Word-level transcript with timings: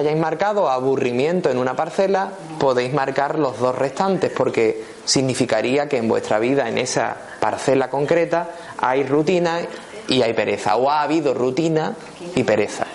Hayáis 0.00 0.16
marcado 0.16 0.70
aburrimiento 0.70 1.50
en 1.50 1.58
una 1.58 1.76
parcela, 1.76 2.30
podéis 2.58 2.94
marcar 2.94 3.38
los 3.38 3.58
dos 3.58 3.76
restantes, 3.76 4.32
porque 4.34 4.82
significaría 5.04 5.90
que 5.90 5.98
en 5.98 6.08
vuestra 6.08 6.38
vida, 6.38 6.70
en 6.70 6.78
esa 6.78 7.14
parcela 7.38 7.90
concreta, 7.90 8.48
hay 8.78 9.04
rutina 9.04 9.60
y 10.08 10.22
hay 10.22 10.32
pereza, 10.32 10.76
o 10.76 10.90
ha 10.90 11.02
habido 11.02 11.34
rutina 11.34 11.94
y 12.34 12.42
pereza. 12.44 12.86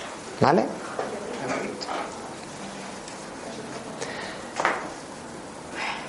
¿Vale? 0.42 0.66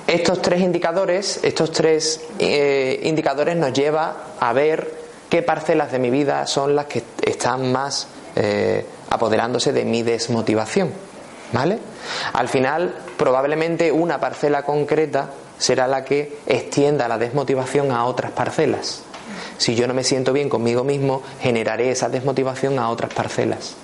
Estos 0.07 0.41
tres 0.41 0.61
indicadores, 0.61 1.41
estos 1.43 1.71
tres 1.71 2.21
eh, 2.39 3.01
indicadores 3.03 3.55
nos 3.55 3.71
lleva 3.71 4.15
a 4.39 4.51
ver 4.51 4.91
qué 5.29 5.43
parcelas 5.43 5.91
de 5.91 5.99
mi 5.99 6.09
vida 6.09 6.47
son 6.47 6.75
las 6.75 6.87
que 6.87 7.03
están 7.21 7.71
más 7.71 8.07
eh, 8.35 8.83
apoderándose 9.09 9.73
de 9.73 9.85
mi 9.85 10.03
desmotivación. 10.03 10.91
¿Vale? 11.53 11.79
Al 12.33 12.49
final, 12.49 12.93
probablemente 13.17 13.91
una 13.91 14.19
parcela 14.19 14.63
concreta 14.63 15.29
será 15.57 15.87
la 15.87 16.03
que 16.03 16.37
extienda 16.45 17.07
la 17.07 17.17
desmotivación 17.17 17.91
a 17.91 18.05
otras 18.05 18.31
parcelas. 18.31 19.03
Si 19.57 19.75
yo 19.75 19.87
no 19.87 19.93
me 19.93 20.03
siento 20.03 20.33
bien 20.33 20.49
conmigo 20.49 20.83
mismo, 20.83 21.23
generaré 21.41 21.89
esa 21.91 22.09
desmotivación 22.09 22.79
a 22.79 22.89
otras 22.89 23.13
parcelas. 23.13 23.75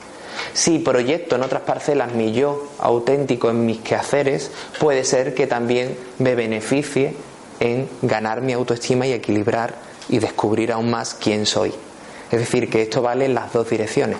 Si 0.54 0.80
proyecto 0.80 1.36
en 1.36 1.44
otras 1.44 1.64
parcelas 1.64 2.14
mi 2.14 2.34
yo 2.34 2.70
auténtico 2.80 3.50
en 3.50 3.66
mis 3.66 3.80
quehaceres, 3.80 4.52
puede 4.80 5.04
ser 5.04 5.34
que 5.34 5.48
también 5.48 5.98
me 6.20 6.36
beneficie 6.36 7.16
en 7.60 7.90
ganar 8.02 8.42
mi 8.42 8.54
autoestima 8.54 9.08
y 9.08 9.14
equilibrar 9.14 9.76
y 10.10 10.20
descubrir 10.20 10.72
aún 10.72 10.90
más 10.90 11.14
quién 11.14 11.46
soy. 11.46 11.74
Es 12.32 12.40
decir, 12.40 12.70
que 12.70 12.82
esto 12.82 13.02
vale 13.02 13.26
en 13.26 13.36
las 13.36 13.54
dos 13.54 13.70
direcciones. 13.70 14.18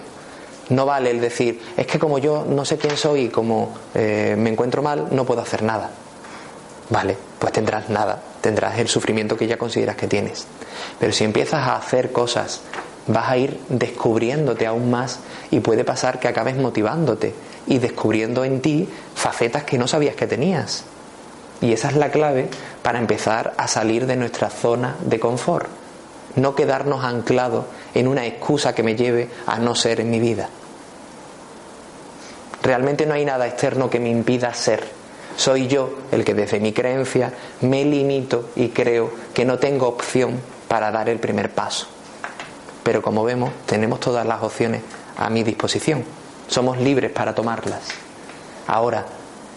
No 0.70 0.86
vale 0.86 1.12
el 1.12 1.20
decir, 1.20 1.62
es 1.76 1.88
que 1.88 2.00
como 2.00 2.20
yo 2.20 2.46
no 2.48 2.66
sé 2.66 2.78
quién 2.78 2.96
soy 2.96 3.26
y 3.26 3.30
como 3.30 3.74
eh, 3.94 4.36
me 4.38 4.50
encuentro 4.50 4.82
mal, 4.82 5.08
no 5.12 5.26
puedo 5.26 5.42
hacer 5.42 5.64
nada. 5.64 5.92
Vale, 6.90 7.18
pues 7.40 7.52
tendrás 7.54 7.90
nada, 7.90 8.22
tendrás 8.42 8.78
el 8.80 8.88
sufrimiento 8.88 9.36
que 9.36 9.48
ya 9.48 9.58
consideras 9.58 9.96
que 9.96 10.08
tienes. 10.08 10.46
Pero 11.00 11.12
si 11.12 11.24
empiezas 11.24 11.68
a 11.68 11.76
hacer 11.76 12.12
cosas 12.12 12.62
vas 13.08 13.30
a 13.30 13.38
ir 13.38 13.60
descubriéndote 13.70 14.66
aún 14.66 14.90
más 14.90 15.20
y 15.52 15.60
puede 15.60 15.84
pasar 15.84 16.20
que 16.20 16.28
acabes 16.28 16.56
motivándote 16.56 17.34
y 17.68 17.80
descubriendo 17.80 18.44
en 18.44 18.62
ti 18.62 18.88
facetas 19.16 19.64
que 19.64 19.78
no 19.78 19.88
sabías 19.88 20.16
que 20.16 20.28
tenías. 20.28 20.86
Y 21.62 21.74
esa 21.74 21.90
es 21.90 21.96
la 21.96 22.12
clave 22.12 22.50
para 22.82 23.00
empezar 23.00 23.54
a 23.58 23.68
salir 23.68 24.06
de 24.06 24.16
nuestra 24.16 24.50
zona 24.50 24.96
de 25.02 25.20
confort. 25.20 25.68
No 26.36 26.56
quedarnos 26.56 27.04
anclados 27.04 27.66
en 27.94 28.08
una 28.08 28.26
excusa 28.26 28.74
que 28.74 28.84
me 28.84 28.96
lleve 28.96 29.30
a 29.46 29.60
no 29.60 29.76
ser 29.76 30.00
en 30.00 30.10
mi 30.10 30.20
vida. 30.20 30.50
Realmente 32.64 33.06
no 33.06 33.14
hay 33.14 33.26
nada 33.26 33.46
externo 33.46 33.90
que 33.90 34.00
me 34.00 34.10
impida 34.10 34.54
ser. 34.54 34.84
Soy 35.36 35.68
yo 35.68 35.98
el 36.12 36.24
que 36.24 36.34
desde 36.34 36.60
mi 36.60 36.72
creencia 36.72 37.34
me 37.62 37.84
limito 37.84 38.50
y 38.56 38.70
creo 38.70 39.12
que 39.34 39.46
no 39.46 39.60
tengo 39.60 39.88
opción 39.88 40.40
para 40.68 40.92
dar 40.92 41.10
el 41.10 41.20
primer 41.20 41.52
paso. 41.52 41.88
Pero 42.84 43.02
como 43.02 43.24
vemos, 43.24 43.52
tenemos 43.66 44.00
todas 44.00 44.26
las 44.26 44.42
opciones 44.44 44.82
a 45.18 45.30
mi 45.30 45.44
disposición. 45.44 46.04
Somos 46.48 46.78
libres 46.78 47.12
para 47.12 47.34
tomarlas. 47.36 47.82
Ahora, 48.68 49.06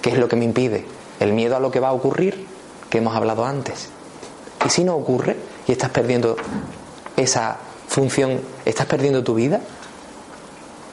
¿qué 0.03 0.11
es 0.11 0.19
lo 0.19 0.29
que 0.29 0.37
me 0.37 0.45
impide? 0.45 0.84
El 1.21 1.33
miedo 1.33 1.56
a 1.56 1.61
lo 1.61 1.71
que 1.71 1.81
va 1.81 1.89
a 1.89 1.93
ocurrir, 1.93 2.47
que 2.91 2.99
hemos 2.99 3.15
hablado 3.15 3.45
antes. 3.45 3.89
¿Y 4.65 4.69
si 4.69 4.84
no 4.84 4.97
ocurre 4.97 5.37
y 5.67 5.73
estás 5.73 5.91
perdiendo 5.91 6.37
esa 7.16 7.56
función, 7.88 8.41
estás 8.65 8.87
perdiendo 8.87 9.22
tu 9.25 9.34
vida? 9.34 9.60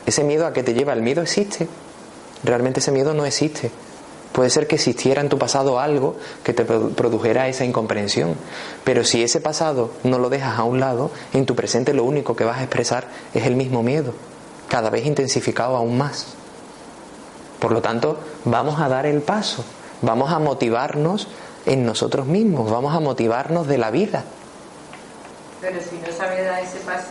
Ese 0.06 0.24
miedo 0.24 0.46
a 0.46 0.54
que 0.54 0.64
te 0.64 0.74
lleva 0.74 0.94
el 0.94 1.02
miedo 1.02 1.22
existe. 1.22 1.68
Realmente 2.44 2.80
ese 2.80 2.92
miedo 2.92 3.14
no 3.14 3.26
existe. 3.26 3.72
Puede 4.34 4.50
ser 4.50 4.68
que 4.68 4.76
existiera 4.76 5.22
en 5.22 5.30
tu 5.30 5.38
pasado 5.38 5.80
algo 5.80 6.16
que 6.44 6.54
te 6.54 6.66
produjera 6.66 7.48
esa 7.48 7.66
incomprensión, 7.66 8.36
pero 8.84 9.04
si 9.04 9.22
ese 9.22 9.40
pasado 9.40 9.92
no 10.04 10.18
lo 10.18 10.30
dejas 10.30 10.58
a 10.58 10.64
un 10.64 10.80
lado, 10.80 11.12
en 11.34 11.46
tu 11.46 11.56
presente 11.56 11.94
lo 11.94 12.04
único 12.04 12.36
que 12.36 12.44
vas 12.44 12.58
a 12.58 12.64
expresar 12.64 13.08
es 13.36 13.46
el 13.46 13.56
mismo 13.56 13.84
miedo, 13.84 14.14
cada 14.70 14.90
vez 14.90 15.06
intensificado 15.06 15.76
aún 15.76 16.00
más. 16.00 16.34
Por 17.60 17.74
lo 17.74 17.84
tanto, 17.84 18.18
vamos 18.44 18.80
a 18.80 18.90
dar 18.90 19.06
el 19.06 19.22
paso, 19.22 19.64
vamos 20.02 20.32
a 20.32 20.40
motivarnos 20.40 21.28
en 21.68 21.86
nosotros 21.86 22.26
mismos, 22.26 22.72
vamos 22.72 22.96
a 22.96 23.00
motivarnos 23.00 23.68
de 23.68 23.78
la 23.78 23.92
vida. 23.92 24.26
Pero 25.64 25.80
si 25.80 25.96
no 25.96 26.12
sabes 26.16 26.46
dar 26.46 26.62
ese 26.62 26.80
paso. 26.80 27.08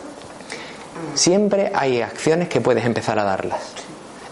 Siempre 1.14 1.72
hay 1.74 2.02
acciones 2.02 2.50
que 2.50 2.60
puedes 2.60 2.84
empezar 2.84 3.18
a 3.18 3.24
darlas. 3.24 3.62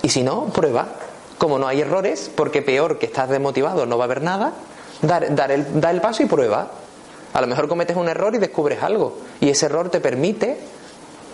Y 0.02 0.10
si 0.10 0.22
no, 0.22 0.44
prueba 0.46 0.88
como 1.38 1.58
no 1.58 1.66
hay 1.66 1.80
errores, 1.80 2.30
porque 2.34 2.60
peor 2.60 2.98
que 2.98 3.06
estás 3.06 3.30
desmotivado 3.30 3.86
no 3.86 3.96
va 3.96 4.04
a 4.04 4.08
haber 4.08 4.20
nada, 4.20 4.52
dar, 5.00 5.34
dar 5.34 5.50
el, 5.50 5.66
el 5.82 6.00
paso 6.02 6.22
y 6.22 6.26
prueba. 6.26 6.70
A 7.32 7.40
lo 7.40 7.46
mejor 7.46 7.66
cometes 7.66 7.96
un 7.96 8.10
error 8.10 8.34
y 8.34 8.38
descubres 8.38 8.82
algo. 8.82 9.16
Y 9.40 9.48
ese 9.48 9.64
error 9.64 9.88
te 9.88 10.00
permite 10.00 10.58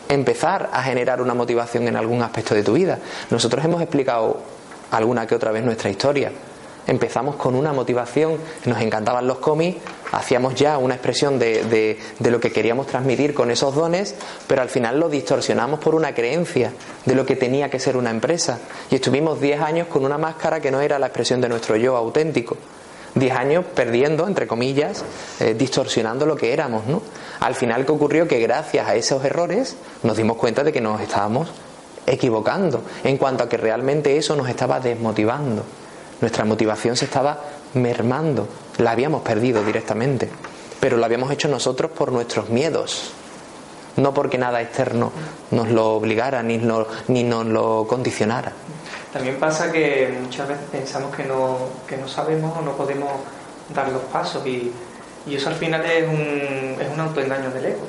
empezar 0.09 0.71
a 0.73 0.85
generar 0.85 1.21
una 1.21 1.35
motivación 1.35 1.89
en 1.89 1.97
algún 1.97 2.23
aspecto 2.23 2.55
de 2.55 2.63
tu 2.63 2.75
vida. 2.75 3.01
Nosotros 3.31 3.65
hemos 3.65 3.83
explicado 3.83 4.39
alguna 4.93 5.27
que 5.27 5.35
otra 5.35 5.51
vez 5.51 5.65
nuestra 5.65 5.91
historia. 5.91 6.31
Empezamos 6.87 7.37
con 7.37 7.55
una 7.55 7.73
motivación, 7.73 8.39
nos 8.65 8.81
encantaban 8.81 9.27
los 9.27 9.39
cómics, 9.39 9.79
hacíamos 10.13 10.55
ya 10.55 10.79
una 10.79 10.95
expresión 10.95 11.39
de, 11.39 11.65
de, 12.19 12.31
lo 12.31 12.39
que 12.39 12.53
queríamos 12.53 12.87
transmitir 12.87 13.35
con 13.35 13.51
esos 13.51 13.75
dones, 13.75 14.15
pero 14.47 14.63
al 14.63 14.69
final 14.69 15.01
lo 15.01 15.09
distorsionamos 15.09 15.81
por 15.81 15.95
una 15.95 16.15
creencia 16.15 16.73
de 17.05 17.15
lo 17.15 17.27
que 17.27 17.35
tenía 17.35 17.71
que 17.71 17.81
ser 17.81 17.97
una 17.97 18.11
empresa. 18.11 18.61
Y 18.91 18.97
estuvimos 18.97 19.41
10 19.41 19.61
años 19.61 19.89
con 19.89 20.05
una 20.05 20.17
máscara 20.17 20.61
que 20.61 20.71
no 20.71 20.81
era 20.81 20.99
la 20.99 21.07
expresión 21.07 21.41
de 21.41 21.49
nuestro 21.49 21.77
yo 21.77 21.97
auténtico. 21.97 22.57
10 23.17 23.35
años 23.35 23.65
perdiendo, 23.75 24.29
entre 24.29 24.47
comillas, 24.47 25.03
eh, 25.41 25.55
distorsionando 25.55 26.27
lo 26.27 26.37
que 26.37 26.53
éramos, 26.53 26.87
¿no? 26.87 27.03
Al 27.41 27.55
final, 27.55 27.87
¿qué 27.87 27.93
ocurrió? 27.93 28.29
Que 28.29 28.41
gracias 28.41 28.87
a 28.87 28.95
esos 28.95 29.25
errores 29.25 29.77
nos 30.03 30.17
dimos 30.19 30.37
cuenta 30.37 30.63
de 30.63 30.73
que 30.73 30.83
nos 30.83 31.01
estábamos 31.01 31.49
equivocando 32.07 32.83
en 33.03 33.17
cuanto 33.17 33.43
a 33.43 33.49
que 33.49 33.57
realmente 33.57 34.17
eso 34.17 34.37
nos 34.37 34.49
estaba 34.49 34.81
desmotivando. 34.81 35.65
Nuestra 36.21 36.45
motivación 36.45 36.97
se 36.97 37.05
estaba 37.05 37.41
mermando, 37.75 38.49
la 38.79 38.93
habíamos 38.93 39.23
perdido 39.23 39.63
directamente, 39.63 40.29
pero 40.81 40.97
lo 40.97 41.05
habíamos 41.05 41.31
hecho 41.31 41.49
nosotros 41.49 41.91
por 41.91 42.13
nuestros 42.13 42.49
miedos, 42.49 43.13
no 43.97 44.15
porque 44.15 44.39
nada 44.39 44.63
externo 44.63 45.13
nos 45.51 45.69
lo 45.69 45.95
obligara 45.95 46.43
ni, 46.43 46.59
ni 47.09 47.23
nos 47.23 47.47
lo 47.47 47.87
condicionara. 47.87 48.53
También 49.13 49.37
pasa 49.37 49.73
que 49.73 50.19
muchas 50.23 50.49
veces 50.49 50.65
pensamos 50.71 51.15
que 51.15 51.25
no, 51.25 51.59
que 51.87 51.97
no 51.97 52.09
sabemos 52.09 52.57
o 52.59 52.63
no 52.63 52.73
podemos 52.73 53.11
dar 53.75 53.89
los 53.91 54.03
pasos 54.03 54.47
y, 54.47 54.71
y 55.27 55.35
eso 55.35 55.49
al 55.49 55.55
final 55.57 55.85
es 55.85 56.07
un, 56.09 56.77
es 56.81 56.93
un 56.93 57.01
autoengaño 57.01 57.51
del 57.51 57.67
ego. 57.67 57.85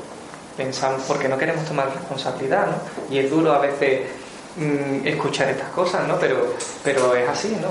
Pensamos 0.56 1.04
porque 1.08 1.28
no 1.28 1.38
queremos 1.38 1.66
tomar 1.66 1.94
responsabilidad, 1.94 2.68
¿no? 2.68 3.14
Y 3.14 3.20
es 3.20 3.30
duro 3.30 3.54
a 3.54 3.60
veces 3.60 4.02
Mm, 4.58 5.06
escuchar 5.06 5.50
estas 5.50 5.70
cosas, 5.70 6.08
¿no? 6.08 6.18
Pero, 6.18 6.56
pero 6.84 7.14
es 7.16 7.30
así, 7.30 7.56
¿no? 7.62 7.70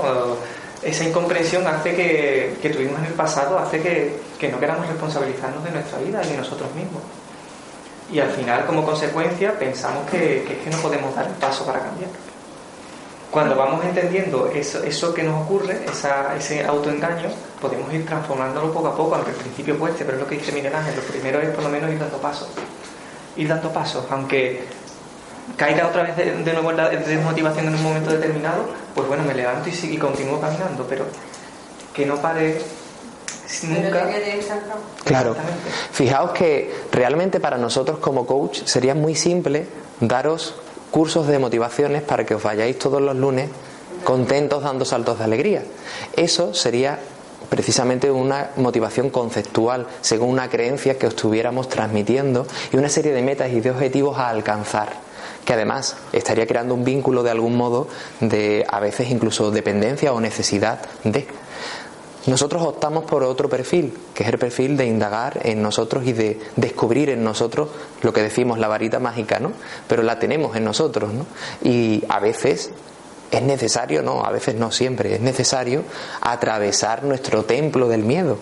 Esa 0.81 1.03
incomprensión 1.03 1.67
hace 1.67 1.93
que, 1.93 2.55
que 2.61 2.69
tuvimos 2.69 2.97
en 2.99 3.07
el 3.07 3.13
pasado, 3.13 3.59
hace 3.59 3.81
que, 3.81 4.15
que, 4.39 4.47
no 4.47 4.57
queramos 4.57 4.87
responsabilizarnos 4.87 5.65
de 5.65 5.71
nuestra 5.71 5.99
vida 5.99 6.21
y 6.23 6.29
de 6.29 6.37
nosotros 6.37 6.73
mismos. 6.73 7.01
Y 8.09 8.19
al 8.21 8.29
final, 8.29 8.65
como 8.65 8.85
consecuencia, 8.85 9.59
pensamos 9.59 10.09
que, 10.09 10.45
que 10.47 10.53
es 10.53 10.59
que 10.63 10.69
no 10.69 10.77
podemos 10.77 11.13
dar 11.13 11.27
el 11.27 11.33
paso 11.33 11.65
para 11.65 11.79
cambiar. 11.79 12.09
Cuando 13.31 13.57
vamos 13.57 13.83
entendiendo 13.83 14.47
eso, 14.47 14.81
eso 14.83 15.13
que 15.13 15.23
nos 15.23 15.43
ocurre, 15.43 15.83
esa, 15.91 16.37
ese 16.37 16.65
autoengaño, 16.65 17.27
podemos 17.59 17.91
ir 17.93 18.05
transformándolo 18.05 18.71
poco 18.71 18.87
a 18.87 18.95
poco, 18.95 19.15
aunque 19.15 19.31
al 19.31 19.37
principio 19.37 19.77
cueste, 19.77 20.05
pero 20.05 20.15
es 20.15 20.23
lo 20.23 20.29
que 20.29 20.37
dice 20.37 20.53
Miguel 20.53 20.73
Ángel, 20.73 20.95
lo 20.95 21.01
primero 21.01 21.41
es 21.41 21.49
por 21.49 21.65
lo 21.65 21.69
menos 21.69 21.91
ir 21.91 21.99
dando 21.99 22.17
pasos. 22.19 22.47
Ir 23.35 23.49
dando 23.49 23.73
pasos, 23.73 24.05
aunque 24.09 24.76
caiga 25.55 25.87
otra 25.87 26.03
vez 26.03 26.15
de, 26.17 26.53
nuevo 26.53 26.71
en 26.71 26.77
la 26.77 26.89
desmotivación 26.89 27.67
en 27.67 27.75
un 27.75 27.83
momento 27.83 28.11
determinado, 28.11 28.65
pues 28.93 29.07
bueno, 29.07 29.23
me 29.23 29.33
levanto 29.33 29.69
y, 29.69 29.85
y 29.85 29.97
continúo 29.97 30.39
caminando, 30.41 30.85
pero 30.87 31.05
que 31.93 32.05
no 32.05 32.17
pare 32.17 32.59
nunca. 33.63 34.07
Claro. 35.05 35.35
Fijaos 35.91 36.31
que 36.31 36.73
realmente 36.91 37.39
para 37.39 37.57
nosotros 37.57 37.99
como 37.99 38.25
coach 38.25 38.63
sería 38.65 38.93
muy 38.93 39.15
simple 39.15 39.67
daros 39.99 40.55
cursos 40.91 41.27
de 41.27 41.39
motivaciones 41.39 42.03
para 42.03 42.25
que 42.25 42.35
os 42.35 42.43
vayáis 42.43 42.77
todos 42.77 43.01
los 43.01 43.15
lunes 43.15 43.49
contentos 44.03 44.63
dando 44.63 44.85
saltos 44.85 45.19
de 45.19 45.25
alegría. 45.25 45.63
Eso 46.15 46.53
sería 46.53 46.99
precisamente 47.49 48.11
una 48.11 48.51
motivación 48.57 49.09
conceptual, 49.09 49.87
según 50.01 50.29
una 50.29 50.49
creencia 50.49 50.97
que 50.97 51.07
os 51.07 51.13
estuviéramos 51.13 51.69
transmitiendo 51.69 52.45
y 52.71 52.77
una 52.77 52.89
serie 52.89 53.13
de 53.13 53.21
metas 53.21 53.51
y 53.51 53.61
de 53.61 53.71
objetivos 53.71 54.17
a 54.17 54.29
alcanzar 54.29 55.06
que 55.47 55.53
además 55.53 55.95
estaría 56.11 56.45
creando 56.45 56.73
un 56.73 56.83
vínculo 56.83 57.23
de 57.23 57.31
algún 57.31 57.55
modo 57.55 57.87
de 58.19 58.65
a 58.67 58.81
veces 58.81 59.09
incluso 59.09 59.49
dependencia 59.49 60.11
o 60.11 60.19
necesidad 60.19 60.81
de. 61.05 61.25
Nosotros 62.25 62.61
optamos 62.63 63.05
por 63.05 63.23
otro 63.23 63.47
perfil, 63.47 63.97
que 64.13 64.23
es 64.23 64.29
el 64.29 64.37
perfil 64.39 64.75
de 64.75 64.87
indagar 64.87 65.39
en 65.43 65.61
nosotros 65.61 66.05
y 66.05 66.11
de 66.11 66.37
descubrir 66.57 67.09
en 67.09 67.23
nosotros 67.23 67.69
lo 68.01 68.11
que 68.11 68.21
decimos 68.23 68.59
la 68.59 68.67
varita 68.67 68.99
mágica, 68.99 69.39
¿no? 69.39 69.53
Pero 69.87 70.03
la 70.03 70.19
tenemos 70.19 70.53
en 70.57 70.65
nosotros, 70.65 71.13
¿no? 71.13 71.25
Y 71.63 72.03
a 72.09 72.19
veces 72.19 72.71
es 73.31 73.41
necesario, 73.41 74.03
no, 74.03 74.25
a 74.25 74.31
veces 74.31 74.55
no 74.55 74.69
siempre, 74.73 75.15
es 75.15 75.21
necesario 75.21 75.83
atravesar 76.19 77.05
nuestro 77.05 77.45
templo 77.45 77.87
del 77.87 78.03
miedo, 78.03 78.37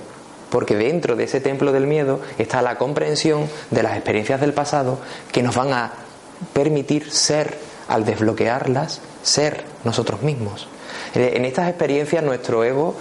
porque 0.49 0.75
dentro 0.75 1.15
de 1.15 1.25
ese 1.25 1.39
templo 1.39 1.71
del 1.71 1.85
miedo 1.85 2.19
está 2.39 2.63
la 2.63 2.79
comprensión 2.79 3.47
de 3.69 3.83
las 3.83 3.93
experiencias 3.93 4.41
del 4.41 4.53
pasado 4.53 4.97
que 5.31 5.43
nos 5.43 5.53
van 5.55 5.71
a 5.71 6.04
permitir 6.53 7.11
ser, 7.11 7.57
al 7.87 8.05
desbloquearlas, 8.05 9.01
ser 9.23 9.63
nosotros 9.83 10.21
mismos. 10.21 10.67
En 11.13 11.45
estas 11.45 11.69
experiencias 11.69 12.23
nuestro 12.23 12.63
ego, 12.63 12.95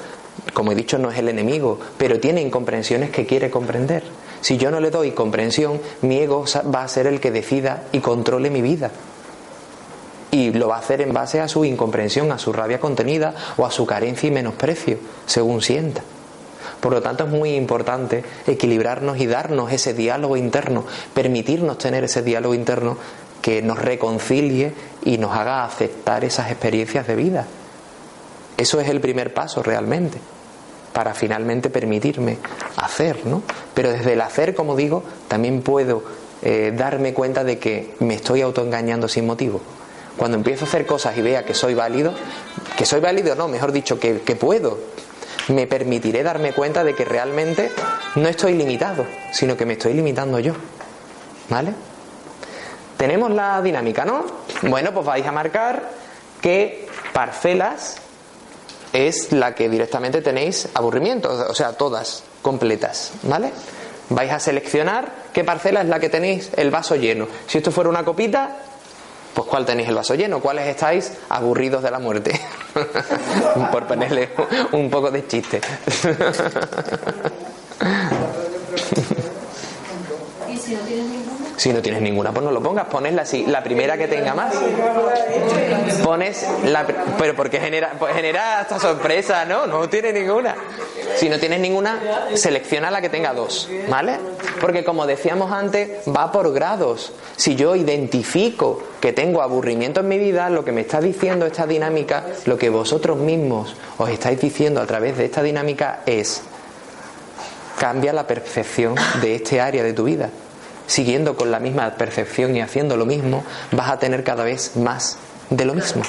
como 0.52 0.72
he 0.72 0.74
dicho, 0.74 0.98
no 0.98 1.10
es 1.10 1.18
el 1.18 1.28
enemigo, 1.28 1.78
pero 1.96 2.20
tiene 2.20 2.42
incomprensiones 2.42 3.10
que 3.10 3.26
quiere 3.26 3.50
comprender. 3.50 4.02
Si 4.40 4.56
yo 4.56 4.70
no 4.70 4.80
le 4.80 4.90
doy 4.90 5.12
comprensión, 5.12 5.80
mi 6.02 6.18
ego 6.18 6.44
va 6.74 6.82
a 6.82 6.88
ser 6.88 7.06
el 7.06 7.20
que 7.20 7.30
decida 7.30 7.84
y 7.92 8.00
controle 8.00 8.50
mi 8.50 8.62
vida. 8.62 8.90
Y 10.30 10.52
lo 10.52 10.68
va 10.68 10.76
a 10.76 10.80
hacer 10.80 11.00
en 11.00 11.12
base 11.12 11.40
a 11.40 11.48
su 11.48 11.64
incomprensión, 11.64 12.30
a 12.32 12.38
su 12.38 12.52
rabia 12.52 12.80
contenida 12.80 13.34
o 13.56 13.64
a 13.64 13.70
su 13.70 13.86
carencia 13.86 14.26
y 14.26 14.32
menosprecio, 14.32 14.98
según 15.26 15.62
sienta. 15.62 16.02
Por 16.80 16.92
lo 16.92 17.00
tanto, 17.00 17.24
es 17.24 17.30
muy 17.30 17.54
importante 17.54 18.24
equilibrarnos 18.46 19.18
y 19.18 19.26
darnos 19.26 19.72
ese 19.72 19.94
diálogo 19.94 20.36
interno, 20.36 20.84
permitirnos 21.14 21.78
tener 21.78 22.04
ese 22.04 22.22
diálogo 22.22 22.54
interno 22.54 22.98
que 23.44 23.60
nos 23.60 23.78
reconcilie 23.78 24.72
y 25.04 25.18
nos 25.18 25.36
haga 25.36 25.66
aceptar 25.66 26.24
esas 26.24 26.50
experiencias 26.50 27.06
de 27.06 27.14
vida. 27.14 27.44
Eso 28.56 28.80
es 28.80 28.88
el 28.88 29.02
primer 29.02 29.34
paso 29.34 29.62
realmente, 29.62 30.16
para 30.94 31.12
finalmente 31.12 31.68
permitirme 31.68 32.38
hacer, 32.78 33.26
¿no? 33.26 33.42
Pero 33.74 33.92
desde 33.92 34.14
el 34.14 34.22
hacer, 34.22 34.54
como 34.54 34.76
digo, 34.76 35.02
también 35.28 35.60
puedo 35.60 36.02
eh, 36.40 36.72
darme 36.74 37.12
cuenta 37.12 37.44
de 37.44 37.58
que 37.58 37.94
me 38.00 38.14
estoy 38.14 38.40
autoengañando 38.40 39.08
sin 39.08 39.26
motivo. 39.26 39.60
Cuando 40.16 40.38
empiezo 40.38 40.64
a 40.64 40.68
hacer 40.68 40.86
cosas 40.86 41.14
y 41.18 41.20
vea 41.20 41.44
que 41.44 41.52
soy 41.52 41.74
válido, 41.74 42.14
que 42.78 42.86
soy 42.86 43.00
válido 43.00 43.34
no, 43.34 43.46
mejor 43.48 43.72
dicho, 43.72 44.00
que, 44.00 44.22
que 44.22 44.36
puedo, 44.36 44.78
me 45.48 45.66
permitiré 45.66 46.22
darme 46.22 46.54
cuenta 46.54 46.82
de 46.82 46.94
que 46.94 47.04
realmente 47.04 47.70
no 48.16 48.26
estoy 48.26 48.54
limitado, 48.54 49.04
sino 49.32 49.54
que 49.54 49.66
me 49.66 49.74
estoy 49.74 49.92
limitando 49.92 50.38
yo. 50.38 50.54
¿Vale? 51.50 51.74
Tenemos 53.04 53.30
la 53.32 53.60
dinámica, 53.60 54.06
¿no? 54.06 54.24
Bueno, 54.62 54.94
pues 54.94 55.04
vais 55.04 55.26
a 55.26 55.30
marcar 55.30 55.90
que 56.40 56.88
parcelas 57.12 57.96
es 58.94 59.30
la 59.30 59.54
que 59.54 59.68
directamente 59.68 60.22
tenéis 60.22 60.70
aburrimiento, 60.72 61.28
o 61.30 61.54
sea, 61.54 61.74
todas 61.74 62.24
completas, 62.40 63.12
¿vale? 63.24 63.52
Vais 64.08 64.32
a 64.32 64.40
seleccionar 64.40 65.12
qué 65.34 65.44
parcela 65.44 65.82
es 65.82 65.88
la 65.88 66.00
que 66.00 66.08
tenéis 66.08 66.48
el 66.56 66.70
vaso 66.70 66.96
lleno. 66.96 67.28
Si 67.46 67.58
esto 67.58 67.70
fuera 67.70 67.90
una 67.90 68.06
copita, 68.06 68.56
pues 69.34 69.48
¿cuál 69.48 69.66
tenéis 69.66 69.90
el 69.90 69.96
vaso 69.96 70.14
lleno? 70.14 70.40
¿Cuáles 70.40 70.66
estáis 70.66 71.12
aburridos 71.28 71.82
de 71.82 71.90
la 71.90 71.98
muerte? 71.98 72.40
Por 73.70 73.86
ponerle 73.86 74.30
un 74.72 74.88
poco 74.88 75.10
de 75.10 75.26
chiste. 75.26 75.60
¿Y 80.48 80.56
si 80.56 80.72
no 80.74 80.80
tienes 80.80 81.04
ninguna? 81.04 81.53
Si 81.64 81.72
no 81.72 81.80
tienes 81.80 82.02
ninguna, 82.02 82.30
pues 82.30 82.44
no 82.44 82.52
lo 82.52 82.62
pongas. 82.62 82.84
Pones 82.88 83.14
la, 83.14 83.24
la 83.50 83.64
primera 83.64 83.96
que 83.96 84.06
tenga 84.06 84.34
más. 84.34 84.54
Pones 86.04 86.46
la. 86.66 86.86
Pero 87.18 87.34
porque 87.34 87.58
genera, 87.58 87.94
pues 87.98 88.14
genera 88.14 88.60
hasta 88.60 88.78
sorpresa, 88.78 89.46
¿no? 89.46 89.66
No 89.66 89.88
tiene 89.88 90.12
ninguna. 90.12 90.54
Si 91.16 91.26
no 91.30 91.38
tienes 91.38 91.60
ninguna, 91.60 92.28
selecciona 92.34 92.90
la 92.90 93.00
que 93.00 93.08
tenga 93.08 93.32
dos, 93.32 93.70
¿vale? 93.88 94.18
Porque 94.60 94.84
como 94.84 95.06
decíamos 95.06 95.52
antes, 95.52 96.06
va 96.06 96.30
por 96.30 96.52
grados. 96.52 97.14
Si 97.34 97.56
yo 97.56 97.74
identifico 97.74 98.82
que 99.00 99.14
tengo 99.14 99.40
aburrimiento 99.40 100.00
en 100.00 100.08
mi 100.08 100.18
vida, 100.18 100.50
lo 100.50 100.66
que 100.66 100.72
me 100.72 100.82
está 100.82 101.00
diciendo 101.00 101.46
esta 101.46 101.66
dinámica, 101.66 102.24
lo 102.44 102.58
que 102.58 102.68
vosotros 102.68 103.16
mismos 103.16 103.74
os 103.96 104.10
estáis 104.10 104.38
diciendo 104.38 104.82
a 104.82 104.86
través 104.86 105.16
de 105.16 105.24
esta 105.24 105.42
dinámica 105.42 106.00
es 106.04 106.42
cambia 107.78 108.12
la 108.12 108.26
percepción 108.26 108.96
de 109.22 109.36
este 109.36 109.62
área 109.62 109.82
de 109.82 109.94
tu 109.94 110.04
vida. 110.04 110.28
Siguiendo 110.86 111.36
con 111.36 111.50
la 111.50 111.60
misma 111.60 111.90
percepción 111.94 112.56
y 112.56 112.60
haciendo 112.60 112.96
lo 112.96 113.06
mismo, 113.06 113.44
vas 113.72 113.90
a 113.90 113.98
tener 113.98 114.22
cada 114.22 114.44
vez 114.44 114.76
más 114.76 115.18
de 115.50 115.64
lo 115.64 115.74
mismo. 115.74 116.02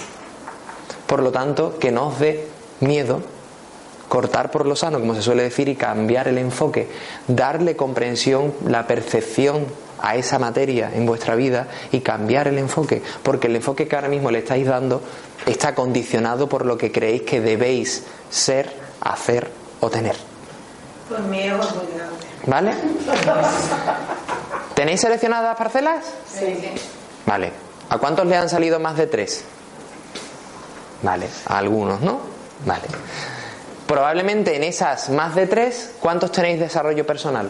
Por 1.08 1.22
lo 1.22 1.32
tanto, 1.32 1.78
que 1.80 1.92
no 1.92 2.08
os 2.08 2.20
dé 2.20 2.48
miedo 2.80 3.22
cortar 4.08 4.52
por 4.52 4.66
lo 4.66 4.76
sano, 4.76 5.00
como 5.00 5.16
se 5.16 5.22
suele 5.22 5.44
decir, 5.44 5.68
y 5.70 5.76
cambiar 5.76 6.28
el 6.28 6.38
enfoque, 6.38 6.88
darle 7.28 7.76
comprensión, 7.76 8.54
la 8.68 8.88
percepción 8.88 9.66
a 10.02 10.16
esa 10.16 10.40
materia 10.40 10.92
en 10.94 11.06
vuestra 11.06 11.36
vida 11.36 11.68
y 11.92 12.02
cambiar 12.02 12.48
el 12.48 12.58
enfoque, 12.58 13.02
porque 13.24 13.48
el 13.48 13.56
enfoque 13.56 13.88
que 13.88 13.96
ahora 13.96 14.10
mismo 14.10 14.30
le 14.32 14.40
estáis 14.40 14.68
dando 14.68 15.02
está 15.46 15.74
condicionado 15.74 16.48
por 16.50 16.66
lo 16.66 16.78
que 16.78 16.92
creéis 16.92 17.24
que 17.24 17.42
debéis 17.42 18.04
ser, 18.30 18.72
hacer 19.02 19.50
o 19.80 19.90
tener. 19.90 20.16
Pues 21.10 21.22
mi 21.22 21.40
ego 21.42 21.64
es 21.64 21.76
muy 21.76 21.86
grande. 21.96 22.16
¿Vale? 22.48 22.74
¿Tenéis 24.86 25.02
seleccionadas 25.02 25.46
las 25.46 25.58
parcelas? 25.58 26.06
Sí. 26.32 26.60
Vale. 27.26 27.52
¿A 27.90 27.98
cuántos 27.98 28.28
le 28.28 28.38
han 28.38 28.48
salido 28.48 28.80
más 28.80 28.96
de 28.96 29.08
tres? 29.08 29.44
Vale, 31.02 31.28
a 31.48 31.58
algunos, 31.58 32.02
¿no? 32.02 32.20
Vale. 32.68 32.84
Probablemente 33.88 34.56
en 34.56 34.64
esas 34.64 35.10
más 35.10 35.34
de 35.34 35.48
tres, 35.48 35.96
¿cuántos 36.00 36.32
tenéis 36.32 36.60
desarrollo 36.60 37.04
personal? 37.04 37.50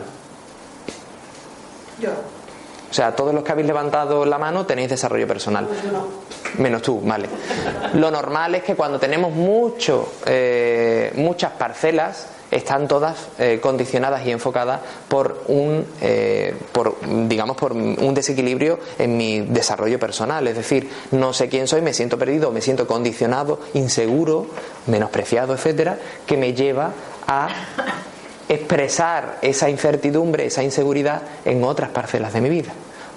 Yo. 1.99 2.11
O 2.89 2.93
sea, 2.93 3.13
todos 3.13 3.33
los 3.35 3.43
que 3.43 3.51
habéis 3.51 3.67
levantado 3.67 4.25
la 4.25 4.37
mano 4.37 4.65
tenéis 4.65 4.91
desarrollo 4.91 5.27
personal. 5.27 5.67
Menos 6.57 6.81
tú, 6.83 7.01
vale. 7.01 7.27
Lo 7.95 8.11
normal 8.11 8.55
es 8.55 8.63
que 8.63 8.77
cuando 8.77 8.97
tenemos 8.97 9.33
mucho, 9.33 10.13
eh, 10.25 11.11
muchas 11.15 11.51
parcelas, 11.51 12.27
están 12.55 12.87
todas 12.87 13.17
eh, 13.37 13.59
condicionadas 13.61 14.25
y 14.25 14.31
enfocadas 14.31 14.79
por 15.09 15.43
un, 15.47 15.85
eh, 16.01 16.55
digamos, 17.27 17.57
por 17.57 17.73
un 17.73 18.13
desequilibrio 18.13 18.79
en 18.97 19.17
mi 19.17 19.41
desarrollo 19.41 19.99
personal. 19.99 20.47
Es 20.47 20.55
decir, 20.55 20.89
no 21.11 21.33
sé 21.33 21.49
quién 21.49 21.67
soy, 21.67 21.81
me 21.81 21.93
siento 21.93 22.17
perdido, 22.17 22.51
me 22.51 22.61
siento 22.61 22.87
condicionado, 22.87 23.59
inseguro, 23.73 24.47
menospreciado, 24.87 25.53
etcétera, 25.53 25.97
que 26.25 26.37
me 26.37 26.53
lleva 26.53 26.93
a 27.27 27.49
expresar 28.47 29.39
esa 29.41 29.69
incertidumbre, 29.69 30.45
esa 30.45 30.63
inseguridad 30.63 31.23
en 31.43 31.63
otras 31.63 31.89
parcelas 31.89 32.31
de 32.31 32.41
mi 32.41 32.49
vida. 32.49 32.71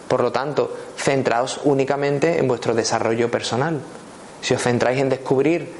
Por 0.08 0.22
lo 0.22 0.32
tanto, 0.32 0.74
centraos 0.96 1.60
únicamente 1.64 2.38
en 2.38 2.48
vuestro 2.48 2.74
desarrollo 2.74 3.30
personal. 3.30 3.78
Si 4.40 4.54
os 4.54 4.62
centráis 4.62 4.98
en 4.98 5.10
descubrir, 5.10 5.70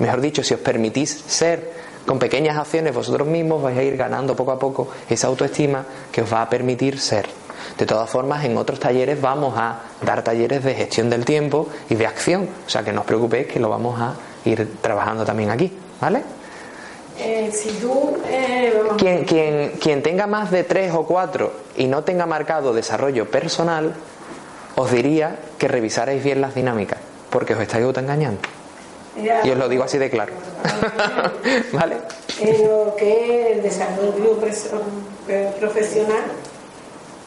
mejor 0.00 0.20
dicho, 0.20 0.42
si 0.42 0.54
os 0.54 0.60
permitís 0.60 1.22
ser 1.28 1.83
con 2.06 2.18
pequeñas 2.18 2.58
acciones 2.58 2.94
vosotros 2.94 3.26
mismos, 3.26 3.62
vais 3.62 3.78
a 3.78 3.82
ir 3.82 3.96
ganando 3.96 4.36
poco 4.36 4.52
a 4.52 4.58
poco 4.58 4.88
esa 5.08 5.28
autoestima 5.28 5.84
que 6.12 6.22
os 6.22 6.32
va 6.32 6.42
a 6.42 6.48
permitir 6.50 6.98
ser. 6.98 7.26
De 7.78 7.86
todas 7.86 8.08
formas, 8.08 8.44
en 8.44 8.56
otros 8.56 8.78
talleres 8.78 9.20
vamos 9.20 9.54
a 9.56 9.80
dar 10.02 10.22
talleres 10.22 10.62
de 10.62 10.74
gestión 10.74 11.10
del 11.10 11.24
tiempo 11.24 11.68
y 11.88 11.94
de 11.94 12.06
acción. 12.06 12.48
O 12.66 12.70
sea 12.70 12.82
que 12.82 12.92
no 12.92 13.00
os 13.00 13.06
preocupéis 13.06 13.46
que 13.46 13.58
lo 13.58 13.68
vamos 13.68 14.00
a 14.00 14.14
ir 14.44 14.76
trabajando 14.80 15.24
también 15.24 15.50
aquí. 15.50 15.72
¿Vale? 16.00 16.22
Eh, 17.18 17.50
si 17.52 17.70
tú 17.80 18.16
eh, 18.28 18.72
Quien, 18.98 19.24
quien, 19.24 19.72
quien 19.80 20.02
tenga 20.02 20.26
más 20.26 20.50
de 20.50 20.64
tres 20.64 20.92
o 20.92 21.06
cuatro 21.06 21.52
y 21.76 21.86
no 21.86 22.02
tenga 22.02 22.26
marcado 22.26 22.74
desarrollo 22.74 23.30
personal, 23.30 23.94
os 24.74 24.90
diría 24.90 25.38
que 25.58 25.68
revisarais 25.68 26.22
bien 26.22 26.40
las 26.40 26.54
dinámicas, 26.54 26.98
porque 27.30 27.54
os 27.54 27.60
estáis 27.60 27.84
autoengañando. 27.84 28.40
Y 29.16 29.50
os 29.50 29.58
lo 29.58 29.68
digo 29.68 29.84
así 29.84 29.98
de 29.98 30.10
claro. 30.10 30.32
¿Vale? 31.72 31.96
en 32.40 32.66
lo 32.66 32.96
que 32.96 33.50
es 33.50 33.56
el 33.56 33.62
desarrollo 33.62 34.36
profesional, 35.58 36.24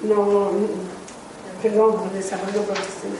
no, 0.03 0.51
perdón, 1.61 2.09
el 2.11 2.21
desarrollo 2.21 2.61
profesional. 2.63 3.17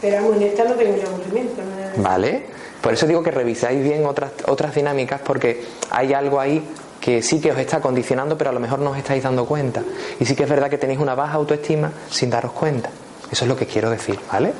Pero 0.00 0.16
vamos, 0.16 0.36
en 0.36 0.42
esta 0.42 0.64
no 0.64 0.74
tengo 0.74 0.96
yo 0.96 1.08
aburrimiento. 1.08 1.62
¿no? 1.62 2.02
¿Vale? 2.02 2.46
Por 2.82 2.92
eso 2.92 3.06
digo 3.06 3.22
que 3.22 3.30
revisáis 3.30 3.82
bien 3.82 4.04
otras, 4.04 4.32
otras 4.46 4.74
dinámicas 4.74 5.20
porque 5.22 5.64
hay 5.90 6.12
algo 6.12 6.38
ahí 6.38 6.62
que 7.00 7.22
sí 7.22 7.40
que 7.40 7.52
os 7.52 7.58
está 7.58 7.80
condicionando, 7.80 8.36
pero 8.36 8.50
a 8.50 8.52
lo 8.52 8.60
mejor 8.60 8.78
no 8.80 8.90
os 8.90 8.98
estáis 8.98 9.22
dando 9.22 9.46
cuenta. 9.46 9.82
Y 10.20 10.26
sí 10.26 10.36
que 10.36 10.42
es 10.42 10.48
verdad 10.48 10.68
que 10.68 10.78
tenéis 10.78 11.00
una 11.00 11.14
baja 11.14 11.34
autoestima 11.34 11.90
sin 12.10 12.30
daros 12.30 12.52
cuenta. 12.52 12.90
Eso 13.30 13.44
es 13.44 13.48
lo 13.48 13.56
que 13.56 13.66
quiero 13.66 13.90
decir, 13.90 14.18
¿vale? 14.30 14.52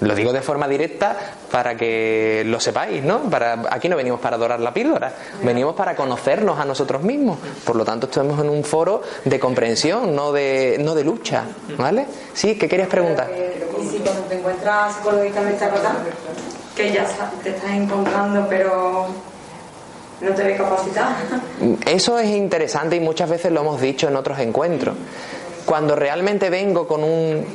Lo 0.00 0.14
digo 0.14 0.32
de 0.32 0.42
forma 0.42 0.68
directa 0.68 1.16
para 1.50 1.74
que 1.74 2.42
lo 2.46 2.60
sepáis, 2.60 3.02
¿no? 3.02 3.22
Para, 3.30 3.62
aquí 3.70 3.88
no 3.88 3.96
venimos 3.96 4.20
para 4.20 4.36
adorar 4.36 4.60
la 4.60 4.74
píldora, 4.74 5.10
venimos 5.42 5.74
para 5.74 5.96
conocernos 5.96 6.58
a 6.58 6.66
nosotros 6.66 7.02
mismos. 7.02 7.38
Por 7.64 7.76
lo 7.76 7.84
tanto, 7.84 8.06
estamos 8.06 8.38
en 8.40 8.50
un 8.50 8.62
foro 8.62 9.02
de 9.24 9.40
comprensión, 9.40 10.14
no 10.14 10.32
de, 10.32 10.76
no 10.80 10.94
de 10.94 11.02
lucha, 11.02 11.44
¿vale? 11.78 12.06
Sí, 12.34 12.58
¿qué 12.58 12.68
querías 12.68 12.88
preguntar? 12.88 13.30
Y 13.80 13.86
si 13.86 13.98
cuando 13.98 14.22
te 14.22 14.38
encuentras 14.38 14.96
psicológicamente 14.96 15.64
agotado, 15.64 15.98
que 16.76 16.92
ya 16.92 17.06
te 17.42 17.50
estás 17.50 17.70
encontrando, 17.70 18.46
pero 18.50 19.06
no 20.20 20.30
te 20.34 20.42
ves 20.42 20.58
capacitado. 20.58 21.14
Eso 21.86 22.18
es 22.18 22.28
interesante 22.28 22.96
y 22.96 23.00
muchas 23.00 23.30
veces 23.30 23.50
lo 23.50 23.60
hemos 23.62 23.80
dicho 23.80 24.08
en 24.08 24.16
otros 24.16 24.38
encuentros. 24.40 24.94
Cuando 25.64 25.96
realmente 25.96 26.50
vengo 26.50 26.86
con 26.86 27.02
un, 27.02 27.46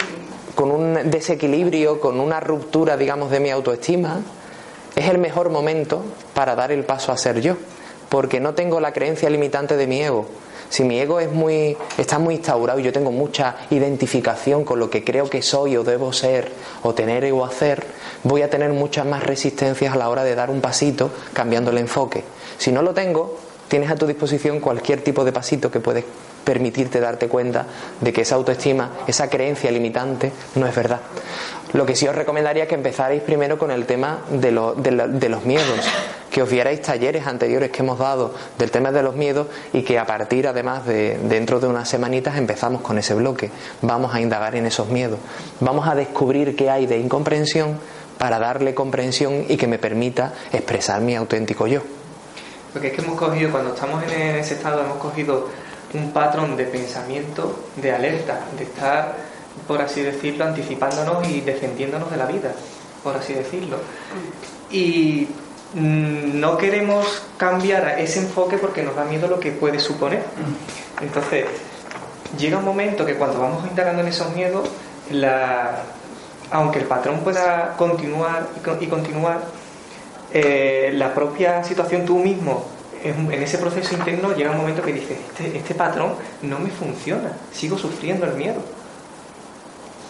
con 0.55 0.71
un 0.71 1.09
desequilibrio, 1.09 1.99
con 1.99 2.19
una 2.19 2.39
ruptura, 2.39 2.97
digamos, 2.97 3.31
de 3.31 3.39
mi 3.39 3.49
autoestima, 3.49 4.21
es 4.95 5.09
el 5.09 5.17
mejor 5.17 5.49
momento 5.49 6.03
para 6.33 6.55
dar 6.55 6.71
el 6.71 6.83
paso 6.83 7.11
a 7.11 7.17
ser 7.17 7.41
yo, 7.41 7.55
porque 8.09 8.39
no 8.39 8.53
tengo 8.53 8.79
la 8.79 8.93
creencia 8.93 9.29
limitante 9.29 9.77
de 9.77 9.87
mi 9.87 10.01
ego. 10.01 10.27
Si 10.69 10.85
mi 10.85 10.99
ego 10.99 11.19
es 11.19 11.29
muy, 11.29 11.75
está 11.97 12.17
muy 12.17 12.35
instaurado 12.35 12.79
y 12.79 12.83
yo 12.83 12.93
tengo 12.93 13.11
mucha 13.11 13.57
identificación 13.71 14.63
con 14.63 14.79
lo 14.79 14.89
que 14.89 15.03
creo 15.03 15.29
que 15.29 15.41
soy 15.41 15.75
o 15.75 15.83
debo 15.83 16.13
ser 16.13 16.49
o 16.83 16.93
tener 16.93 17.29
o 17.33 17.43
hacer, 17.43 17.85
voy 18.23 18.41
a 18.41 18.49
tener 18.49 18.71
muchas 18.71 19.05
más 19.05 19.23
resistencias 19.23 19.93
a 19.93 19.97
la 19.97 20.07
hora 20.07 20.23
de 20.23 20.33
dar 20.33 20.49
un 20.49 20.61
pasito 20.61 21.11
cambiando 21.33 21.71
el 21.71 21.77
enfoque. 21.77 22.23
Si 22.57 22.71
no 22.71 22.81
lo 22.81 22.93
tengo, 22.93 23.37
tienes 23.67 23.91
a 23.91 23.95
tu 23.95 24.07
disposición 24.07 24.61
cualquier 24.61 25.01
tipo 25.03 25.25
de 25.25 25.33
pasito 25.33 25.69
que 25.69 25.81
puedes 25.81 26.05
permitirte 26.43 26.99
darte 26.99 27.27
cuenta 27.27 27.65
de 27.99 28.13
que 28.13 28.21
esa 28.21 28.35
autoestima, 28.35 28.91
esa 29.07 29.29
creencia 29.29 29.71
limitante 29.71 30.31
no 30.55 30.67
es 30.67 30.75
verdad. 30.75 31.01
Lo 31.73 31.85
que 31.85 31.95
sí 31.95 32.07
os 32.07 32.15
recomendaría 32.15 32.63
es 32.63 32.69
que 32.69 32.75
empezarais 32.75 33.21
primero 33.21 33.57
con 33.57 33.71
el 33.71 33.85
tema 33.85 34.19
de, 34.29 34.51
los 34.51 35.45
miedos, 35.45 35.79
que 36.29 36.41
os 36.41 36.49
vierais 36.49 36.81
talleres 36.81 37.25
anteriores 37.27 37.71
que 37.71 37.81
hemos 37.81 37.97
dado 37.97 38.33
del 38.57 38.71
tema 38.71 38.91
de 38.91 39.01
los 39.01 39.15
miedos 39.15 39.47
y 39.71 39.83
que 39.83 39.97
a 39.97 40.05
partir 40.05 40.47
además 40.47 40.85
de 40.85 41.17
dentro 41.23 41.61
de 41.61 41.67
unas 41.67 41.87
semanitas 41.87 42.37
empezamos 42.37 42.81
con 42.81 42.97
ese 42.97 43.13
bloque. 43.13 43.51
Vamos 43.81 44.13
a 44.13 44.19
indagar 44.19 44.55
en 44.55 44.65
esos 44.65 44.89
miedos, 44.89 45.19
vamos 45.61 45.87
a 45.87 45.95
descubrir 45.95 46.57
qué 46.57 46.69
hay 46.69 46.87
de 46.87 46.97
incomprensión 46.97 47.79
para 48.17 48.37
darle 48.37 48.75
comprensión 48.75 49.45
y 49.47 49.55
que 49.55 49.67
me 49.67 49.79
permita 49.79 50.33
expresar 50.51 51.01
mi 51.01 51.15
auténtico 51.15 51.67
yo. 51.67 51.81
Porque 52.73 52.87
es 52.87 52.93
que 52.93 53.01
hemos 53.01 53.17
cogido, 53.17 53.51
cuando 53.51 53.73
estamos 53.73 54.03
en 54.03 54.37
ese 54.37 54.53
estado, 54.53 54.81
hemos 54.81 54.97
cogido 54.97 55.49
un 55.93 56.11
patrón 56.11 56.55
de 56.55 56.65
pensamiento, 56.65 57.65
de 57.75 57.91
alerta, 57.91 58.39
de 58.57 58.63
estar, 58.63 59.15
por 59.67 59.81
así 59.81 60.01
decirlo, 60.01 60.45
anticipándonos 60.45 61.27
y 61.27 61.41
defendiéndonos 61.41 62.09
de 62.09 62.17
la 62.17 62.25
vida, 62.25 62.51
por 63.03 63.15
así 63.15 63.33
decirlo. 63.33 63.77
Y 64.69 65.27
mm, 65.73 66.39
no 66.39 66.57
queremos 66.57 67.23
cambiar 67.37 67.99
ese 67.99 68.19
enfoque 68.19 68.57
porque 68.57 68.83
nos 68.83 68.95
da 68.95 69.03
miedo 69.03 69.27
lo 69.27 69.39
que 69.39 69.51
puede 69.51 69.79
suponer. 69.79 70.23
Entonces, 71.01 71.45
llega 72.37 72.57
un 72.57 72.65
momento 72.65 73.05
que 73.05 73.15
cuando 73.15 73.39
vamos 73.39 73.65
indagando 73.67 74.01
en 74.01 74.07
esos 74.07 74.33
miedos, 74.35 74.69
aunque 76.51 76.79
el 76.79 76.85
patrón 76.85 77.19
pueda 77.19 77.75
continuar 77.77 78.47
y 78.79 78.87
continuar, 78.87 79.41
eh, 80.33 80.91
la 80.93 81.13
propia 81.13 81.61
situación 81.63 82.05
tú 82.05 82.17
mismo 82.17 82.65
en, 83.03 83.31
ese 83.31 83.57
proceso 83.57 83.95
interno 83.95 84.35
llega 84.35 84.51
un 84.51 84.57
momento 84.57 84.81
que 84.81 84.93
dices, 84.93 85.17
este, 85.29 85.57
este 85.57 85.75
patrón 85.75 86.13
no 86.41 86.59
me 86.59 86.69
funciona, 86.69 87.31
sigo 87.51 87.77
sufriendo 87.77 88.25
el 88.25 88.33
miedo, 88.33 88.61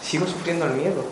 sigo 0.02 0.26
sufriendo 0.26 0.66
el 0.66 0.72
miedo. 0.72 1.04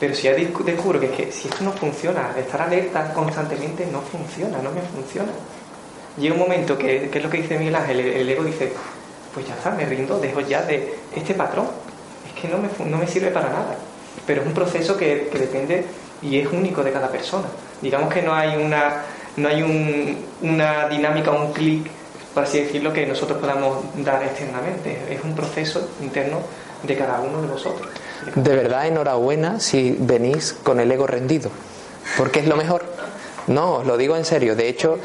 Pero 0.00 0.14
si 0.14 0.22
ya 0.24 0.32
descubro 0.32 1.00
que, 1.00 1.10
que 1.10 1.32
si 1.32 1.48
esto 1.48 1.64
no 1.64 1.72
funciona, 1.72 2.32
estar 2.38 2.62
alerta 2.62 3.12
constantemente 3.12 3.86
no 3.86 4.00
funciona, 4.00 4.58
no 4.62 4.70
me 4.70 4.80
funciona. 4.80 5.32
Llega 6.16 6.34
un 6.34 6.40
momento 6.40 6.78
que, 6.78 7.08
que 7.10 7.18
es 7.18 7.24
lo 7.24 7.30
que 7.30 7.38
dice 7.38 7.58
Miguel 7.58 7.74
Ángel, 7.74 8.00
el, 8.00 8.28
ego 8.28 8.44
dice, 8.44 8.72
pues 9.34 9.46
ya 9.46 9.54
está, 9.54 9.70
me 9.70 9.84
rindo, 9.86 10.18
dejo 10.18 10.40
ya 10.40 10.62
de 10.62 10.94
este 11.14 11.34
patrón, 11.34 11.66
es 12.26 12.40
que 12.40 12.48
no 12.48 12.58
me, 12.58 12.68
no 12.90 12.98
me 12.98 13.06
sirve 13.06 13.30
para 13.30 13.48
nada. 13.48 13.76
Pero 14.26 14.42
es 14.42 14.46
un 14.46 14.54
proceso 14.54 14.96
que, 14.96 15.28
que 15.32 15.38
depende 15.38 15.84
y 16.22 16.38
es 16.38 16.48
único 16.52 16.82
de 16.82 16.92
cada 16.92 17.08
persona. 17.08 17.46
Digamos 17.80 18.12
que 18.12 18.22
no 18.22 18.34
hay 18.34 18.56
una 18.56 19.02
no 19.38 19.48
hay 19.48 19.62
una 20.42 20.88
dinámica, 20.88 21.30
un 21.30 21.52
clic, 21.52 21.86
por 22.34 22.44
así 22.44 22.60
decirlo, 22.60 22.92
que 22.92 23.06
nosotros 23.06 23.38
podamos 23.38 23.78
dar 23.96 24.22
externamente. 24.22 24.98
Es 25.10 25.22
un 25.24 25.34
proceso 25.34 25.90
interno 26.00 26.40
de 26.82 26.96
cada 26.96 27.20
uno 27.20 27.42
de 27.42 27.48
vosotros. 27.48 27.88
De 28.34 28.56
verdad, 28.56 28.86
enhorabuena 28.86 29.60
si 29.60 29.96
venís 29.98 30.52
con 30.62 30.80
el 30.80 30.90
ego 30.90 31.06
rendido, 31.06 31.50
porque 32.16 32.40
es 32.40 32.46
lo 32.46 32.56
mejor. 32.56 32.84
No, 33.46 33.76
os 33.76 33.86
lo 33.86 33.96
digo 33.96 34.14
en 34.14 34.26
serio. 34.26 34.54
De 34.54 34.68
hecho, 34.68 34.98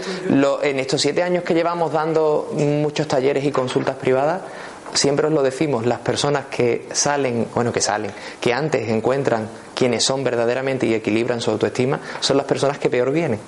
en 0.61 0.79
estos 0.79 1.01
siete 1.01 1.23
años 1.23 1.43
que 1.45 1.53
llevamos 1.53 1.93
dando 1.93 2.51
muchos 2.53 3.07
talleres 3.07 3.45
y 3.45 3.51
consultas 3.51 3.95
privadas, 3.95 4.41
siempre 4.93 5.27
os 5.27 5.33
lo 5.33 5.41
decimos, 5.41 5.85
las 5.85 5.99
personas 5.99 6.45
que 6.47 6.87
salen, 6.91 7.47
bueno, 7.55 7.71
que 7.71 7.81
salen, 7.81 8.11
que 8.41 8.53
antes 8.53 8.89
encuentran 8.89 9.47
quienes 9.73 10.03
son 10.03 10.23
verdaderamente 10.25 10.85
y 10.85 10.93
equilibran 10.93 11.39
su 11.39 11.51
autoestima, 11.51 11.99
son 12.19 12.35
las 12.35 12.45
personas 12.45 12.77
que 12.79 12.89
peor 12.89 13.11
vienen. 13.11 13.39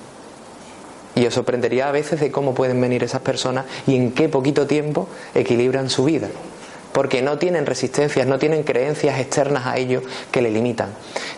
Y 1.16 1.26
os 1.26 1.34
sorprendería 1.34 1.88
a 1.88 1.92
veces 1.92 2.20
de 2.20 2.32
cómo 2.32 2.54
pueden 2.54 2.80
venir 2.82 3.04
esas 3.04 3.22
personas 3.22 3.66
y 3.88 3.96
en 3.96 4.12
qué 4.12 4.30
poquito 4.30 4.68
tiempo 4.68 5.08
equilibran 5.34 5.90
su 5.90 6.04
vida. 6.04 6.28
Porque 6.92 7.22
no 7.22 7.38
tienen 7.38 7.66
resistencias, 7.66 8.26
no 8.28 8.40
tienen 8.40 8.64
creencias 8.64 9.20
externas 9.20 9.66
a 9.66 9.78
ellos 9.78 10.04
que 10.32 10.42
le 10.42 10.50
limitan. 10.50 10.90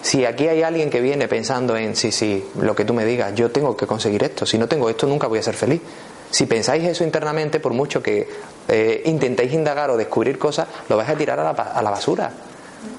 Si 0.02 0.26
aquí 0.26 0.48
hay 0.48 0.62
alguien 0.62 0.90
que 0.90 1.02
viene 1.02 1.28
pensando 1.28 1.76
en, 1.76 1.96
sí, 1.96 2.12
sí, 2.12 2.46
lo 2.60 2.76
que 2.76 2.86
tú 2.86 2.94
me 2.94 3.06
digas, 3.06 3.34
yo 3.34 3.50
tengo 3.50 3.76
que 3.76 3.88
conseguir 3.88 4.24
esto, 4.24 4.46
si 4.46 4.58
no 4.58 4.68
tengo 4.68 4.90
esto 4.90 5.08
nunca 5.08 5.28
voy 5.28 5.40
a 5.40 5.44
ser 5.44 5.56
feliz. 5.56 5.82
Si 6.30 6.46
pensáis 6.46 6.84
eso 6.84 7.04
internamente, 7.04 7.60
por 7.60 7.74
mucho 7.74 8.04
que 8.04 8.28
eh, 8.68 9.02
intentéis 9.06 9.54
indagar 9.54 9.90
o 9.90 9.98
descubrir 9.98 10.38
cosas, 10.38 10.68
lo 10.90 10.98
vais 10.98 11.10
a 11.10 11.16
tirar 11.16 11.40
a 11.40 11.44
la, 11.44 11.52
a 11.52 11.82
la 11.82 11.90
basura 11.90 12.32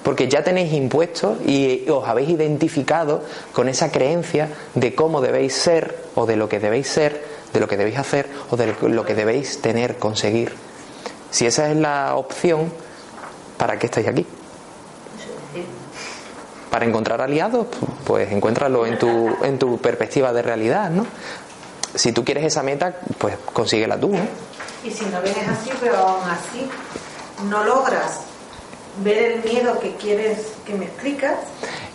porque 0.02 0.28
ya 0.28 0.42
tenéis 0.42 0.72
impuestos 0.72 1.38
y 1.46 1.88
os 1.88 2.06
habéis 2.08 2.30
identificado 2.30 3.22
con 3.52 3.68
esa 3.68 3.90
creencia 3.90 4.48
de 4.74 4.94
cómo 4.94 5.20
debéis 5.20 5.54
ser 5.54 6.04
o 6.14 6.26
de 6.26 6.36
lo 6.36 6.48
que 6.48 6.60
debéis 6.60 6.88
ser, 6.88 7.24
de 7.52 7.60
lo 7.60 7.68
que 7.68 7.76
debéis 7.76 7.98
hacer 7.98 8.28
o 8.50 8.56
de 8.56 8.74
lo 8.82 9.04
que 9.04 9.14
debéis 9.14 9.60
tener, 9.60 9.96
conseguir. 9.98 10.52
Si 11.30 11.46
esa 11.46 11.70
es 11.70 11.76
la 11.76 12.16
opción, 12.16 12.72
¿para 13.56 13.78
qué 13.78 13.86
estáis 13.86 14.08
aquí? 14.08 14.26
Para 16.70 16.84
encontrar 16.84 17.20
aliados, 17.20 17.66
pues 18.04 18.30
encuéntralo 18.30 18.86
en 18.86 18.98
tu, 18.98 19.36
en 19.42 19.58
tu 19.58 19.78
perspectiva 19.78 20.32
de 20.32 20.42
realidad, 20.42 20.90
¿no? 20.90 21.06
Si 21.94 22.12
tú 22.12 22.24
quieres 22.24 22.44
esa 22.44 22.62
meta, 22.62 22.94
pues 23.16 23.36
consíguela 23.52 23.98
tú, 23.98 24.08
¿no? 24.08 24.20
Y 24.84 24.90
si 24.90 25.06
no 25.06 25.20
vienes 25.22 25.48
así, 25.48 25.70
pero 25.80 25.96
aún 25.96 26.30
así 26.30 26.68
no 27.48 27.64
logras 27.64 28.20
ver 29.02 29.32
el 29.32 29.44
miedo 29.44 29.78
que 29.80 29.94
quieres 29.96 30.52
que 30.66 30.74
me 30.74 30.84
explicas. 30.84 31.36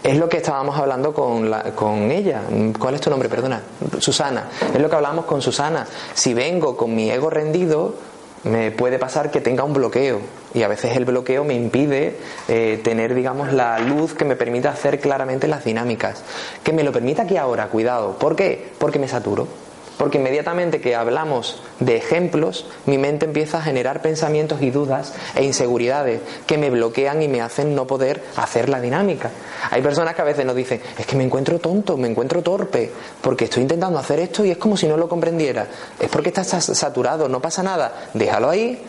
Es 0.04 0.18
lo 0.18 0.28
que 0.28 0.38
estábamos 0.38 0.78
hablando 0.78 1.14
con, 1.14 1.52
con 1.76 2.12
ella. 2.12 2.42
¿Cuál 2.78 2.96
es 2.96 3.02
tu 3.02 3.10
nombre? 3.10 3.30
Perdona. 3.30 3.62
Susana. 4.00 4.50
Es 4.74 4.82
lo 4.82 4.90
que 4.90 4.96
hablamos 4.96 5.26
con 5.26 5.42
Susana. 5.42 5.88
Si 6.14 6.34
vengo 6.34 6.76
con 6.76 6.94
mi 6.94 7.10
ego 7.10 7.30
rendido, 7.30 7.96
me 8.44 8.72
puede 8.72 9.00
pasar 9.00 9.32
que 9.32 9.40
tenga 9.42 9.64
un 9.64 9.74
bloqueo. 9.74 10.20
Y 10.54 10.64
a 10.64 10.68
veces 10.68 10.96
el 10.98 11.06
bloqueo 11.06 11.44
me 11.44 11.54
impide 11.54 12.18
eh, 12.48 12.80
tener, 12.84 13.16
digamos, 13.16 13.54
la 13.54 13.80
luz 13.80 14.14
que 14.14 14.26
me 14.26 14.36
permita 14.36 14.70
hacer 14.70 15.00
claramente 15.00 15.48
las 15.48 15.64
dinámicas. 15.64 16.22
Que 16.64 16.74
me 16.74 16.84
lo 16.84 16.92
permita 16.92 17.24
aquí 17.24 17.38
ahora, 17.38 17.68
cuidado. 17.68 18.18
¿Por 18.18 18.36
qué? 18.36 18.72
Porque 18.78 19.00
me 19.00 19.08
saturo. 19.08 19.48
Porque 19.98 20.18
inmediatamente 20.18 20.82
que 20.82 20.96
hablamos 20.96 21.62
de 21.80 21.96
ejemplos, 21.96 22.66
mi 22.86 22.98
mente 22.98 23.26
empieza 23.26 23.60
a 23.60 23.62
generar 23.62 24.02
pensamientos 24.02 24.62
y 24.62 24.72
dudas 24.72 25.14
e 25.36 25.44
inseguridades 25.44 26.22
que 26.48 26.58
me 26.58 26.70
bloquean 26.70 27.22
y 27.22 27.28
me 27.28 27.42
hacen 27.42 27.76
no 27.76 27.86
poder 27.86 28.24
hacer 28.36 28.70
la 28.70 28.82
dinámica. 28.82 29.30
Hay 29.70 29.82
personas 29.82 30.16
que 30.16 30.22
a 30.22 30.26
veces 30.26 30.46
nos 30.46 30.56
dicen, 30.56 30.82
es 30.98 31.06
que 31.06 31.16
me 31.16 31.24
encuentro 31.24 31.60
tonto, 31.60 31.96
me 31.96 32.08
encuentro 32.08 32.42
torpe, 32.42 32.92
porque 33.22 33.46
estoy 33.46 33.64
intentando 33.64 34.00
hacer 34.00 34.20
esto 34.20 34.44
y 34.44 34.52
es 34.52 34.58
como 34.58 34.76
si 34.78 34.88
no 34.88 34.98
lo 34.98 35.08
comprendiera. 35.08 35.68
Es 36.00 36.10
porque 36.10 36.30
estás 36.30 36.48
saturado, 36.48 37.30
no 37.30 37.40
pasa 37.40 37.62
nada. 37.62 38.10
Déjalo 38.14 38.50
ahí, 38.50 38.84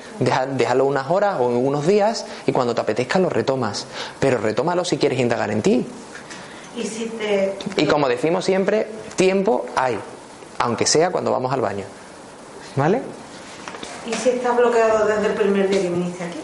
déjalo 0.56 0.86
unas 0.86 1.10
horas 1.10 1.36
o 1.38 1.46
unos 1.46 1.86
días 1.86 2.24
y 2.46 2.52
cuando 2.52 2.74
te 2.74 2.80
apetezca 2.80 3.18
lo 3.18 3.28
retomas. 3.28 3.86
Pero 4.18 4.38
retómalo 4.38 4.84
si 4.84 4.96
quieres 4.96 5.20
indagar 5.20 5.50
en 5.50 5.62
ti. 5.62 5.86
Y, 6.76 7.82
y 7.82 7.86
como 7.86 8.08
decimos 8.08 8.44
siempre, 8.44 8.88
tiempo 9.16 9.66
hay 9.76 9.96
aunque 10.64 10.86
sea 10.86 11.10
cuando 11.10 11.30
vamos 11.30 11.52
al 11.52 11.60
baño. 11.60 11.84
¿Vale? 12.74 13.02
¿Y 14.06 14.14
si 14.14 14.30
estás 14.30 14.56
bloqueado 14.56 15.06
desde 15.06 15.26
el 15.26 15.34
primer 15.34 15.68
día 15.68 15.82
que 15.82 15.90
viniste 15.90 16.24
aquí? 16.24 16.38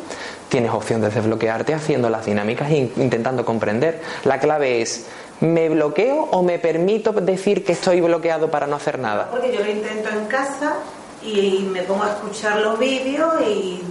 Tienes 0.51 0.73
opción 0.73 1.01
de 1.01 1.09
desbloquearte 1.09 1.73
haciendo 1.73 2.11
las 2.11 2.27
dinámicas 2.27 2.71
e 2.71 2.91
intentando 2.97 3.47
comprender. 3.47 4.03
La 4.25 4.39
clave 4.39 4.83
es, 4.83 5.07
¿me 5.41 5.71
bloqueo 5.71 6.29
o 6.33 6.43
me 6.43 6.59
permito 6.59 7.13
decir 7.13 7.65
que 7.65 7.73
estoy 7.73 8.03
bloqueado 8.03 8.51
para 8.51 8.67
no 8.67 8.77
hacer 8.77 8.99
nada? 8.99 9.31
Porque 9.31 9.53
yo 9.53 9.61
lo 9.61 9.71
intento 9.71 10.11
en 10.11 10.27
casa 10.27 10.75
y 11.23 11.67
me 11.73 11.83
pongo 11.83 12.05
a 12.05 12.11
escuchar 12.11 12.61
los 12.61 12.79
vídeos 12.79 13.35
y, 13.41 13.83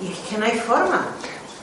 y 0.00 0.12
es 0.12 0.18
que 0.30 0.38
no 0.38 0.46
hay 0.46 0.52
forma. 0.52 1.08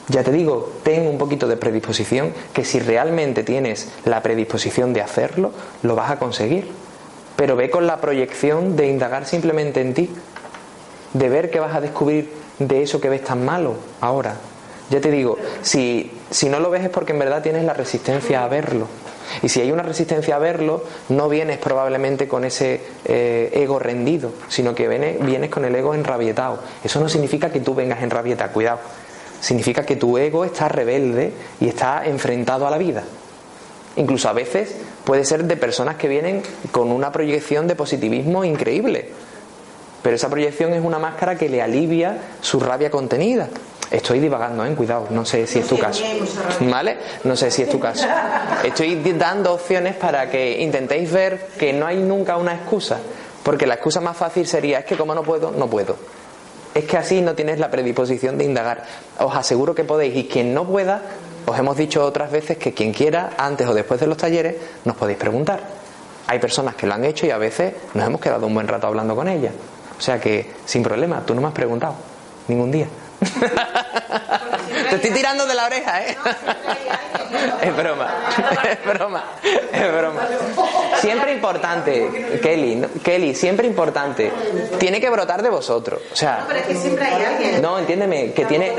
Ya 0.09 0.21
te 0.21 0.31
digo, 0.31 0.73
ten 0.83 1.07
un 1.07 1.17
poquito 1.17 1.47
de 1.47 1.55
predisposición, 1.55 2.33
que 2.53 2.65
si 2.65 2.79
realmente 2.79 3.43
tienes 3.43 3.89
la 4.03 4.21
predisposición 4.21 4.91
de 4.91 5.01
hacerlo, 5.01 5.51
lo 5.81 5.95
vas 5.95 6.11
a 6.11 6.19
conseguir 6.19 6.84
pero 7.35 7.55
ve 7.55 7.69
con 7.69 7.87
la 7.87 8.01
proyección 8.01 8.75
de 8.75 8.87
indagar 8.87 9.25
simplemente 9.25 9.81
en 9.81 9.93
ti, 9.93 10.09
de 11.13 11.29
ver 11.29 11.49
que 11.49 11.59
vas 11.59 11.75
a 11.75 11.81
descubrir 11.81 12.31
de 12.59 12.83
eso 12.83 13.01
que 13.01 13.09
ves 13.09 13.23
tan 13.23 13.43
malo 13.43 13.75
ahora. 14.01 14.35
Ya 14.89 15.01
te 15.01 15.09
digo, 15.09 15.37
si, 15.61 16.11
si 16.29 16.47
no 16.49 16.59
lo 16.59 16.69
ves 16.69 16.83
es 16.83 16.89
porque 16.89 17.13
en 17.13 17.19
verdad 17.19 17.41
tienes 17.41 17.63
la 17.63 17.73
resistencia 17.73 18.43
a 18.43 18.47
verlo. 18.47 18.87
Y 19.41 19.49
si 19.49 19.59
hay 19.59 19.71
una 19.71 19.83
resistencia 19.83 20.35
a 20.35 20.39
verlo, 20.39 20.83
no 21.09 21.27
vienes 21.29 21.57
probablemente 21.57 22.27
con 22.27 22.45
ese 22.45 22.81
eh, 23.05 23.49
ego 23.53 23.79
rendido, 23.79 24.31
sino 24.47 24.75
que 24.75 24.87
vienes, 24.87 25.25
vienes 25.25 25.49
con 25.49 25.65
el 25.65 25.75
ego 25.75 25.95
enrabietado. 25.95 26.59
Eso 26.83 26.99
no 26.99 27.09
significa 27.09 27.51
que 27.51 27.59
tú 27.59 27.73
vengas 27.73 28.03
enrabietado, 28.03 28.53
cuidado. 28.53 28.79
Significa 29.41 29.85
que 29.85 29.95
tu 29.95 30.17
ego 30.17 30.45
está 30.45 30.67
rebelde 30.67 31.33
y 31.59 31.67
está 31.67 32.05
enfrentado 32.05 32.67
a 32.67 32.71
la 32.71 32.77
vida. 32.77 33.03
Incluso 33.97 34.27
a 34.29 34.33
veces 34.33 34.75
puede 35.03 35.23
ser 35.23 35.45
de 35.45 35.57
personas 35.57 35.95
que 35.95 36.07
vienen 36.07 36.43
con 36.71 36.91
una 36.91 37.11
proyección 37.11 37.67
de 37.67 37.75
positivismo 37.75 38.43
increíble. 38.43 39.09
Pero 40.01 40.15
esa 40.15 40.29
proyección 40.29 40.73
es 40.73 40.83
una 40.83 40.99
máscara 40.99 41.35
que 41.35 41.49
le 41.49 41.61
alivia 41.61 42.17
su 42.41 42.59
rabia 42.59 42.91
contenida. 42.91 43.49
Estoy 43.89 44.19
divagando, 44.19 44.65
¿eh? 44.65 44.73
cuidado, 44.75 45.07
no 45.11 45.25
sé 45.25 45.47
si 45.47 45.59
es 45.59 45.67
tu 45.67 45.77
caso. 45.77 46.03
¿Vale? 46.59 46.97
No 47.23 47.35
sé 47.35 47.49
si 47.51 47.61
es 47.61 47.69
tu 47.69 47.79
caso. 47.79 48.05
Estoy 48.63 48.95
dando 49.17 49.53
opciones 49.53 49.95
para 49.95 50.29
que 50.29 50.61
intentéis 50.61 51.11
ver 51.11 51.47
que 51.57 51.71
no 51.71 51.85
hay 51.85 51.97
nunca 51.97 52.37
una 52.37 52.53
excusa. 52.53 52.99
Porque 53.43 53.67
la 53.67 53.75
excusa 53.75 54.01
más 54.01 54.17
fácil 54.17 54.47
sería, 54.47 54.79
es 54.79 54.85
que 54.85 54.97
como 54.97 55.13
no 55.13 55.23
puedo, 55.23 55.51
no 55.51 55.67
puedo. 55.67 55.97
Es 56.73 56.85
que 56.85 56.97
así 56.97 57.21
no 57.21 57.35
tienes 57.35 57.59
la 57.59 57.71
predisposición 57.71 58.37
de 58.37 58.43
indagar. 58.43 58.83
Os 59.19 59.35
aseguro 59.35 59.75
que 59.75 59.83
podéis. 59.83 60.15
Y 60.15 60.27
quien 60.27 60.53
no 60.53 60.65
pueda, 60.65 61.01
os 61.45 61.57
hemos 61.57 61.77
dicho 61.77 62.03
otras 62.03 62.31
veces 62.31 62.57
que 62.57 62.73
quien 62.73 62.91
quiera, 62.91 63.31
antes 63.37 63.67
o 63.67 63.73
después 63.73 63.99
de 63.99 64.07
los 64.07 64.17
talleres, 64.17 64.55
nos 64.83 64.95
podéis 64.95 65.17
preguntar. 65.17 65.59
Hay 66.27 66.39
personas 66.39 66.75
que 66.75 66.87
lo 66.87 66.93
han 66.93 67.05
hecho 67.05 67.25
y 67.25 67.31
a 67.31 67.37
veces 67.37 67.73
nos 67.93 68.05
hemos 68.05 68.19
quedado 68.19 68.47
un 68.47 68.53
buen 68.53 68.67
rato 68.67 68.87
hablando 68.87 69.15
con 69.15 69.27
ellas. 69.27 69.53
O 69.97 70.01
sea 70.01 70.19
que, 70.19 70.51
sin 70.65 70.83
problema, 70.83 71.21
tú 71.25 71.35
no 71.35 71.41
me 71.41 71.47
has 71.47 71.53
preguntado. 71.53 71.95
Ningún 72.47 72.71
día. 72.71 72.87
Te 74.89 74.95
estoy 74.95 75.11
tirando 75.11 75.45
de 75.45 75.55
la 75.55 75.65
oreja, 75.65 76.03
¿eh? 76.03 76.17
Es 77.61 77.75
broma, 77.75 78.13
es 78.69 78.85
broma, 78.85 79.23
es 79.71 79.93
broma. 79.93 80.21
Siempre 80.99 81.33
importante, 81.33 82.39
Kelly, 82.41 82.85
Kelly, 83.03 83.35
siempre 83.35 83.67
importante. 83.67 84.31
Tiene 84.79 84.99
que 85.01 85.09
brotar 85.09 85.41
de 85.41 85.49
vosotros. 85.49 86.01
O 86.11 86.15
sea, 86.15 86.39
No, 86.41 86.47
pero 86.47 86.59
es 86.59 86.65
que 86.67 86.75
siempre 86.75 87.05
hay 87.05 87.23
alguien. 87.23 87.61
no, 87.61 87.77
entiéndeme, 87.79 88.31
que 88.33 88.45
tiene. 88.45 88.69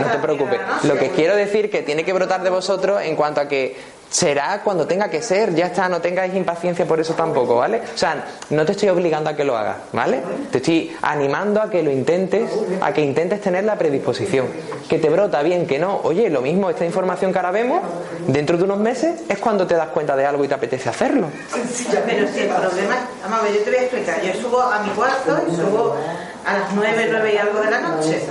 No 0.00 0.06
te 0.10 0.18
preocupes. 0.18 0.60
Lo 0.84 0.96
que 0.96 1.10
quiero 1.10 1.36
decir 1.36 1.70
que 1.70 1.82
tiene 1.82 2.04
que 2.04 2.12
brotar 2.12 2.42
de 2.42 2.50
vosotros 2.50 3.02
en 3.02 3.16
cuanto 3.16 3.40
a 3.40 3.48
que 3.48 3.76
será 4.12 4.60
cuando 4.62 4.86
tenga 4.86 5.08
que 5.08 5.22
ser, 5.22 5.54
ya 5.54 5.66
está, 5.66 5.88
no 5.88 6.00
tengáis 6.00 6.34
impaciencia 6.34 6.86
por 6.86 7.00
eso 7.00 7.14
tampoco, 7.14 7.56
¿vale? 7.56 7.82
O 7.94 7.98
sea, 7.98 8.24
no 8.50 8.64
te 8.64 8.72
estoy 8.72 8.90
obligando 8.90 9.30
a 9.30 9.34
que 9.34 9.42
lo 9.42 9.56
hagas, 9.56 9.76
¿vale? 9.92 10.20
Te 10.50 10.58
estoy 10.58 10.94
animando 11.00 11.60
a 11.60 11.70
que 11.70 11.82
lo 11.82 11.90
intentes, 11.90 12.50
a 12.80 12.92
que 12.92 13.00
intentes 13.00 13.40
tener 13.40 13.64
la 13.64 13.76
predisposición. 13.76 14.46
Que 14.88 14.98
te 14.98 15.08
brota 15.08 15.42
bien, 15.42 15.66
que 15.66 15.78
no. 15.78 16.00
Oye, 16.04 16.28
lo 16.28 16.42
mismo, 16.42 16.68
esta 16.68 16.84
información 16.84 17.32
que 17.32 17.38
ahora 17.38 17.50
vemos, 17.50 17.80
dentro 18.26 18.58
de 18.58 18.64
unos 18.64 18.78
meses 18.78 19.22
es 19.28 19.38
cuando 19.38 19.66
te 19.66 19.74
das 19.74 19.88
cuenta 19.88 20.14
de 20.14 20.26
algo 20.26 20.44
y 20.44 20.48
te 20.48 20.54
apetece 20.54 20.90
hacerlo. 20.90 21.28
Pero 21.50 22.28
si 22.28 22.40
el 22.40 22.48
problema, 22.48 23.08
vamos 23.22 23.48
yo 23.52 23.64
te 23.64 23.70
voy 23.70 23.78
a 23.78 23.82
explicar. 23.82 24.22
Yo 24.22 24.34
subo 24.40 24.60
a 24.60 24.80
mi 24.80 24.90
cuarto 24.90 25.42
y 25.50 25.56
subo 25.56 25.96
a 26.46 26.58
las 26.58 26.72
9, 26.74 27.08
9 27.10 27.34
y 27.34 27.36
algo 27.36 27.60
de 27.60 27.70
la 27.70 27.80
noche. 27.80 28.22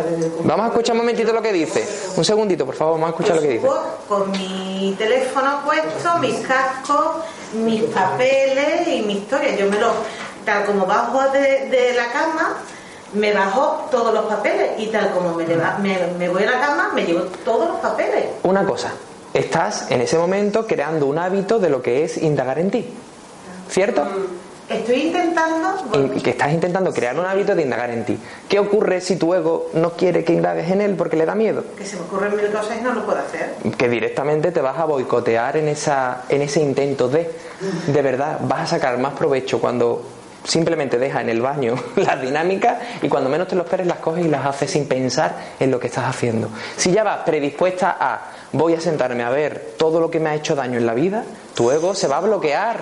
Vamos 0.44 0.66
a 0.66 0.70
escuchar 0.70 0.94
un 0.94 0.98
momentito 1.00 1.32
lo 1.34 1.42
que 1.42 1.54
dice. 1.54 1.88
Un 2.18 2.26
segundito, 2.26 2.66
por 2.66 2.76
favor, 2.76 2.94
vamos 2.94 3.08
a 3.08 3.12
escuchar 3.12 3.36
lo 3.38 3.42
que 3.42 3.48
dice. 3.50 3.68
Con 4.08 4.32
mi 4.32 4.96
teléfono 4.98 5.62
puesto, 5.66 6.18
mis 6.20 6.40
cascos, 6.46 7.24
mis 7.54 7.84
papeles 7.84 8.88
y 8.88 9.02
mi 9.04 9.14
historia. 9.20 9.56
Yo 9.56 9.68
me 9.70 9.80
lo, 9.80 9.92
tal 10.46 10.66
como 10.66 10.86
bajo 10.86 11.30
de, 11.32 11.70
de 11.70 11.94
la 11.94 12.12
cama, 12.12 12.58
me 13.14 13.34
bajo 13.34 13.88
todos 13.92 14.14
los 14.14 14.26
papeles 14.26 14.72
y 14.80 14.88
tal 14.88 15.12
como 15.12 15.34
me, 15.36 15.46
leva- 15.48 15.78
me, 15.80 15.98
me 16.18 16.30
voy 16.30 16.44
a 16.44 16.52
la 16.52 16.60
cama, 16.62 16.92
me 16.94 17.04
llevo 17.06 17.22
todos 17.46 17.68
los 17.70 17.78
papeles. 17.80 18.26
Una 18.44 18.66
cosa, 18.66 18.92
estás 19.34 19.90
en 19.90 20.02
ese 20.02 20.18
momento 20.18 20.66
creando 20.68 21.06
un 21.06 21.18
hábito 21.18 21.60
de 21.60 21.70
lo 21.70 21.82
que 21.82 22.04
es 22.04 22.18
indagar 22.18 22.60
en 22.60 22.72
ti. 22.72 22.94
¿Cierto? 23.70 24.06
Estoy 24.72 25.02
intentando... 25.08 25.70
In- 25.94 26.22
que 26.22 26.30
estás 26.32 26.52
intentando 26.54 26.94
crear 26.94 27.18
un 27.20 27.26
hábito 27.26 27.56
de 27.56 27.64
indagar 27.64 27.90
en 27.90 28.06
ti. 28.06 28.18
¿Qué 28.48 28.60
ocurre 28.60 29.02
si 29.02 29.16
tu 29.18 29.34
ego 29.34 29.70
no 29.74 29.92
quiere 29.92 30.24
que 30.24 30.34
indagues 30.34 30.70
en 30.72 30.82
él 30.82 30.96
porque 30.96 31.18
le 31.18 31.26
da 31.26 31.36
miedo? 31.36 31.64
Que 31.78 31.86
se 31.86 31.96
me 31.98 32.04
ocurren 32.04 32.36
mil 32.36 32.48
cosas 32.52 32.78
y 32.80 32.84
no 32.84 32.94
lo 32.94 33.06
puedo 33.06 33.20
hacer. 33.20 33.56
Que 33.78 33.90
directamente 33.90 34.52
te 34.52 34.62
vas 34.62 34.78
a 34.78 34.86
boicotear 34.86 35.58
en, 35.58 35.68
esa, 35.68 36.24
en 36.30 36.42
ese 36.42 36.62
intento 36.62 37.10
de. 37.10 37.30
De 37.88 38.02
verdad, 38.02 38.40
vas 38.42 38.62
a 38.62 38.68
sacar 38.68 38.98
más 38.98 39.14
provecho 39.14 39.60
cuando 39.62 40.02
simplemente 40.44 40.98
dejas 40.98 41.22
en 41.22 41.30
el 41.30 41.42
baño 41.42 41.76
las 41.96 42.22
dinámicas 42.22 42.78
y 43.02 43.10
cuando 43.10 43.30
menos 43.30 43.48
te 43.48 43.56
lo 43.56 43.64
esperes 43.64 43.88
las 43.88 43.98
coges 43.98 44.26
y 44.26 44.30
las 44.30 44.46
haces 44.46 44.72
sin 44.72 44.88
pensar 44.88 45.36
en 45.60 45.72
lo 45.72 45.80
que 45.80 45.88
estás 45.88 46.06
haciendo. 46.06 46.50
Si 46.78 46.92
ya 46.92 47.04
vas 47.04 47.20
predispuesta 47.26 47.98
a 48.00 48.32
voy 48.54 48.74
a 48.74 48.82
sentarme 48.82 49.24
a 49.24 49.30
ver 49.30 49.74
todo 49.78 50.00
lo 50.00 50.12
que 50.12 50.20
me 50.20 50.30
ha 50.30 50.36
hecho 50.36 50.56
daño 50.56 50.78
en 50.78 50.86
la 50.86 50.94
vida, 50.94 51.24
tu 51.54 51.72
ego 51.72 51.94
se 51.96 52.08
va 52.08 52.18
a 52.18 52.22
bloquear. 52.22 52.80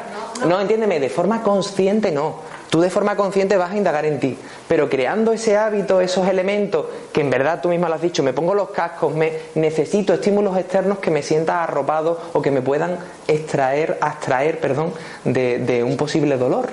No, 0.47 0.59
entiéndeme, 0.59 0.99
de 0.99 1.09
forma 1.09 1.43
consciente 1.43 2.11
no. 2.11 2.59
Tú 2.69 2.81
de 2.81 2.91
forma 2.91 3.15
consciente 3.15 3.57
vas 3.57 3.71
a 3.71 3.77
indagar 3.77 4.05
en 4.05 4.19
ti, 4.19 4.37
pero 4.67 4.89
creando 4.89 5.33
ese 5.33 5.57
hábito, 5.57 6.01
esos 6.01 6.27
elementos 6.27 6.85
que 7.11 7.21
en 7.21 7.31
verdad 7.31 7.61
tú 7.63 7.69
misma 7.69 7.89
lo 7.89 7.95
has 7.95 8.01
dicho, 8.01 8.21
me 8.21 8.31
pongo 8.31 8.53
los 8.53 8.69
cascos, 8.69 9.15
me 9.15 9.33
necesito 9.55 10.13
estímulos 10.13 10.55
externos 10.55 10.99
que 10.99 11.09
me 11.09 11.23
sienta 11.23 11.63
arropado 11.63 12.21
o 12.33 12.43
que 12.43 12.51
me 12.51 12.61
puedan 12.61 12.99
extraer, 13.27 13.97
abstraer, 14.01 14.59
perdón, 14.59 14.93
de, 15.23 15.57
de 15.57 15.83
un 15.83 15.97
posible 15.97 16.37
dolor. 16.37 16.69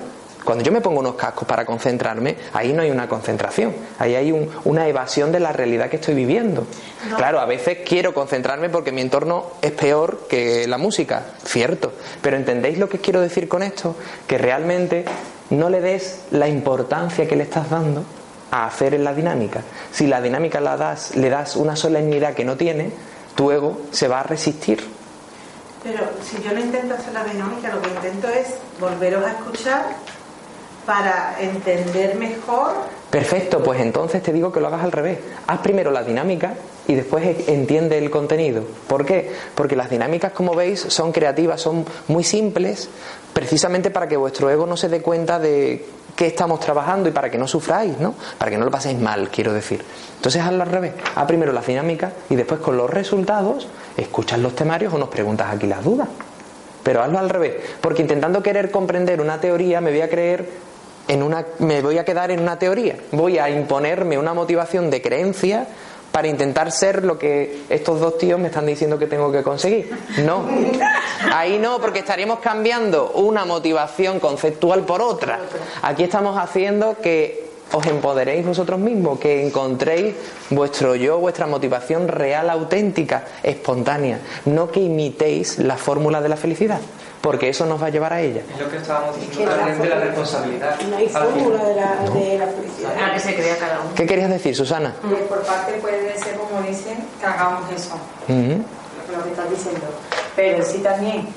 Cuando 0.47 0.63
yo 0.63 0.71
me 0.71 0.79
pongo 0.79 1.01
unos 1.01 1.15
cascos 1.15 1.45
para 1.45 1.65
concentrarme, 1.65 2.37
ahí 2.53 2.71
no 2.71 2.81
hay 2.81 2.89
una 2.89 3.09
concentración, 3.09 3.75
ahí 3.99 4.15
hay 4.15 4.31
un- 4.31 4.49
una 4.63 4.87
evasión 4.87 5.29
de 5.33 5.41
la 5.41 5.51
realidad 5.51 5.89
que 5.89 5.97
estoy 5.97 6.15
viviendo. 6.15 6.65
Claro, 7.17 7.41
a 7.41 7.45
veces 7.45 7.79
quiero 7.85 8.13
concentrarme 8.13 8.69
porque 8.69 8.93
mi 8.93 9.01
entorno 9.01 9.47
es 9.61 9.73
peor 9.73 10.25
que 10.29 10.65
la 10.65 10.77
música, 10.77 11.23
cierto, 11.43 11.91
pero 12.21 12.37
¿entendéis 12.37 12.77
lo 12.77 12.87
que 12.87 12.99
quiero 12.99 13.19
decir 13.19 13.49
con 13.49 13.61
esto? 13.61 13.97
Que 14.25 14.37
realmente 14.37 15.03
no 15.49 15.69
le 15.69 15.81
des 15.81 16.21
la 16.31 16.47
importancia 16.47 17.27
que 17.27 17.35
le 17.35 17.43
estás 17.43 17.69
dando 17.69 18.05
a 18.49 18.67
hacer 18.67 18.93
en 18.93 19.03
la 19.03 19.13
dinámica. 19.13 19.63
Si 19.91 20.07
la 20.07 20.21
dinámica 20.21 20.61
la 20.61 20.77
das, 20.77 21.13
le 21.17 21.29
das 21.29 21.57
una 21.57 21.75
solemnidad 21.75 22.35
que 22.35 22.45
no 22.45 22.55
tiene, 22.55 22.91
tu 23.35 23.51
ego 23.51 23.81
se 23.91 24.07
va 24.07 24.21
a 24.21 24.23
resistir 24.23 24.81
Pero 25.83 25.99
si 26.23 26.41
yo 26.41 26.51
no 26.53 26.59
intento 26.59 26.95
hacer 26.95 27.13
la 27.13 27.23
dinámica, 27.25 27.69
lo 27.73 27.81
que 27.81 27.89
intento 27.89 28.27
es 28.29 28.55
volveros 28.79 29.23
a 29.25 29.31
escuchar 29.31 29.85
para 30.87 31.35
entender 31.39 32.15
mejor. 32.15 32.71
Perfecto, 33.11 33.61
pues 33.61 33.79
entonces 33.81 34.23
te 34.23 34.31
digo 34.33 34.51
que 34.51 34.59
lo 34.61 34.67
hagas 34.67 34.83
al 34.83 34.91
revés. 34.91 35.19
Haz 35.45 35.59
primero 35.59 35.91
la 35.91 36.01
dinámica 36.03 36.53
y 36.87 36.95
después 36.95 37.23
e- 37.25 37.53
entiende 37.53 37.97
el 37.97 38.09
contenido. 38.09 38.63
¿Por 38.87 39.05
qué? 39.05 39.31
Porque 39.53 39.75
las 39.75 39.89
dinámicas, 39.89 40.31
como 40.31 40.55
veis, 40.55 40.79
son 40.79 41.11
creativas, 41.11 41.61
son 41.61 41.85
muy 42.07 42.23
simples, 42.23 42.89
precisamente 43.33 43.91
para 43.91 44.07
que 44.07 44.15
vuestro 44.17 44.49
ego 44.49 44.65
no 44.65 44.77
se 44.77 44.87
dé 44.89 45.01
cuenta 45.01 45.39
de 45.39 45.85
qué 46.15 46.27
estamos 46.27 46.59
trabajando 46.61 47.09
y 47.09 47.11
para 47.11 47.29
que 47.29 47.37
no 47.37 47.47
sufráis, 47.47 47.99
¿no? 47.99 48.15
Para 48.37 48.49
que 48.49 48.57
no 48.57 48.65
lo 48.65 48.71
paséis 48.71 48.97
mal, 48.97 49.29
quiero 49.29 49.53
decir. 49.53 49.83
Entonces 50.15 50.41
hazlo 50.41 50.63
al 50.63 50.69
revés. 50.71 50.93
Haz 51.15 51.25
primero 51.27 51.51
las 51.51 51.67
dinámicas 51.67 52.13
y 52.29 52.35
después 52.35 52.61
con 52.61 52.77
los 52.77 52.89
resultados 52.89 53.67
escuchas 53.97 54.39
los 54.39 54.55
temarios 54.55 54.93
o 54.93 54.97
nos 54.97 55.09
preguntas 55.09 55.53
aquí 55.53 55.67
las 55.67 55.83
dudas. 55.83 56.07
Pero 56.81 57.03
hazlo 57.03 57.19
al 57.19 57.29
revés, 57.29 57.55
porque 57.81 58.01
intentando 58.01 58.41
querer 58.41 58.71
comprender 58.71 59.19
una 59.19 59.41
teoría 59.41 59.81
me 59.81 59.91
voy 59.91 59.99
a 60.01 60.09
creer 60.09 60.47
en 61.07 61.23
una 61.23 61.45
me 61.59 61.81
voy 61.81 61.97
a 61.97 62.05
quedar 62.05 62.31
en 62.31 62.39
una 62.39 62.59
teoría, 62.59 62.97
voy 63.11 63.37
a 63.37 63.49
imponerme 63.49 64.17
una 64.17 64.33
motivación 64.33 64.89
de 64.89 65.01
creencia 65.01 65.67
para 66.11 66.27
intentar 66.27 66.71
ser 66.71 67.03
lo 67.03 67.19
que 67.19 67.63
estos 67.69 67.99
dos 67.99 68.17
tíos 68.17 68.39
me 68.39 68.47
están 68.47 68.65
diciendo 68.65 68.97
que 68.97 69.05
tengo 69.05 69.31
que 69.31 69.43
conseguir. 69.43 69.95
No. 70.25 70.45
Ahí 71.31 71.59
no, 71.59 71.79
porque 71.79 71.99
estaríamos 71.99 72.39
cambiando 72.39 73.11
una 73.11 73.45
motivación 73.45 74.19
conceptual 74.19 74.83
por 74.83 75.01
otra. 75.01 75.39
Aquí 75.83 76.03
estamos 76.03 76.37
haciendo 76.37 76.97
que 77.01 77.47
os 77.71 77.85
empoderéis 77.85 78.45
vosotros 78.45 78.79
mismos, 78.79 79.19
que 79.19 79.45
encontréis 79.45 80.15
vuestro 80.49 80.95
yo, 80.95 81.19
vuestra 81.19 81.45
motivación 81.47 82.07
real, 82.07 82.49
auténtica, 82.49 83.25
espontánea, 83.43 84.19
no 84.45 84.71
que 84.71 84.79
imitéis 84.79 85.59
la 85.59 85.77
fórmula 85.77 86.21
de 86.21 86.29
la 86.29 86.37
felicidad, 86.37 86.79
porque 87.27 87.49
eso 87.49 87.65
nos 87.65 87.81
va 87.83 87.87
a 87.87 87.89
llevar 87.89 88.13
a 88.13 88.21
ella. 88.21 88.41
Es 88.53 88.57
lo 88.57 88.71
que 88.71 88.77
estábamos 88.77 89.17
que 89.17 89.25
diciendo 89.25 89.51
la 89.51 89.57
también 89.57 89.81
de 89.81 89.89
la 89.89 89.99
responsabilidad. 89.99 90.79
No 90.89 90.95
hay 90.95 91.09
fórmula 91.09 91.63
de 91.65 91.75
la, 91.75 91.95
de 92.09 92.37
la 92.39 92.47
felicidad. 92.47 93.03
A 93.03 93.13
que 93.13 93.19
se 93.19 93.35
crea 93.35 93.57
cada 93.57 93.81
uno. 93.81 93.89
¿Qué 93.95 94.05
querías 94.05 94.29
decir, 94.29 94.55
Susana? 94.55 94.95
Que 95.01 95.15
por 95.25 95.41
parte 95.41 95.73
puede 95.73 96.17
ser, 96.17 96.35
como 96.37 96.61
dicen, 96.61 97.05
que 97.19 97.25
hagamos 97.25 97.69
eso, 97.69 97.95
lo 98.29 99.23
que 99.25 99.29
estás 99.29 99.49
diciendo. 99.49 99.87
Pero 100.37 100.63
sí 100.63 100.77
también 100.77 101.27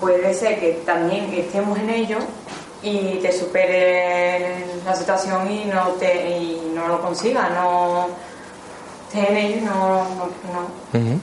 puede 0.00 0.34
ser 0.34 0.58
que 0.58 0.82
también 0.84 1.32
estemos 1.32 1.78
en 1.78 1.90
ello 1.90 2.18
y 2.82 3.20
te 3.22 3.30
supere 3.30 4.64
la 4.84 4.96
situación 4.96 5.48
y 5.52 5.66
no 5.66 5.92
te 6.00 6.30
y 6.36 6.72
no 6.74 6.88
lo 6.88 7.00
consigas, 7.00 7.48
no 7.52 8.08
en 9.14 9.64
no, 9.64 10.04
no, 10.04 10.28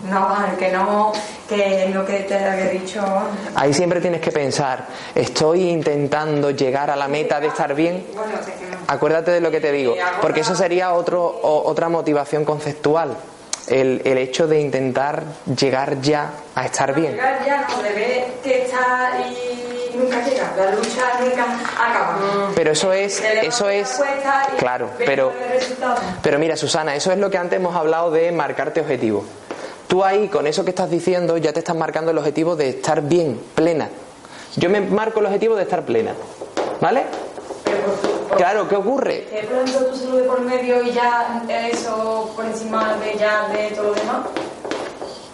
no, 0.09 0.29
no, 0.29 0.57
que 0.57 0.71
no, 0.71 1.11
que 1.47 1.89
lo 1.93 2.05
que 2.05 2.19
te 2.21 2.35
había 2.35 2.69
dicho. 2.69 3.03
Ahí 3.55 3.73
siempre 3.73 4.01
tienes 4.01 4.21
que 4.21 4.31
pensar, 4.31 4.85
estoy 5.13 5.69
intentando 5.69 6.51
llegar 6.51 6.89
a 6.89 6.95
la 6.95 7.07
meta 7.07 7.39
de 7.39 7.47
estar 7.47 7.73
bien. 7.75 8.05
Bueno. 8.15 8.31
Acuérdate 8.87 9.31
de 9.31 9.41
lo 9.41 9.51
que 9.51 9.61
te 9.61 9.71
digo, 9.71 9.95
porque 10.21 10.41
eso 10.41 10.55
sería 10.55 10.93
otro, 10.93 11.23
o- 11.23 11.69
otra 11.69 11.89
motivación 11.89 12.45
conceptual. 12.45 13.15
El, 13.67 14.01
el 14.05 14.17
hecho 14.17 14.47
de 14.47 14.59
intentar 14.61 15.23
llegar 15.59 15.99
ya 16.01 16.31
a 16.53 16.65
estar 16.65 16.93
bien. 16.93 17.13
Llegar 17.13 17.45
ya 17.45 17.67
no, 17.67 17.81
de 17.81 17.89
ver 17.93 18.25
que 18.43 18.63
está 18.63 19.11
y 19.27 19.97
nunca 19.97 20.23
llega, 20.23 20.53
la 20.55 20.71
lucha 20.75 21.19
nunca 21.19 21.45
acaba. 21.73 22.51
Pero 22.55 22.71
eso 22.71 22.93
es, 22.93 23.21
eso 23.21 23.69
es, 23.69 24.01
claro, 24.57 24.89
pero, 24.97 25.31
pero 26.21 26.37
mira, 26.37 26.55
Susana, 26.55 26.95
eso 26.95 27.11
es 27.11 27.17
lo 27.17 27.31
que 27.31 27.37
antes 27.37 27.57
hemos 27.57 27.75
hablado 27.75 28.11
de 28.11 28.31
marcarte 28.31 28.81
objetivos. 28.81 29.25
Tú 29.87 30.03
ahí, 30.03 30.27
con 30.27 30.47
eso 30.47 30.63
que 30.63 30.71
estás 30.71 30.89
diciendo, 30.89 31.37
ya 31.37 31.53
te 31.53 31.59
estás 31.59 31.75
marcando 31.75 32.11
el 32.11 32.17
objetivo 32.17 32.55
de 32.55 32.69
estar 32.69 33.01
bien, 33.01 33.39
plena. 33.55 33.89
Yo 34.57 34.69
me 34.69 34.81
marco 34.81 35.19
el 35.19 35.27
objetivo 35.27 35.55
de 35.55 35.63
estar 35.63 35.83
plena. 35.83 36.13
¿Vale? 36.81 37.03
Pero 37.63 38.14
Claro, 38.37 38.67
¿qué 38.67 38.75
ocurre? 38.75 39.27
¿Te 39.31 39.43
pronto 39.47 39.85
tu 39.85 39.95
salud 39.97 40.17
de 40.21 40.23
por 40.27 40.41
medio 40.41 40.81
y 40.83 40.91
ya 40.91 41.43
eso 41.71 42.31
por 42.35 42.45
encima 42.45 42.95
de 42.97 43.17
ya 43.17 43.47
de 43.49 43.69
todo 43.75 43.85
lo 43.89 43.93
demás? 43.93 44.27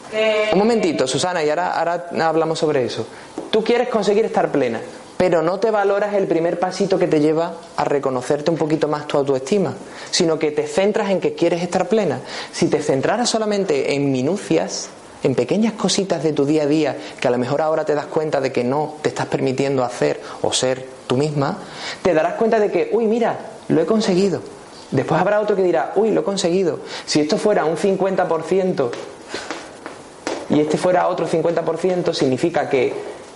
Que- 0.09 0.49
Un 0.53 0.59
momentito, 0.59 1.07
Susana, 1.07 1.43
y 1.43 1.49
ahora, 1.49 1.71
ahora 1.71 2.07
hablamos 2.21 2.59
sobre 2.59 2.83
eso. 2.85 3.05
Tú 3.49 3.63
quieres 3.63 3.87
conseguir 3.89 4.25
estar 4.25 4.51
plena, 4.51 4.81
pero 5.17 5.41
no 5.41 5.59
te 5.59 5.71
valoras 5.71 6.13
el 6.15 6.27
primer 6.27 6.59
pasito 6.59 6.99
que 6.99 7.07
te 7.07 7.19
lleva 7.21 7.53
a 7.77 7.83
reconocerte 7.85 8.51
un 8.51 8.57
poquito 8.57 8.87
más 8.87 9.07
tu 9.07 9.17
autoestima, 9.17 9.73
sino 10.09 10.37
que 10.37 10.51
te 10.51 10.67
centras 10.67 11.09
en 11.11 11.21
que 11.21 11.33
quieres 11.33 11.61
estar 11.63 11.87
plena. 11.87 12.19
Si 12.51 12.67
te 12.67 12.81
centraras 12.81 13.29
solamente 13.29 13.93
en 13.95 14.11
minucias, 14.11 14.89
en 15.23 15.35
pequeñas 15.35 15.73
cositas 15.73 16.23
de 16.23 16.33
tu 16.33 16.45
día 16.45 16.63
a 16.63 16.67
día, 16.67 16.97
que 17.19 17.27
a 17.27 17.31
lo 17.31 17.37
mejor 17.37 17.61
ahora 17.61 17.85
te 17.85 17.95
das 17.95 18.07
cuenta 18.07 18.41
de 18.41 18.51
que 18.51 18.63
no 18.63 18.95
te 19.01 19.09
estás 19.09 19.27
permitiendo 19.27 19.83
hacer 19.83 20.21
o 20.41 20.51
ser 20.51 20.85
tú 21.07 21.17
misma, 21.17 21.57
te 22.01 22.13
darás 22.13 22.35
cuenta 22.35 22.59
de 22.59 22.71
que, 22.71 22.89
uy, 22.91 23.05
mira, 23.05 23.37
lo 23.67 23.81
he 23.81 23.85
conseguido. 23.85 24.41
Después 24.91 25.21
habrá 25.21 25.39
otro 25.39 25.55
que 25.55 25.63
dirá, 25.63 25.93
uy, 25.95 26.11
lo 26.11 26.21
he 26.21 26.23
conseguido. 26.23 26.79
Si 27.05 27.21
esto 27.21 27.37
fuera 27.37 27.65
un 27.65 27.77
50%, 27.77 28.89
y 30.49 30.59
este 30.59 30.77
fuera 30.77 31.07
otro 31.07 31.27
50%, 31.27 32.13
significa 32.13 32.69
que 32.69 32.93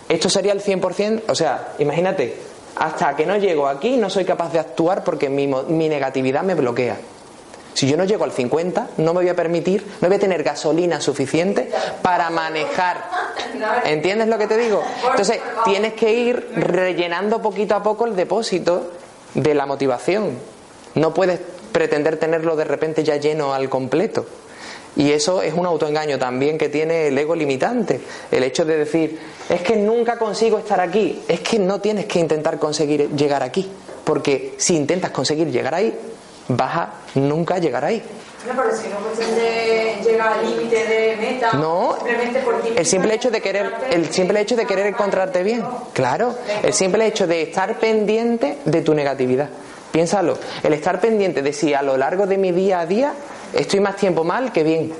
esto 0.09 0.29
sería 0.29 0.51
el 0.51 0.61
100%, 0.61 1.23
o 1.27 1.35
sea, 1.35 1.73
imagínate, 1.79 2.35
hasta 2.75 3.15
que 3.15 3.25
no 3.25 3.37
llego 3.37 3.67
aquí 3.67 3.95
no 3.95 4.09
soy 4.09 4.25
capaz 4.25 4.51
de 4.51 4.59
actuar 4.59 5.03
porque 5.03 5.29
mi, 5.29 5.47
mi 5.47 5.87
negatividad 5.87 6.43
me 6.43 6.55
bloquea. 6.55 6.97
Si 7.75 7.89
yo 7.89 7.97
no 7.97 8.05
llego 8.05 8.23
al 8.23 8.31
50, 8.31 8.91
no 8.97 9.13
me 9.13 9.19
voy 9.19 9.29
a 9.29 9.35
permitir, 9.35 9.85
no 9.99 10.07
voy 10.07 10.15
a 10.15 10.19
tener 10.19 10.43
gasolina 10.43 11.01
suficiente 11.01 11.69
para 12.01 12.29
manejar. 12.29 13.03
¿Entiendes 13.83 14.29
lo 14.29 14.37
que 14.37 14.47
te 14.47 14.57
digo? 14.57 14.81
Entonces, 15.09 15.41
tienes 15.65 15.91
que 15.91 16.13
ir 16.13 16.51
rellenando 16.55 17.41
poquito 17.41 17.75
a 17.75 17.83
poco 17.83 18.05
el 18.05 18.15
depósito 18.15 18.91
de 19.33 19.53
la 19.53 19.65
motivación. 19.65 20.37
No 20.95 21.13
puedes 21.13 21.41
pretender 21.73 22.15
tenerlo 22.15 22.55
de 22.55 22.63
repente 22.63 23.03
ya 23.03 23.17
lleno 23.17 23.53
al 23.53 23.67
completo. 23.67 24.25
Y 24.95 25.11
eso 25.11 25.41
es 25.41 25.53
un 25.53 25.65
autoengaño 25.65 26.17
también 26.17 26.57
que 26.57 26.69
tiene 26.69 27.07
el 27.07 27.17
ego 27.17 27.35
limitante. 27.35 27.99
El 28.31 28.43
hecho 28.43 28.63
de 28.63 28.77
decir, 28.77 29.19
es 29.49 29.61
que 29.61 29.75
nunca 29.75 30.17
consigo 30.17 30.57
estar 30.57 30.79
aquí. 30.79 31.21
Es 31.27 31.41
que 31.41 31.59
no 31.59 31.81
tienes 31.81 32.05
que 32.05 32.19
intentar 32.19 32.57
conseguir 32.57 33.09
llegar 33.09 33.43
aquí. 33.43 33.69
Porque 34.05 34.53
si 34.57 34.77
intentas 34.77 35.11
conseguir 35.11 35.51
llegar 35.51 35.75
ahí, 35.75 35.93
vas 36.47 36.75
a 36.77 36.89
nunca 37.15 37.57
llegar 37.57 37.85
ahí. 37.85 38.01
No, 38.47 38.61
pero 38.61 38.75
si 38.75 38.87
no 38.89 38.97
cuestión 38.97 39.35
de 39.35 39.97
llegar 40.05 40.33
al 40.33 40.45
límite 40.47 40.85
de 40.85 41.17
meta, 41.17 41.53
No, 41.53 41.95
simplemente 41.95 42.39
por 42.41 42.61
ti 42.61 42.69
el 42.75 42.85
simple 42.85 43.15
hecho 43.15 43.31
de 43.31 43.41
querer, 43.41 43.73
el 43.89 44.11
simple 44.11 44.39
hecho 44.41 44.55
de 44.55 44.65
querer 44.67 44.85
encontrarte 44.85 45.41
bien, 45.41 45.63
claro, 45.93 46.35
el 46.61 46.73
simple 46.73 47.07
hecho 47.07 47.25
de 47.25 47.41
estar 47.41 47.79
pendiente 47.79 48.59
de 48.65 48.81
tu 48.81 48.93
negatividad. 48.93 49.49
Piénsalo, 49.91 50.37
el 50.61 50.73
estar 50.73 50.99
pendiente 50.99 51.41
de 51.41 51.53
si 51.53 51.73
a 51.73 51.81
lo 51.81 51.97
largo 51.97 52.27
de 52.27 52.37
mi 52.37 52.51
día 52.51 52.81
a 52.81 52.85
día 52.85 53.13
estoy 53.53 53.79
más 53.79 53.95
tiempo 53.95 54.23
mal 54.23 54.51
que 54.51 54.63
bien. 54.63 54.93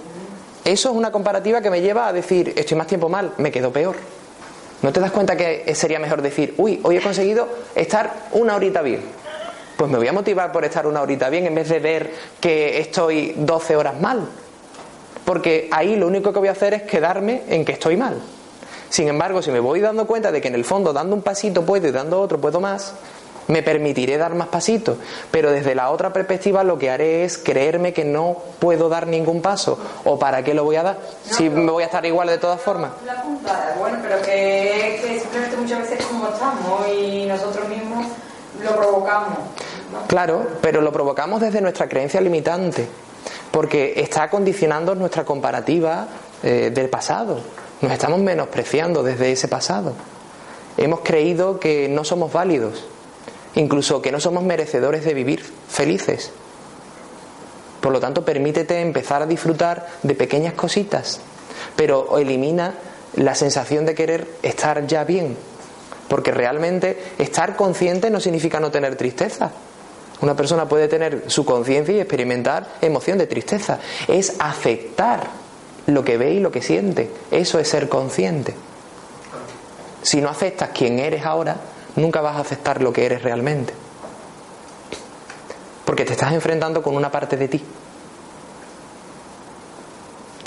Eso 0.63 0.89
es 0.89 0.95
una 0.95 1.12
comparativa 1.12 1.62
que 1.62 1.69
me 1.69 1.81
lleva 1.81 2.08
a 2.08 2.13
decir, 2.13 2.53
estoy 2.55 2.77
más 2.77 2.88
tiempo 2.88 3.10
mal, 3.10 3.34
me 3.38 3.51
quedo 3.51 3.71
peor. 3.71 3.95
¿No 4.81 4.91
te 4.91 4.99
das 4.99 5.12
cuenta 5.12 5.36
que 5.36 5.75
sería 5.75 5.99
mejor 5.99 6.21
decir, 6.23 6.55
uy, 6.58 6.79
hoy 6.84 6.97
he 6.97 7.01
conseguido 7.01 7.47
estar 7.75 8.12
una 8.31 8.55
horita 8.55 8.81
bien? 8.81 9.01
Pues 9.78 9.92
me 9.92 9.98
voy 9.98 10.08
a 10.08 10.14
motivar 10.14 10.52
por 10.52 10.64
estar 10.64 10.88
una 10.88 11.02
horita 11.02 11.30
bien 11.30 11.46
en 11.46 11.56
vez 11.56 11.70
de 11.70 11.80
ver 11.80 12.14
que 12.40 12.80
estoy 12.80 13.34
12 13.38 13.76
horas 13.76 14.00
mal. 14.00 14.28
Porque 15.26 15.68
ahí 15.72 15.96
lo 15.96 16.08
único 16.08 16.32
que 16.32 16.40
voy 16.40 16.48
a 16.48 16.52
hacer 16.52 16.74
es 16.74 16.84
quedarme 16.84 17.44
en 17.50 17.66
que 17.66 17.74
estoy 17.74 17.98
mal. 17.98 18.22
Sin 18.90 19.08
embargo, 19.08 19.42
si 19.42 19.52
me 19.52 19.60
voy 19.60 19.82
dando 19.82 20.08
cuenta 20.08 20.32
de 20.32 20.40
que 20.40 20.48
en 20.48 20.56
el 20.56 20.64
fondo 20.64 20.94
dando 20.94 21.16
un 21.16 21.22
pasito 21.22 21.66
puedo 21.66 21.88
y 21.88 21.92
dando 21.92 22.22
otro 22.22 22.40
puedo 22.40 22.62
más, 22.62 22.94
me 23.48 23.62
permitiré 23.62 24.18
dar 24.18 24.36
más 24.36 24.48
pasitos. 24.48 24.98
Pero 25.32 25.52
desde 25.52 25.76
la 25.76 25.90
otra 25.90 26.14
perspectiva 26.14 26.64
lo 26.64 26.78
que 26.78 26.90
haré 26.90 27.26
es 27.26 27.38
creerme 27.38 27.94
que 27.94 28.06
no 28.06 28.38
puedo 28.60 28.88
dar 28.88 29.08
ningún 29.08 29.42
paso. 29.42 29.78
¿O 30.06 30.18
para 30.18 30.44
qué 30.44 30.54
lo 30.54 30.64
voy 30.64 30.78
a 30.78 30.84
dar? 30.84 30.98
Si 31.30 31.50
me 31.50 31.72
voy 31.72 31.84
a 31.84 31.88
estar 31.88 32.06
igual 32.06 32.28
de 32.28 32.38
todas 32.38 32.62
formas. 32.62 32.92
La 33.06 33.22
puntada, 33.22 33.76
bueno, 33.78 33.98
pero 34.02 34.22
que, 34.22 35.02
que 35.02 35.20
simplemente 35.20 35.58
muchas 35.58 35.80
veces 35.80 36.06
como 36.06 36.28
estamos 36.28 36.88
y 36.88 37.26
nosotros 37.26 37.68
mismos 37.68 38.06
lo 38.64 38.76
provocamos. 38.76 39.40
Claro, 40.08 40.47
pero 40.62 40.81
lo 40.81 40.91
provocamos 40.91 41.41
desde 41.41 41.62
nuestra 41.62 41.89
creencia 41.89 42.21
limitante, 42.21 42.88
porque 43.51 43.93
está 43.97 44.29
condicionando 44.29 44.95
nuestra 44.95 45.25
comparativa 45.25 46.08
eh, 46.43 46.71
del 46.73 46.89
pasado. 46.89 47.39
Nos 47.81 47.91
estamos 47.91 48.19
menospreciando 48.19 49.03
desde 49.03 49.31
ese 49.31 49.47
pasado. 49.47 49.93
Hemos 50.77 51.01
creído 51.01 51.60
que 51.60 51.88
no 51.88 52.03
somos 52.03 52.31
válidos, 52.31 52.86
incluso 53.55 54.01
que 54.01 54.12
no 54.12 54.19
somos 54.19 54.43
merecedores 54.43 55.05
de 55.05 55.13
vivir 55.13 55.43
felices. 55.69 56.31
Por 57.81 57.91
lo 57.91 57.99
tanto, 57.99 58.25
permítete 58.25 58.81
empezar 58.81 59.21
a 59.21 59.25
disfrutar 59.25 59.88
de 60.03 60.15
pequeñas 60.15 60.53
cositas, 60.53 61.19
pero 61.75 62.17
elimina 62.17 62.73
la 63.15 63.36
sensación 63.36 63.86
de 63.86 63.95
querer 63.95 64.27
estar 64.43 64.86
ya 64.88 65.03
bien, 65.03 65.38
porque 66.08 66.31
realmente 66.31 66.97
estar 67.17 67.55
consciente 67.55 68.10
no 68.10 68.19
significa 68.19 68.60
no 68.60 68.71
tener 68.71 68.95
tristeza. 68.95 69.51
Una 70.21 70.36
persona 70.36 70.67
puede 70.67 70.88
tener 70.88 71.25
su 71.28 71.45
conciencia 71.45 71.93
y 71.93 71.99
experimentar 71.99 72.67
emoción 72.82 73.17
de 73.17 73.28
tristeza. 73.28 73.80
Es 74.08 74.36
aceptar 74.39 75.28
lo 75.88 76.04
que 76.04 76.17
ve 76.17 76.34
y 76.34 76.39
lo 76.39 76.51
que 76.51 76.62
siente. 76.62 77.12
Eso 77.32 77.60
es 77.60 77.67
ser 77.67 77.89
consciente. 77.89 78.56
Si 80.01 80.21
no 80.21 80.30
aceptas 80.30 80.69
quién 80.73 80.99
eres 80.99 81.25
ahora, 81.25 81.58
nunca 81.95 82.21
vas 82.21 82.38
a 82.38 82.41
aceptar 82.41 82.82
lo 82.82 82.93
que 82.93 83.06
eres 83.06 83.23
realmente. 83.23 83.73
Porque 85.84 86.06
te 86.06 86.13
estás 86.13 86.32
enfrentando 86.34 86.82
con 86.82 86.95
una 86.95 87.12
parte 87.12 87.38
de 87.38 87.47
ti. 87.47 87.63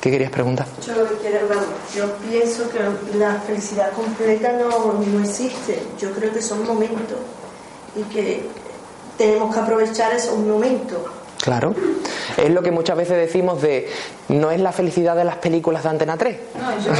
¿Qué 0.00 0.12
querías 0.12 0.30
preguntar? 0.30 0.66
Yo 0.86 0.94
lo 0.94 1.08
que 1.08 1.16
quiero, 1.16 1.48
yo 1.94 2.12
pienso 2.30 2.70
que 2.70 2.78
la 3.18 3.34
felicidad 3.40 3.92
completa 3.92 4.52
no, 4.52 4.94
no 4.94 5.20
existe. 5.20 5.82
Yo 5.98 6.12
creo 6.12 6.32
que 6.32 6.40
son 6.40 6.64
momentos 6.64 7.18
y 7.96 8.02
que 8.04 8.48
tenemos 9.18 9.54
que 9.54 9.60
aprovechar 9.60 10.14
esos 10.14 10.38
momentos. 10.38 10.98
Claro. 11.42 11.74
Es 12.36 12.50
lo 12.50 12.62
que 12.62 12.70
muchas 12.70 12.96
veces 12.96 13.16
decimos 13.16 13.60
de 13.62 13.90
no 14.28 14.50
es 14.50 14.60
la 14.60 14.72
felicidad 14.72 15.16
de 15.16 15.24
las 15.24 15.36
películas 15.36 15.82
de 15.82 15.88
Antena 15.88 16.16
3. 16.16 16.38
No, 16.54 16.78
yo. 16.78 16.92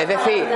Es 0.00 0.08
decir, 0.08 0.46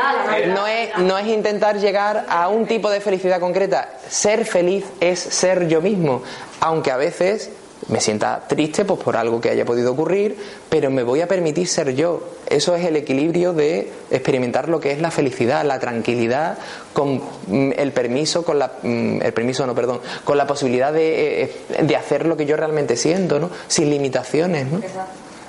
no 0.49 0.67
es, 0.67 0.97
no 0.99 1.19
es 1.19 1.27
intentar 1.27 1.79
llegar 1.79 2.25
a 2.29 2.49
un 2.49 2.67
tipo 2.67 2.89
de 2.91 3.01
felicidad 3.01 3.41
concreta. 3.41 3.91
Ser 4.09 4.47
feliz 4.47 4.87
es 5.01 5.19
ser 5.19 5.69
yo 5.69 5.83
mismo. 5.83 6.23
Aunque 6.61 6.91
a 6.91 6.97
veces 6.97 7.51
me 7.89 8.01
sienta 8.01 8.45
triste 8.49 8.85
pues, 8.85 9.01
por 9.01 9.17
algo 9.17 9.41
que 9.41 9.51
haya 9.51 9.65
podido 9.65 9.93
ocurrir, 9.93 10.37
pero 10.69 10.91
me 10.91 11.03
voy 11.03 11.21
a 11.21 11.29
permitir 11.29 11.69
ser 11.69 11.95
yo. 11.95 12.23
Eso 12.47 12.75
es 12.75 12.85
el 12.85 12.97
equilibrio 12.97 13.53
de 13.53 13.91
experimentar 14.11 14.69
lo 14.69 14.81
que 14.81 14.93
es 14.93 15.01
la 15.01 15.11
felicidad, 15.11 15.65
la 15.65 15.79
tranquilidad, 15.79 16.59
con 16.93 17.23
mm, 17.47 17.73
el 17.77 17.93
permiso, 17.93 18.45
con 18.45 18.59
la, 18.59 18.73
mm, 18.83 19.23
el 19.23 19.33
permiso 19.33 19.67
no, 19.67 19.75
perdón, 19.75 20.01
con 20.25 20.39
la 20.39 20.47
posibilidad 20.47 20.93
de, 20.93 21.43
eh, 21.43 21.51
de 21.83 21.97
hacer 21.97 22.27
lo 22.27 22.37
que 22.37 22.47
yo 22.47 22.57
realmente 22.57 22.97
siento, 22.97 23.39
¿no? 23.39 23.51
Sin 23.69 23.91
limitaciones, 23.91 24.67
¿no? 24.71 24.81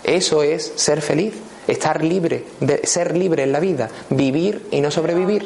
Eso 0.03 0.43
es 0.43 0.73
ser 0.75 1.01
feliz, 1.01 1.33
estar 1.67 2.03
libre, 2.03 2.45
de 2.59 2.85
ser 2.85 3.15
libre 3.15 3.43
en 3.43 3.51
la 3.51 3.59
vida, 3.59 3.89
vivir 4.09 4.67
y 4.71 4.81
no 4.81 4.91
sobrevivir. 4.91 5.45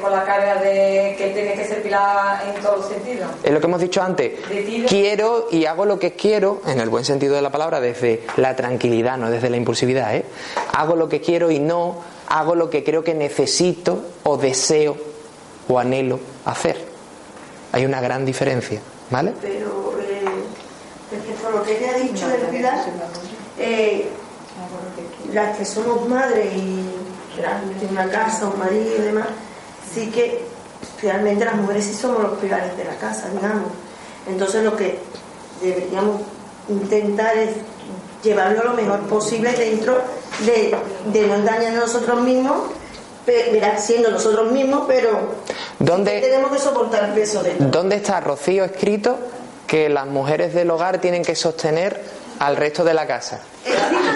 Con 0.00 0.12
la 0.12 0.24
carga 0.24 0.60
de 0.60 1.14
que 1.16 1.30
tienes 1.34 1.58
que 1.58 1.64
ser 1.66 1.82
pilar 1.82 2.42
en 2.46 2.62
todos 2.62 2.78
los 2.78 2.88
sentidos. 2.88 3.28
Es 3.42 3.52
lo 3.52 3.60
que 3.60 3.66
hemos 3.66 3.80
dicho 3.80 4.02
antes. 4.02 4.32
Quiero 4.88 5.48
y 5.50 5.66
hago 5.66 5.84
lo 5.84 5.98
que 5.98 6.12
quiero, 6.12 6.62
en 6.66 6.80
el 6.80 6.88
buen 6.88 7.04
sentido 7.04 7.34
de 7.34 7.42
la 7.42 7.50
palabra, 7.50 7.80
desde 7.80 8.22
la 8.36 8.56
tranquilidad, 8.56 9.16
no 9.16 9.30
desde 9.30 9.50
la 9.50 9.56
impulsividad. 9.56 10.14
¿eh? 10.14 10.24
Hago 10.74 10.96
lo 10.96 11.08
que 11.08 11.20
quiero 11.20 11.50
y 11.50 11.58
no 11.58 11.98
hago 12.28 12.54
lo 12.54 12.70
que 12.70 12.84
creo 12.84 13.04
que 13.04 13.14
necesito 13.14 14.02
o 14.22 14.36
deseo 14.36 14.96
o 15.68 15.78
anhelo 15.78 16.20
hacer. 16.44 16.76
Hay 17.72 17.84
una 17.84 18.00
gran 18.00 18.24
diferencia, 18.24 18.80
¿vale? 19.10 19.32
Pero 19.40 19.94
eh, 20.00 20.24
respecto 21.10 21.46
a 21.46 21.50
lo 21.50 21.62
que 21.62 21.78
ella 21.78 21.92
ha 21.94 21.98
dicho 21.98 22.28
del 22.28 22.40
Pilar, 22.42 22.84
eh, 23.58 24.08
las 25.32 25.56
que 25.56 25.64
somos 25.64 26.08
madres 26.08 26.54
y 26.56 26.84
realmente 27.36 27.86
una 27.90 28.08
casa, 28.08 28.48
un 28.48 28.58
marido 28.58 28.96
y 28.98 29.02
demás, 29.02 29.26
sí 29.94 30.10
que 30.10 30.44
realmente 31.02 31.44
las 31.44 31.54
mujeres 31.56 31.84
sí 31.84 31.94
somos 31.94 32.22
los 32.22 32.38
pilares 32.38 32.76
de 32.76 32.84
la 32.84 32.94
casa, 32.96 33.28
digamos. 33.32 33.70
Entonces 34.28 34.62
lo 34.64 34.76
que 34.76 34.98
deberíamos 35.62 36.20
intentar 36.68 37.36
es 37.36 37.50
llevarlo 38.22 38.64
lo 38.64 38.74
mejor 38.74 39.00
posible 39.00 39.52
dentro 39.52 39.98
de, 40.44 40.74
de 41.12 41.26
no 41.26 41.34
engañar 41.36 41.74
a 41.74 41.80
nosotros 41.80 42.20
mismos, 42.20 42.58
pe- 43.24 43.50
verá, 43.52 43.78
siendo 43.78 44.10
nosotros 44.10 44.52
mismos, 44.52 44.84
pero 44.86 45.10
¿Dónde- 45.78 46.20
tenemos 46.20 46.52
que 46.52 46.58
soportar 46.58 47.04
el 47.04 47.12
peso 47.14 47.42
de 47.42 47.50
todo. 47.52 47.68
¿Dónde 47.68 47.96
está 47.96 48.20
Rocío 48.20 48.64
escrito 48.64 49.16
que 49.66 49.88
las 49.88 50.06
mujeres 50.06 50.52
del 50.54 50.70
hogar 50.70 51.00
tienen 51.00 51.22
que 51.24 51.34
sostener 51.34 52.00
al 52.40 52.56
resto 52.56 52.82
de 52.84 52.94
la 52.94 53.06
casa. 53.06 53.40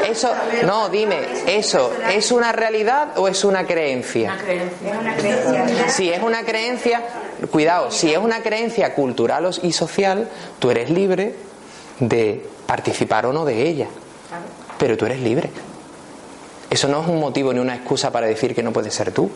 Eso, 0.09 0.31
no, 0.65 0.89
dime, 0.89 1.21
¿eso 1.47 1.93
es 2.11 2.33
una 2.33 2.53
realidad 2.53 3.19
o 3.19 3.29
es 3.29 3.45
una 3.45 3.67
creencia? 3.67 4.37
Es 4.49 4.99
una 4.99 5.15
creencia. 5.15 5.89
Si 5.89 6.11
es 6.11 6.23
una 6.23 6.43
creencia, 6.43 7.03
cuidado, 7.51 7.91
si 7.91 8.13
es 8.13 8.19
una 8.19 8.43
creencia 8.43 8.95
cultural 8.95 9.51
y 9.63 9.73
social, 9.73 10.29
tú 10.59 10.71
eres 10.71 10.91
libre 10.91 11.35
de 12.01 12.47
participar 12.67 13.27
o 13.27 13.33
no 13.33 13.45
de 13.45 13.63
ella. 13.63 13.89
Pero 14.79 14.97
tú 14.97 15.07
eres 15.07 15.21
libre. 15.21 15.51
Eso 16.71 16.89
no 16.89 17.03
es 17.03 17.09
un 17.09 17.21
motivo 17.21 17.53
ni 17.53 17.61
una 17.61 17.77
excusa 17.77 18.11
para 18.11 18.27
decir 18.27 18.55
que 18.55 18.63
no 18.63 18.73
puedes 18.73 18.95
ser 18.95 19.13
tú. 19.13 19.31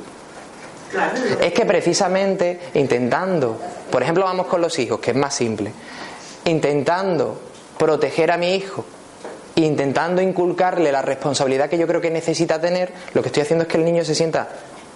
Es 1.41 1.53
que 1.53 1.67
precisamente 1.67 2.59
intentando, 2.75 3.61
por 3.91 4.03
ejemplo 4.03 4.25
vamos 4.25 4.47
con 4.47 4.63
los 4.63 4.79
hijos, 4.79 4.99
que 4.99 5.11
es 5.11 5.17
más 5.17 5.35
simple, 5.35 5.71
intentando 6.47 7.48
proteger 7.79 8.31
a 8.31 8.37
mi 8.37 8.55
hijo, 8.55 8.85
intentando 9.55 10.21
inculcarle 10.23 10.93
la 10.93 11.03
responsabilidad 11.03 11.69
que 11.69 11.79
yo 11.79 11.87
creo 11.87 12.01
que 12.01 12.11
necesita 12.11 12.61
tener, 12.61 12.93
lo 13.15 13.23
que 13.23 13.29
estoy 13.29 13.43
haciendo 13.43 13.65
es 13.65 13.69
que 13.69 13.79
el 13.79 13.85
niño 13.85 14.05
se 14.05 14.15
sienta 14.15 14.49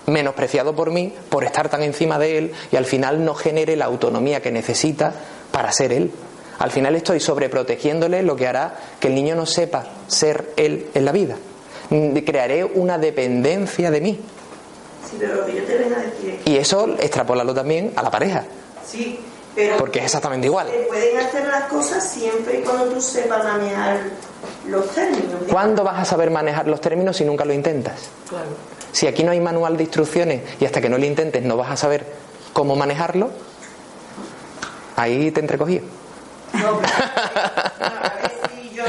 menospreciado 0.06 0.74
por 0.74 0.90
mí, 0.90 1.12
por 1.28 1.44
estar 1.44 1.68
tan 1.68 1.82
encima 1.82 2.18
de 2.18 2.38
él 2.38 2.52
y 2.70 2.76
al 2.76 2.84
final 2.84 3.24
no 3.24 3.34
genere 3.34 3.76
la 3.76 3.84
autonomía 3.86 4.42
que 4.42 4.50
necesita 4.50 5.12
para 5.50 5.72
ser 5.72 5.92
él. 5.92 6.10
Al 6.58 6.70
final 6.70 6.94
estoy 6.94 7.20
sobreprotegiéndole 7.20 8.22
lo 8.22 8.36
que 8.36 8.46
hará 8.46 8.76
que 9.00 9.08
el 9.08 9.14
niño 9.14 9.34
no 9.34 9.46
sepa 9.46 9.84
ser 10.06 10.52
él 10.56 10.88
en 10.94 11.04
la 11.04 11.12
vida. 11.12 11.36
Crearé 12.24 12.64
una 12.64 12.98
dependencia 12.98 13.90
de 13.90 14.00
mí. 14.00 14.20
Sí, 15.10 15.16
pero 15.18 15.34
lo 15.36 15.46
que 15.46 15.56
yo 15.56 15.64
te 15.64 15.76
vengo 15.76 15.96
a 15.96 15.98
decir 15.98 16.40
es 16.40 16.46
Y 16.46 16.56
eso 16.56 16.96
extrapolalo 17.00 17.52
también 17.52 17.92
a 17.96 18.02
la 18.02 18.10
pareja, 18.10 18.44
Sí, 18.86 19.18
pero 19.54 19.76
porque 19.76 19.98
es 19.98 20.06
exactamente 20.06 20.46
igual. 20.46 20.68
se 20.68 20.78
pueden 20.88 21.18
hacer 21.18 21.46
las 21.46 21.64
cosas 21.64 22.08
siempre 22.08 22.60
y 22.60 22.62
cuando 22.62 22.86
tú 22.86 23.00
sepas 23.00 23.44
manejar 23.44 24.00
los 24.68 24.88
términos. 24.90 25.40
¿Cuándo 25.50 25.84
vas 25.84 26.00
a 26.00 26.04
saber 26.04 26.30
manejar 26.30 26.66
los 26.68 26.80
términos 26.80 27.16
si 27.16 27.24
nunca 27.24 27.44
lo 27.44 27.52
intentas? 27.52 28.00
Si 28.92 29.06
aquí 29.06 29.24
no 29.24 29.32
hay 29.32 29.40
manual 29.40 29.76
de 29.76 29.84
instrucciones 29.84 30.42
y 30.60 30.64
hasta 30.64 30.80
que 30.80 30.88
no 30.88 30.98
lo 30.98 31.04
intentes 31.04 31.42
no 31.42 31.56
vas 31.56 31.70
a 31.70 31.76
saber 31.76 32.06
cómo 32.52 32.76
manejarlo, 32.76 33.30
ahí 34.96 35.30
te 35.30 35.40
entrecogí. 35.40 35.80
No, 36.52 36.78
pero, 36.80 36.96
a 37.80 38.12
ver 38.20 38.32
si 38.50 38.74
yo. 38.74 38.84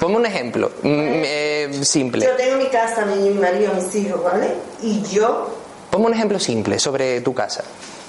Ponme 0.00 0.16
un 0.16 0.26
ejemplo 0.26 0.70
mm, 0.82 0.88
eh, 0.88 1.80
simple. 1.82 2.24
Yo 2.24 2.34
tengo 2.34 2.56
mi 2.56 2.68
casa, 2.68 3.04
mi 3.04 3.30
marido, 3.30 3.72
mis 3.74 3.94
hijos, 3.94 4.24
¿vale? 4.24 4.54
Y 4.82 5.02
yo, 5.02 5.48
Ponme 5.92 6.06
un 6.06 6.14
ejemplo 6.14 6.40
simple 6.40 6.78
sobre 6.78 7.20
tu 7.20 7.34
casa. 7.34 7.62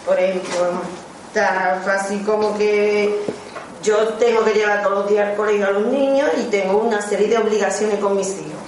Por 0.06 0.20
ejemplo, 0.20 0.82
está 1.28 1.82
así 1.94 2.20
como 2.20 2.58
que 2.58 3.24
yo 3.84 4.10
tengo 4.14 4.44
que 4.44 4.54
llevar 4.54 4.84
todos 4.84 5.00
los 5.00 5.10
días 5.10 5.30
al 5.30 5.36
colegio 5.36 5.68
a 5.68 5.72
los 5.72 5.88
niños 5.88 6.30
y 6.40 6.44
tengo 6.50 6.78
una 6.78 7.02
serie 7.02 7.28
de 7.28 7.38
obligaciones 7.38 8.00
con 8.00 8.16
mis 8.16 8.30
hijos. 8.30 8.64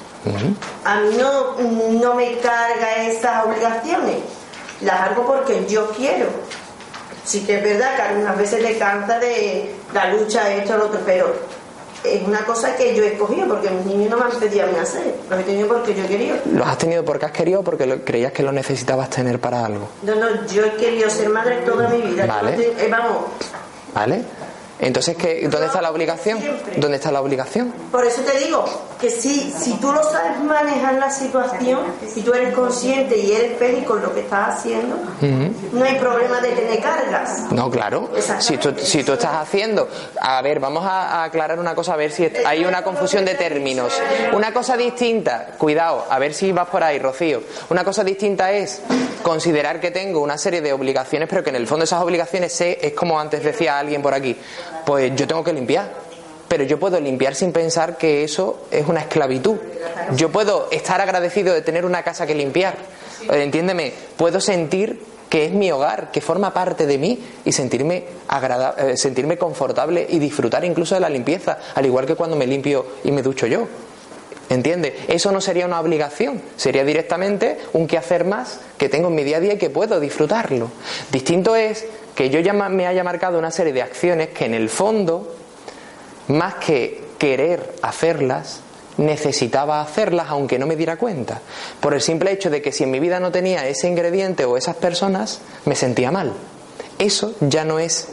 A 0.83 0.99
mí 1.01 1.17
no, 1.17 1.55
no 1.91 2.15
me 2.15 2.37
carga 2.39 3.03
esas 3.03 3.45
obligaciones, 3.45 4.17
las 4.81 5.01
hago 5.01 5.25
porque 5.25 5.65
yo 5.67 5.89
quiero. 5.91 6.27
Sí 7.23 7.41
que 7.45 7.57
es 7.57 7.63
verdad 7.63 7.95
que 7.95 8.01
algunas 8.01 8.37
veces 8.37 8.61
le 8.61 8.77
cansa 8.77 9.19
de 9.19 9.73
la 9.93 10.13
lucha, 10.13 10.53
esto, 10.53 10.77
lo 10.77 10.85
otro, 10.85 10.99
pero 11.05 11.33
es 12.13 12.27
una 12.27 12.45
cosa 12.45 12.75
que 12.75 12.93
yo 12.95 13.03
he 13.03 13.13
escogido 13.13 13.47
porque 13.47 13.69
mis 13.69 13.85
niños 13.85 14.09
no 14.11 14.17
me 14.17 14.25
han 14.25 14.31
pedido 14.39 14.65
a 14.65 14.67
mí 14.67 14.77
hacer, 14.77 15.15
lo 15.29 15.39
he 15.39 15.43
tenido 15.43 15.67
porque 15.67 15.93
yo 15.95 16.03
he 16.03 16.07
querido. 16.07 16.35
¿Los 16.51 16.67
has 16.67 16.77
tenido 16.77 17.03
porque 17.05 17.25
has 17.25 17.31
querido 17.31 17.61
o 17.61 17.63
porque 17.63 17.85
lo- 17.85 18.03
creías 18.03 18.31
que 18.31 18.43
lo 18.43 18.51
necesitabas 18.51 19.09
tener 19.09 19.39
para 19.39 19.65
algo? 19.65 19.87
No, 20.03 20.15
no, 20.15 20.45
yo 20.47 20.63
he 20.65 20.71
querido 20.75 21.09
ser 21.09 21.29
madre 21.29 21.57
toda 21.65 21.87
mi 21.89 22.01
vida. 22.01 22.25
Vale. 22.25 22.51
te- 22.53 22.85
eh, 22.85 22.87
vamos, 22.89 23.17
¿Vale? 23.93 24.21
Entonces, 24.77 25.15
¿qué, 25.15 25.47
¿dónde 25.49 25.67
está 25.67 25.81
la 25.81 25.89
obligación? 25.89 26.37
Siempre. 26.37 26.73
¿Dónde 26.75 26.97
está 26.97 27.09
la 27.09 27.21
obligación? 27.21 27.73
por 27.93 28.05
eso 28.05 28.21
te 28.23 28.37
digo 28.39 28.65
que 28.99 29.09
si, 29.09 29.49
si 29.57 29.71
tú 29.75 29.89
lo 29.93 30.03
sabes 30.03 30.37
manejar 30.43 30.94
la 31.05 31.11
situación, 31.11 31.81
si 32.07 32.21
tú 32.21 32.33
eres 32.33 32.53
consciente 32.53 33.15
y 33.17 33.31
eres 33.31 33.57
feliz 33.59 33.85
con 33.85 34.01
lo 34.01 34.13
que 34.13 34.21
estás 34.21 34.55
haciendo, 34.55 34.95
no 35.71 35.85
hay 35.85 35.95
problema 35.99 36.41
de 36.41 36.49
tener 36.49 36.81
cargas. 36.81 37.51
No, 37.51 37.69
claro. 37.69 38.09
Si 38.39 38.57
tú, 38.57 38.73
si 38.77 39.03
tú 39.03 39.13
estás 39.13 39.35
haciendo. 39.35 39.87
A 40.19 40.41
ver, 40.41 40.59
vamos 40.59 40.83
a, 40.83 41.21
a 41.21 41.23
aclarar 41.25 41.59
una 41.59 41.75
cosa, 41.75 41.93
a 41.93 41.97
ver 41.97 42.11
si 42.11 42.31
hay 42.45 42.65
una 42.65 42.83
confusión 42.83 43.23
de 43.23 43.35
términos. 43.35 43.93
Una 44.33 44.51
cosa 44.51 44.75
distinta, 44.75 45.49
cuidado, 45.57 46.05
a 46.09 46.17
ver 46.17 46.33
si 46.33 46.51
vas 46.51 46.67
por 46.69 46.83
ahí, 46.83 46.97
Rocío. 46.97 47.43
Una 47.69 47.83
cosa 47.83 48.03
distinta 48.03 48.51
es 48.51 48.81
considerar 49.21 49.79
que 49.79 49.91
tengo 49.91 50.21
una 50.21 50.37
serie 50.37 50.61
de 50.61 50.73
obligaciones, 50.73 51.29
pero 51.29 51.43
que 51.43 51.51
en 51.51 51.57
el 51.57 51.67
fondo 51.67 51.83
esas 51.85 52.01
obligaciones 52.01 52.51
sé, 52.53 52.79
es 52.81 52.93
como 52.93 53.19
antes 53.19 53.43
decía 53.43 53.77
alguien 53.77 54.01
por 54.01 54.13
aquí, 54.13 54.35
pues 54.85 55.15
yo 55.15 55.27
tengo 55.27 55.43
que 55.43 55.53
limpiar. 55.53 56.04
Pero 56.47 56.63
yo 56.63 56.79
puedo 56.79 56.99
limpiar 56.99 57.33
sin 57.35 57.51
pensar 57.51 57.97
que 57.97 58.23
eso 58.23 58.67
es 58.71 58.87
una 58.87 59.01
esclavitud. 59.01 59.57
Yo 60.15 60.31
puedo 60.31 60.67
estar 60.71 61.01
agradecido 61.01 61.53
de 61.53 61.61
tener 61.61 61.85
una 61.85 62.03
casa 62.03 62.27
que 62.27 62.35
limpiar. 62.35 62.75
Eh, 63.31 63.41
Entiéndeme, 63.43 63.91
puedo 64.15 64.39
sentir 64.39 65.01
que 65.29 65.45
es 65.45 65.51
mi 65.51 65.71
hogar, 65.71 66.11
que 66.11 66.21
forma 66.21 66.53
parte 66.53 66.85
de 66.85 66.97
mí 66.99 67.19
y 67.43 67.51
sentirme 67.51 68.03
agrada- 68.27 68.75
eh, 68.77 68.95
sentirme 68.95 69.37
confortable 69.37 70.05
y 70.07 70.19
disfrutar 70.19 70.63
incluso 70.63 70.93
de 70.93 71.01
la 71.01 71.09
limpieza, 71.09 71.57
al 71.73 71.85
igual 71.85 72.05
que 72.05 72.15
cuando 72.15 72.35
me 72.35 72.45
limpio 72.45 72.85
y 73.03 73.11
me 73.11 73.23
ducho 73.23 73.47
yo. 73.47 73.67
¿Entiende? 74.47 74.95
Eso 75.07 75.31
no 75.31 75.41
sería 75.41 75.65
una 75.65 75.79
obligación, 75.79 76.39
sería 76.55 76.83
directamente 76.85 77.57
un 77.73 77.87
quehacer 77.87 78.25
más 78.25 78.59
que 78.77 78.89
tengo 78.89 79.07
en 79.07 79.15
mi 79.15 79.23
día 79.23 79.37
a 79.37 79.39
día 79.39 79.53
y 79.53 79.57
que 79.57 79.71
puedo 79.71 79.99
disfrutarlo. 79.99 80.69
Distinto 81.11 81.55
es 81.55 81.85
que 82.13 82.29
yo 82.29 82.39
ya 82.39 82.53
me 82.53 82.85
haya 82.85 83.03
marcado 83.03 83.39
una 83.39 83.49
serie 83.49 83.73
de 83.73 83.81
acciones 83.81 84.29
que 84.29 84.45
en 84.45 84.53
el 84.53 84.69
fondo, 84.69 85.35
más 86.27 86.55
que 86.55 87.03
querer 87.17 87.75
hacerlas, 87.81 88.61
necesitaba 88.97 89.81
hacerlas 89.81 90.27
aunque 90.29 90.59
no 90.59 90.67
me 90.67 90.75
diera 90.75 90.97
cuenta. 90.97 91.41
Por 91.79 91.93
el 91.93 92.01
simple 92.01 92.31
hecho 92.31 92.49
de 92.49 92.61
que 92.61 92.71
si 92.71 92.83
en 92.83 92.91
mi 92.91 92.99
vida 92.99 93.19
no 93.19 93.31
tenía 93.31 93.67
ese 93.67 93.87
ingrediente 93.87 94.45
o 94.45 94.57
esas 94.57 94.75
personas, 94.75 95.41
me 95.65 95.75
sentía 95.75 96.11
mal. 96.11 96.33
Eso 96.97 97.33
ya 97.41 97.65
no 97.65 97.79
es 97.79 98.07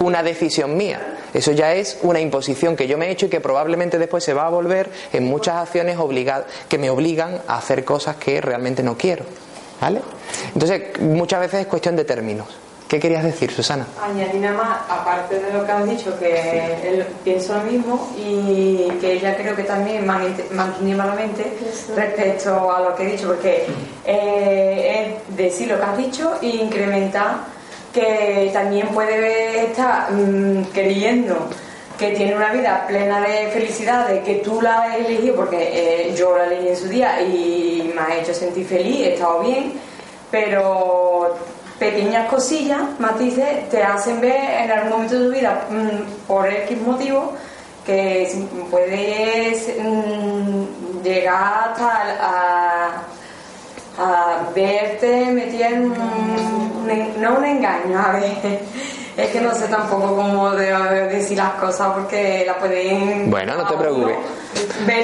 una 0.00 0.22
decisión 0.22 0.76
mía. 0.76 1.18
Eso 1.32 1.52
ya 1.52 1.74
es 1.74 1.98
una 2.02 2.20
imposición 2.20 2.76
que 2.76 2.86
yo 2.86 2.98
me 2.98 3.06
he 3.06 3.10
hecho 3.10 3.26
y 3.26 3.28
que 3.30 3.40
probablemente 3.40 3.98
después 3.98 4.22
se 4.24 4.34
va 4.34 4.46
a 4.46 4.50
volver 4.50 4.90
en 5.12 5.24
muchas 5.24 5.56
acciones 5.56 5.96
que 6.68 6.78
me 6.78 6.90
obligan 6.90 7.40
a 7.46 7.56
hacer 7.56 7.84
cosas 7.84 8.16
que 8.16 8.40
realmente 8.40 8.82
no 8.82 8.96
quiero. 8.96 9.24
¿Vale? 9.80 10.00
Entonces, 10.54 11.00
muchas 11.00 11.40
veces 11.40 11.60
es 11.60 11.66
cuestión 11.66 11.96
de 11.96 12.04
términos. 12.04 12.46
¿Qué 12.92 13.00
querías 13.00 13.24
decir, 13.24 13.50
Susana? 13.50 13.86
Añadir 14.04 14.42
nada 14.42 14.54
más, 14.54 14.78
aparte 14.86 15.40
de 15.40 15.50
lo 15.50 15.64
que 15.64 15.72
has 15.72 15.88
dicho, 15.88 16.18
que 16.18 16.76
él 16.86 17.06
pienso 17.24 17.54
lo 17.54 17.62
mismo 17.62 18.12
y 18.18 18.86
que 19.00 19.14
ella 19.14 19.34
creo 19.34 19.56
que 19.56 19.62
también 19.62 20.06
mantiene 20.06 20.94
malamente 20.94 21.56
respecto 21.96 22.70
a 22.70 22.80
lo 22.82 22.94
que 22.94 23.04
he 23.04 23.12
dicho, 23.12 23.28
porque 23.28 23.64
eh, 24.04 25.16
es 25.24 25.36
decir 25.38 25.68
lo 25.68 25.78
que 25.78 25.82
has 25.84 25.96
dicho 25.96 26.34
e 26.42 26.48
incrementar 26.48 27.36
que 27.94 28.50
también 28.52 28.88
puede 28.88 29.64
estar 29.64 30.12
mm, 30.12 30.64
creyendo 30.74 31.48
que 31.98 32.10
tiene 32.10 32.36
una 32.36 32.52
vida 32.52 32.84
plena 32.86 33.22
de 33.22 33.46
felicidad, 33.52 34.06
de 34.06 34.20
que 34.20 34.34
tú 34.34 34.60
la 34.60 34.82
has 34.82 34.96
elegido, 34.96 35.36
porque 35.36 36.10
eh, 36.10 36.14
yo 36.14 36.36
la 36.36 36.44
elegí 36.44 36.68
en 36.68 36.76
su 36.76 36.88
día 36.88 37.22
y 37.22 37.90
me 37.94 38.02
ha 38.02 38.20
hecho 38.20 38.34
sentir 38.34 38.66
feliz, 38.66 39.00
he 39.00 39.14
estado 39.14 39.40
bien, 39.40 39.72
pero 40.30 41.38
pequeñas 41.82 42.28
cosillas, 42.28 42.80
matices, 43.00 43.68
te 43.68 43.82
hacen 43.82 44.20
ver 44.20 44.62
en 44.64 44.70
algún 44.70 44.90
momento 44.90 45.18
de 45.18 45.24
tu 45.26 45.32
vida, 45.32 45.66
mm, 45.68 46.26
por 46.28 46.46
X 46.48 46.80
motivo, 46.80 47.32
que 47.84 48.32
puedes 48.70 49.68
mm, 49.80 51.02
llegar 51.02 51.72
hasta 51.74 51.92
a, 52.20 53.02
a 53.98 54.50
verte 54.54 55.26
metida 55.26 55.68
en 55.70 55.90
un, 55.90 57.20
no 57.20 57.34
un 57.38 57.44
engaño, 57.44 57.98
a 57.98 58.12
ver, 58.12 58.60
es 59.16 59.26
que 59.30 59.40
no 59.40 59.52
sé 59.54 59.66
tampoco 59.66 60.14
cómo 60.14 60.50
de- 60.52 61.08
decir 61.08 61.36
las 61.38 61.54
cosas 61.54 61.88
porque 61.94 62.44
las 62.46 62.56
pueden... 62.58 63.28
Bueno, 63.30 63.56
no 63.56 63.66
te 63.66 63.74
preocupes. 63.76 64.16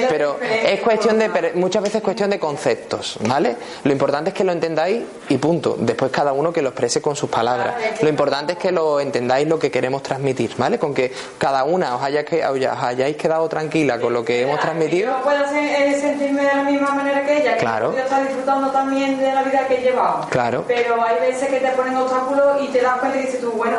Pero 0.09 0.39
es 0.41 0.79
cuestión 0.81 1.19
de, 1.19 1.29
muchas 1.55 1.81
veces 1.81 1.97
es 1.97 2.03
cuestión 2.03 2.29
de 2.29 2.39
conceptos, 2.39 3.17
¿vale? 3.27 3.55
Lo 3.83 3.91
importante 3.91 4.29
es 4.29 4.35
que 4.35 4.43
lo 4.43 4.51
entendáis 4.51 5.03
y 5.29 5.37
punto. 5.37 5.75
Después 5.79 6.11
cada 6.11 6.33
uno 6.33 6.51
que 6.51 6.61
lo 6.61 6.69
exprese 6.69 7.01
con 7.01 7.15
sus 7.15 7.29
palabras. 7.29 7.75
Lo 8.01 8.09
importante 8.09 8.53
es 8.53 8.59
que 8.59 8.71
lo 8.71 8.99
entendáis 8.99 9.47
lo 9.47 9.59
que 9.59 9.71
queremos 9.71 10.03
transmitir, 10.03 10.51
¿vale? 10.57 10.77
Con 10.79 10.93
que 10.93 11.11
cada 11.37 11.63
una 11.63 11.95
os, 11.95 12.03
haya 12.03 12.23
que, 12.25 12.45
os 12.45 12.83
hayáis 12.83 13.15
quedado 13.17 13.47
tranquila 13.49 13.99
con 13.99 14.13
lo 14.13 14.23
que 14.23 14.41
hemos 14.41 14.59
transmitido. 14.59 15.11
Yo 15.17 15.23
puedo 15.23 15.43
eh, 15.53 15.97
sentirme 15.99 16.43
de 16.43 16.55
la 16.55 16.63
misma 16.63 16.91
manera 16.93 17.25
que 17.25 17.41
ella, 17.41 17.53
que 17.53 17.59
Claro. 17.59 17.93
yo 17.93 17.99
estoy 18.03 18.23
disfrutando 18.23 18.69
también 18.71 19.19
de 19.19 19.33
la 19.33 19.43
vida 19.43 19.67
que 19.67 19.75
he 19.75 19.81
llevado. 19.81 20.27
Claro. 20.29 20.63
Pero 20.67 21.01
hay 21.03 21.19
veces 21.19 21.49
que 21.49 21.59
te 21.59 21.69
ponen 21.71 21.95
obstáculos 21.95 22.61
y 22.61 22.67
te 22.67 22.81
das 22.81 22.99
cuenta 22.99 23.17
y 23.17 23.21
dices 23.21 23.41
tú, 23.41 23.51
bueno, 23.51 23.77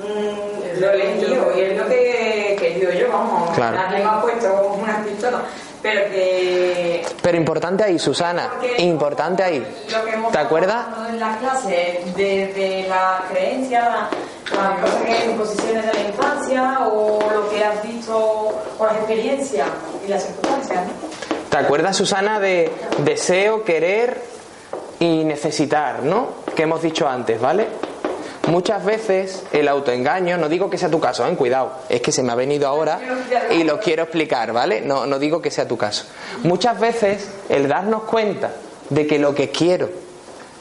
mm, 0.00 0.80
lo 0.80 0.90
he 0.90 0.94
elegido 0.94 1.52
y 1.56 1.60
es 1.60 1.76
lo 1.78 1.88
que, 1.88 2.56
que 2.58 2.70
digo 2.80 2.92
yo, 2.92 3.12
vamos, 3.12 3.50
Claro. 3.56 3.76
nadie 3.76 3.98
me 3.98 4.04
ha 4.10 4.20
puesto 4.22 4.72
una 4.80 5.02
pistola. 5.04 5.40
pero 5.82 6.04
que... 6.10 7.02
Pero 7.22 7.36
importante 7.38 7.84
ahí, 7.84 7.98
Susana, 7.98 8.50
importante 8.78 9.42
ahí. 9.42 9.66
Lo 9.90 10.04
que 10.04 10.10
hemos 10.12 10.32
¿Te 10.32 10.38
acuerdas? 10.38 10.86
en 11.08 11.18
la 11.20 11.36
clase, 11.38 12.02
desde 12.16 12.86
la 12.88 13.24
creencia, 13.30 14.08
las 14.54 14.80
cosas 14.80 15.02
que 15.02 15.24
en 15.30 15.36
posiciones 15.38 15.86
de 15.86 15.92
la 15.94 16.00
infancia 16.08 16.78
o 16.86 17.18
lo 17.32 17.48
que 17.50 17.64
has 17.64 17.82
visto 17.82 18.18
o 18.78 18.84
las 18.86 18.96
experiencias 18.96 19.68
y 20.04 20.08
las 20.08 20.22
circunstancias. 20.24 20.86
¿no? 20.86 20.92
¿Te 21.50 21.56
acuerdas, 21.58 21.96
Susana, 21.96 22.38
de 22.40 22.70
deseo, 23.04 23.64
querer 23.64 24.20
y 24.98 25.24
necesitar, 25.24 26.02
¿no? 26.02 26.28
Que 26.54 26.62
hemos 26.64 26.82
dicho 26.82 27.08
antes, 27.08 27.40
¿vale? 27.40 27.66
Muchas 28.48 28.84
veces 28.84 29.44
el 29.52 29.68
autoengaño, 29.68 30.36
no 30.38 30.48
digo 30.48 30.70
que 30.70 30.78
sea 30.78 30.90
tu 30.90 30.98
caso, 30.98 31.26
¿eh? 31.26 31.36
cuidado, 31.36 31.72
es 31.88 32.00
que 32.00 32.10
se 32.10 32.22
me 32.22 32.32
ha 32.32 32.34
venido 32.34 32.66
ahora 32.66 32.98
y 33.50 33.64
lo 33.64 33.78
quiero 33.78 34.04
explicar, 34.04 34.52
¿vale? 34.52 34.80
No, 34.80 35.06
no 35.06 35.18
digo 35.18 35.42
que 35.42 35.50
sea 35.50 35.68
tu 35.68 35.76
caso. 35.76 36.06
Muchas 36.42 36.80
veces 36.80 37.28
el 37.48 37.68
darnos 37.68 38.04
cuenta 38.04 38.52
de 38.88 39.06
que 39.06 39.18
lo 39.18 39.34
que 39.34 39.50
quiero 39.50 39.90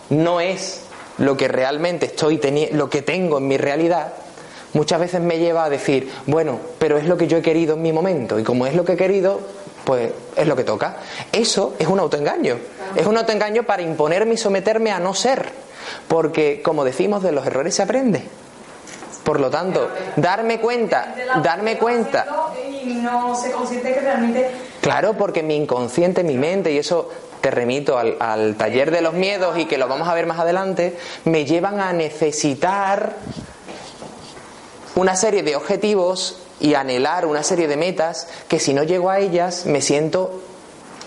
no 0.09 0.41
es 0.41 0.81
lo 1.17 1.35
que 1.37 1.47
realmente 1.47 2.05
estoy 2.07 2.37
teniendo, 2.37 2.77
lo 2.77 2.89
que 2.89 3.01
tengo 3.01 3.37
en 3.37 3.47
mi 3.47 3.57
realidad, 3.57 4.13
muchas 4.73 4.99
veces 4.99 5.21
me 5.21 5.39
lleva 5.39 5.63
a 5.63 5.69
decir, 5.69 6.11
bueno, 6.27 6.59
pero 6.79 6.97
es 6.97 7.05
lo 7.05 7.17
que 7.17 7.27
yo 7.27 7.37
he 7.37 7.41
querido 7.41 7.75
en 7.75 7.81
mi 7.81 7.93
momento 7.93 8.39
y 8.39 8.43
como 8.43 8.67
es 8.67 8.75
lo 8.75 8.83
que 8.85 8.93
he 8.93 8.97
querido, 8.97 9.39
pues 9.83 10.11
es 10.35 10.47
lo 10.47 10.55
que 10.55 10.63
toca. 10.63 10.97
Eso 11.31 11.75
es 11.79 11.87
un 11.87 11.99
autoengaño. 11.99 12.57
Es 12.95 13.07
un 13.07 13.17
autoengaño 13.17 13.63
para 13.63 13.81
imponerme 13.81 14.33
y 14.33 14.37
someterme 14.37 14.91
a 14.91 14.99
no 14.99 15.13
ser. 15.13 15.68
Porque, 16.07 16.61
como 16.61 16.83
decimos, 16.83 17.23
de 17.23 17.31
los 17.31 17.45
errores 17.45 17.75
se 17.75 17.83
aprende. 17.83 18.23
Por 19.23 19.39
lo 19.39 19.49
tanto, 19.49 19.89
darme 20.15 20.59
cuenta, 20.59 21.13
darme 21.43 21.77
cuenta. 21.77 22.25
Y 22.83 22.95
no 22.95 23.35
se 23.35 23.51
consciente 23.51 23.93
que 23.93 23.99
realmente 23.99 24.49
Claro, 24.81 25.13
porque 25.13 25.43
mi 25.43 25.55
inconsciente, 25.55 26.23
mi 26.23 26.37
mente, 26.37 26.71
y 26.71 26.77
eso 26.77 27.09
te 27.41 27.51
remito 27.51 27.97
al, 27.97 28.17
al 28.19 28.55
taller 28.55 28.91
de 28.91 29.01
los 29.01 29.13
miedos 29.13 29.57
y 29.57 29.65
que 29.65 29.77
lo 29.77 29.87
vamos 29.87 30.07
a 30.07 30.13
ver 30.13 30.25
más 30.25 30.39
adelante, 30.39 30.97
me 31.25 31.45
llevan 31.45 31.79
a 31.79 31.93
necesitar 31.93 33.15
una 34.95 35.15
serie 35.15 35.43
de 35.43 35.55
objetivos 35.55 36.39
y 36.59 36.73
anhelar 36.73 37.25
una 37.25 37.43
serie 37.43 37.67
de 37.67 37.77
metas 37.77 38.27
que 38.47 38.59
si 38.59 38.73
no 38.73 38.83
llego 38.83 39.09
a 39.09 39.19
ellas 39.19 39.65
me 39.65 39.81
siento 39.81 40.41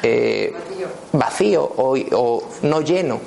eh, 0.02 0.54
vacío 1.12 1.62
o, 1.64 1.96
o 2.12 2.42
no 2.62 2.80
lleno. 2.80 3.20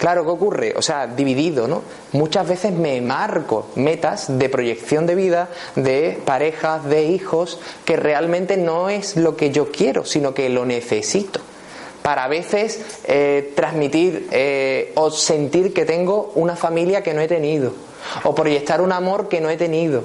Claro, 0.00 0.24
¿qué 0.24 0.30
ocurre? 0.30 0.74
O 0.78 0.80
sea, 0.80 1.06
dividido, 1.06 1.68
¿no? 1.68 1.82
Muchas 2.12 2.48
veces 2.48 2.72
me 2.72 3.02
marco 3.02 3.66
metas 3.74 4.38
de 4.38 4.48
proyección 4.48 5.06
de 5.06 5.14
vida, 5.14 5.50
de 5.76 6.18
parejas, 6.24 6.86
de 6.86 7.04
hijos, 7.04 7.60
que 7.84 7.96
realmente 7.96 8.56
no 8.56 8.88
es 8.88 9.18
lo 9.18 9.36
que 9.36 9.50
yo 9.50 9.70
quiero, 9.70 10.06
sino 10.06 10.32
que 10.32 10.48
lo 10.48 10.64
necesito. 10.64 11.40
Para 12.00 12.24
a 12.24 12.28
veces 12.28 12.80
eh, 13.04 13.52
transmitir 13.54 14.26
eh, 14.30 14.92
o 14.94 15.10
sentir 15.10 15.74
que 15.74 15.84
tengo 15.84 16.32
una 16.34 16.56
familia 16.56 17.02
que 17.02 17.12
no 17.12 17.20
he 17.20 17.28
tenido, 17.28 17.74
o 18.24 18.34
proyectar 18.34 18.80
un 18.80 18.92
amor 18.92 19.28
que 19.28 19.42
no 19.42 19.50
he 19.50 19.58
tenido, 19.58 20.04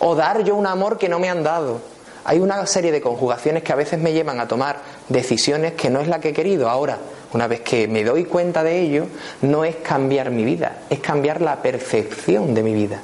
o 0.00 0.16
dar 0.16 0.42
yo 0.42 0.56
un 0.56 0.66
amor 0.66 0.98
que 0.98 1.08
no 1.08 1.20
me 1.20 1.30
han 1.30 1.44
dado. 1.44 1.80
Hay 2.24 2.40
una 2.40 2.66
serie 2.66 2.90
de 2.90 3.00
conjugaciones 3.00 3.62
que 3.62 3.72
a 3.72 3.76
veces 3.76 4.00
me 4.00 4.12
llevan 4.12 4.40
a 4.40 4.48
tomar 4.48 4.80
decisiones 5.08 5.74
que 5.74 5.88
no 5.88 6.00
es 6.00 6.08
la 6.08 6.18
que 6.18 6.30
he 6.30 6.32
querido. 6.32 6.68
Ahora, 6.68 6.98
una 7.36 7.48
vez 7.48 7.60
que 7.60 7.86
me 7.86 8.02
doy 8.02 8.24
cuenta 8.24 8.64
de 8.64 8.80
ello, 8.80 9.08
no 9.42 9.66
es 9.66 9.76
cambiar 9.76 10.30
mi 10.30 10.42
vida, 10.42 10.78
es 10.88 11.00
cambiar 11.00 11.42
la 11.42 11.60
percepción 11.60 12.54
de 12.54 12.62
mi 12.62 12.72
vida. 12.72 13.02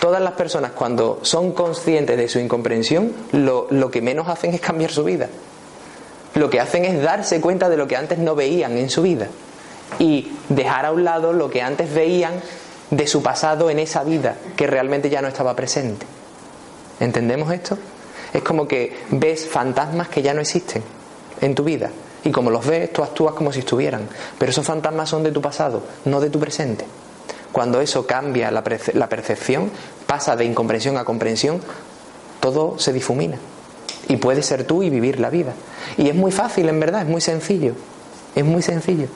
Todas 0.00 0.20
las 0.20 0.32
personas 0.32 0.72
cuando 0.72 1.20
son 1.22 1.52
conscientes 1.52 2.16
de 2.16 2.28
su 2.28 2.40
incomprensión, 2.40 3.12
lo, 3.30 3.68
que 3.92 4.02
menos 4.02 4.28
hacen 4.28 4.52
es 4.52 4.60
cambiar 4.60 4.90
su 4.90 5.04
vida. 5.04 5.28
Lo 6.34 6.50
que 6.50 6.58
hacen 6.58 6.84
es 6.84 7.00
darse 7.00 7.40
cuenta 7.40 7.68
de 7.68 7.76
lo 7.76 7.86
que 7.86 7.96
antes 7.96 8.18
no 8.18 8.34
veían 8.34 8.76
en 8.76 8.90
su 8.90 9.02
vida 9.02 9.28
y 10.00 10.32
dejar 10.48 10.84
a 10.84 10.90
un 10.90 11.04
lado 11.04 11.32
lo 11.32 11.48
que 11.48 11.62
antes 11.62 11.94
veían 11.94 12.32
de 12.90 13.06
su 13.06 13.22
pasado 13.22 13.70
en 13.70 13.78
esa 13.78 14.02
vida 14.02 14.34
que 14.56 14.66
realmente 14.66 15.08
ya 15.08 15.22
no 15.22 15.28
estaba 15.28 15.54
presente. 15.54 16.04
¿Entendemos 16.98 17.52
esto? 17.52 17.78
Es 18.32 18.42
como 18.42 18.66
que 18.66 19.04
ves 19.10 19.48
fantasmas 19.48 20.08
que 20.08 20.20
ya 20.20 20.34
no 20.34 20.40
existen 20.40 20.82
en 21.40 21.54
tu 21.54 21.62
vida 21.62 21.90
y 22.24 22.30
como 22.30 22.50
los 22.50 22.66
ves 22.66 22.92
tú 22.92 23.02
actúas 23.02 23.34
como 23.34 23.52
si 23.52 23.60
estuvieran, 23.60 24.08
pero 24.38 24.50
esos 24.50 24.66
fantasmas 24.66 25.08
son 25.08 25.22
de 25.22 25.30
tu 25.32 25.40
pasado, 25.42 25.82
no 26.06 26.20
de 26.20 26.30
tu 26.30 26.38
presente. 26.40 26.84
Cuando 27.52 27.80
eso 27.80 28.06
cambia 28.06 28.50
la, 28.50 28.64
perce- 28.64 28.94
la 28.94 29.08
percepción, 29.08 29.70
pasa 30.06 30.34
de 30.34 30.44
incomprensión 30.44 30.96
a 30.96 31.04
comprensión, 31.04 31.60
todo 32.40 32.78
se 32.78 32.92
difumina. 32.92 33.38
Y 34.08 34.16
puedes 34.16 34.44
ser 34.46 34.64
tú 34.64 34.82
y 34.82 34.90
vivir 34.90 35.20
la 35.20 35.30
vida. 35.30 35.52
Y 35.96 36.08
es 36.08 36.14
muy 36.14 36.32
fácil, 36.32 36.68
en 36.68 36.80
verdad, 36.80 37.02
es 37.02 37.08
muy 37.08 37.20
sencillo. 37.20 37.74
Es 38.34 38.44
muy 38.44 38.60
sencillo. 38.60 39.06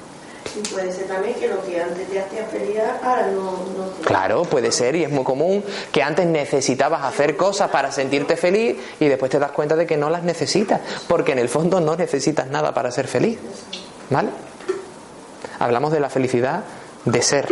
Y 0.56 0.68
puede 0.68 0.92
ser 0.92 1.06
también 1.06 1.34
que 1.34 1.48
lo 1.48 1.64
que 1.64 1.80
antes 1.80 2.08
te 2.08 2.20
hacía 2.20 3.00
ahora 3.02 3.26
no, 3.28 3.52
no 3.76 3.84
te 3.84 4.02
Claro, 4.04 4.42
puede 4.42 4.72
ser 4.72 4.96
y 4.96 5.04
es 5.04 5.10
muy 5.10 5.24
común 5.24 5.64
que 5.92 6.02
antes 6.02 6.26
necesitabas 6.26 7.04
hacer 7.04 7.36
cosas 7.36 7.70
para 7.70 7.92
sentirte 7.92 8.36
feliz 8.36 8.76
y 9.00 9.06
después 9.06 9.30
te 9.30 9.38
das 9.38 9.52
cuenta 9.52 9.76
de 9.76 9.86
que 9.86 9.96
no 9.96 10.10
las 10.10 10.22
necesitas, 10.22 10.80
porque 11.06 11.32
en 11.32 11.38
el 11.38 11.48
fondo 11.48 11.80
no 11.80 11.96
necesitas 11.96 12.48
nada 12.48 12.72
para 12.72 12.90
ser 12.90 13.08
feliz. 13.08 13.38
¿Vale? 14.10 14.30
Hablamos 15.58 15.92
de 15.92 16.00
la 16.00 16.08
felicidad 16.08 16.62
de 17.04 17.22
ser. 17.22 17.48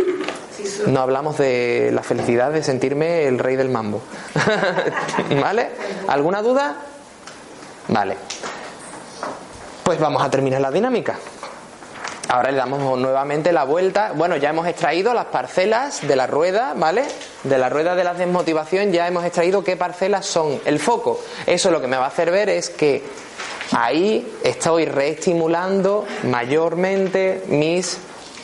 No 0.87 1.01
hablamos 1.01 1.37
de 1.37 1.91
la 1.93 2.03
felicidad 2.03 2.51
de 2.51 2.63
sentirme 2.63 3.27
el 3.27 3.39
rey 3.39 3.55
del 3.55 3.69
mambo. 3.69 4.01
¿Vale? 5.41 5.69
¿Alguna 6.07 6.41
duda? 6.41 6.75
Vale. 7.89 8.17
Pues 9.83 9.99
vamos 9.99 10.21
a 10.23 10.29
terminar 10.29 10.61
la 10.61 10.71
dinámica. 10.71 11.17
Ahora 12.29 12.51
le 12.51 12.57
damos 12.57 12.99
nuevamente 12.99 13.53
la 13.53 13.63
vuelta. 13.63 14.11
Bueno, 14.13 14.35
ya 14.35 14.49
hemos 14.49 14.67
extraído 14.67 15.13
las 15.13 15.25
parcelas 15.25 16.05
de 16.05 16.15
la 16.15 16.27
rueda, 16.27 16.73
¿vale? 16.75 17.05
De 17.43 17.57
la 17.57 17.69
rueda 17.69 17.95
de 17.95 18.03
la 18.03 18.13
desmotivación 18.13 18.91
ya 18.91 19.07
hemos 19.07 19.23
extraído 19.23 19.63
qué 19.63 19.77
parcelas 19.77 20.25
son 20.25 20.59
el 20.65 20.79
foco. 20.79 21.21
Eso 21.45 21.71
lo 21.71 21.79
que 21.79 21.87
me 21.87 21.95
va 21.95 22.05
a 22.05 22.09
hacer 22.09 22.31
ver 22.31 22.49
es 22.49 22.69
que 22.69 23.03
ahí 23.71 24.39
estoy 24.43 24.85
reestimulando 24.85 26.05
mayormente 26.23 27.43
mis 27.47 27.97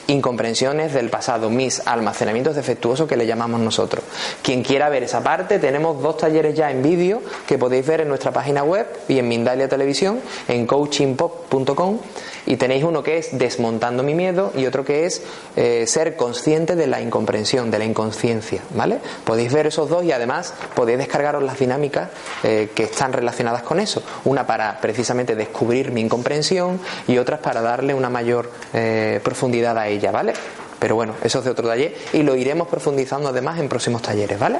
incomprensiones 0.07 0.93
del 0.93 1.09
pasado, 1.09 1.49
mis 1.49 1.85
almacenamientos 1.85 2.55
defectuosos 2.55 3.07
que 3.07 3.17
le 3.17 3.25
llamamos 3.25 3.59
nosotros. 3.59 4.03
Quien 4.41 4.63
quiera 4.63 4.89
ver 4.89 5.03
esa 5.03 5.21
parte, 5.23 5.59
tenemos 5.59 6.01
dos 6.01 6.17
talleres 6.17 6.55
ya 6.55 6.71
en 6.71 6.81
vídeo 6.81 7.21
que 7.47 7.57
podéis 7.57 7.85
ver 7.85 8.01
en 8.01 8.09
nuestra 8.09 8.31
página 8.31 8.63
web 8.63 8.87
y 9.07 9.19
en 9.19 9.27
Mindalia 9.27 9.67
Televisión, 9.67 10.19
en 10.47 10.65
coachingpop.com 10.65 11.99
y 12.45 12.57
tenéis 12.57 12.83
uno 12.83 13.03
que 13.03 13.17
es 13.17 13.37
desmontando 13.37 14.03
mi 14.03 14.13
miedo 14.13 14.51
y 14.55 14.65
otro 14.65 14.83
que 14.83 15.05
es 15.05 15.21
eh, 15.55 15.85
ser 15.87 16.15
consciente 16.15 16.75
de 16.75 16.87
la 16.87 17.01
incomprensión, 17.01 17.71
de 17.71 17.79
la 17.79 17.85
inconsciencia, 17.85 18.61
¿vale? 18.71 18.99
Podéis 19.23 19.53
ver 19.53 19.67
esos 19.67 19.89
dos 19.89 20.03
y 20.03 20.11
además 20.11 20.53
podéis 20.75 20.97
descargaros 20.97 21.43
las 21.43 21.57
dinámicas 21.57 22.09
eh, 22.43 22.69
que 22.75 22.83
están 22.83 23.13
relacionadas 23.13 23.63
con 23.63 23.79
eso. 23.79 24.03
Una 24.25 24.45
para 24.45 24.79
precisamente 24.81 25.35
descubrir 25.35 25.91
mi 25.91 26.01
incomprensión 26.01 26.79
y 27.07 27.17
otras 27.17 27.39
para 27.39 27.61
darle 27.61 27.93
una 27.93 28.09
mayor 28.09 28.51
eh, 28.73 29.19
profundidad 29.23 29.77
a 29.77 29.87
ella, 29.87 29.92
¿vale? 30.11 30.33
Pero 30.79 30.95
bueno, 30.95 31.15
eso 31.23 31.39
es 31.39 31.45
de 31.45 31.51
otro 31.51 31.67
taller 31.67 31.95
y 32.11 32.23
lo 32.23 32.35
iremos 32.35 32.67
profundizando 32.67 33.29
además 33.29 33.59
en 33.59 33.69
próximos 33.69 34.01
talleres, 34.01 34.37
¿vale? 34.37 34.59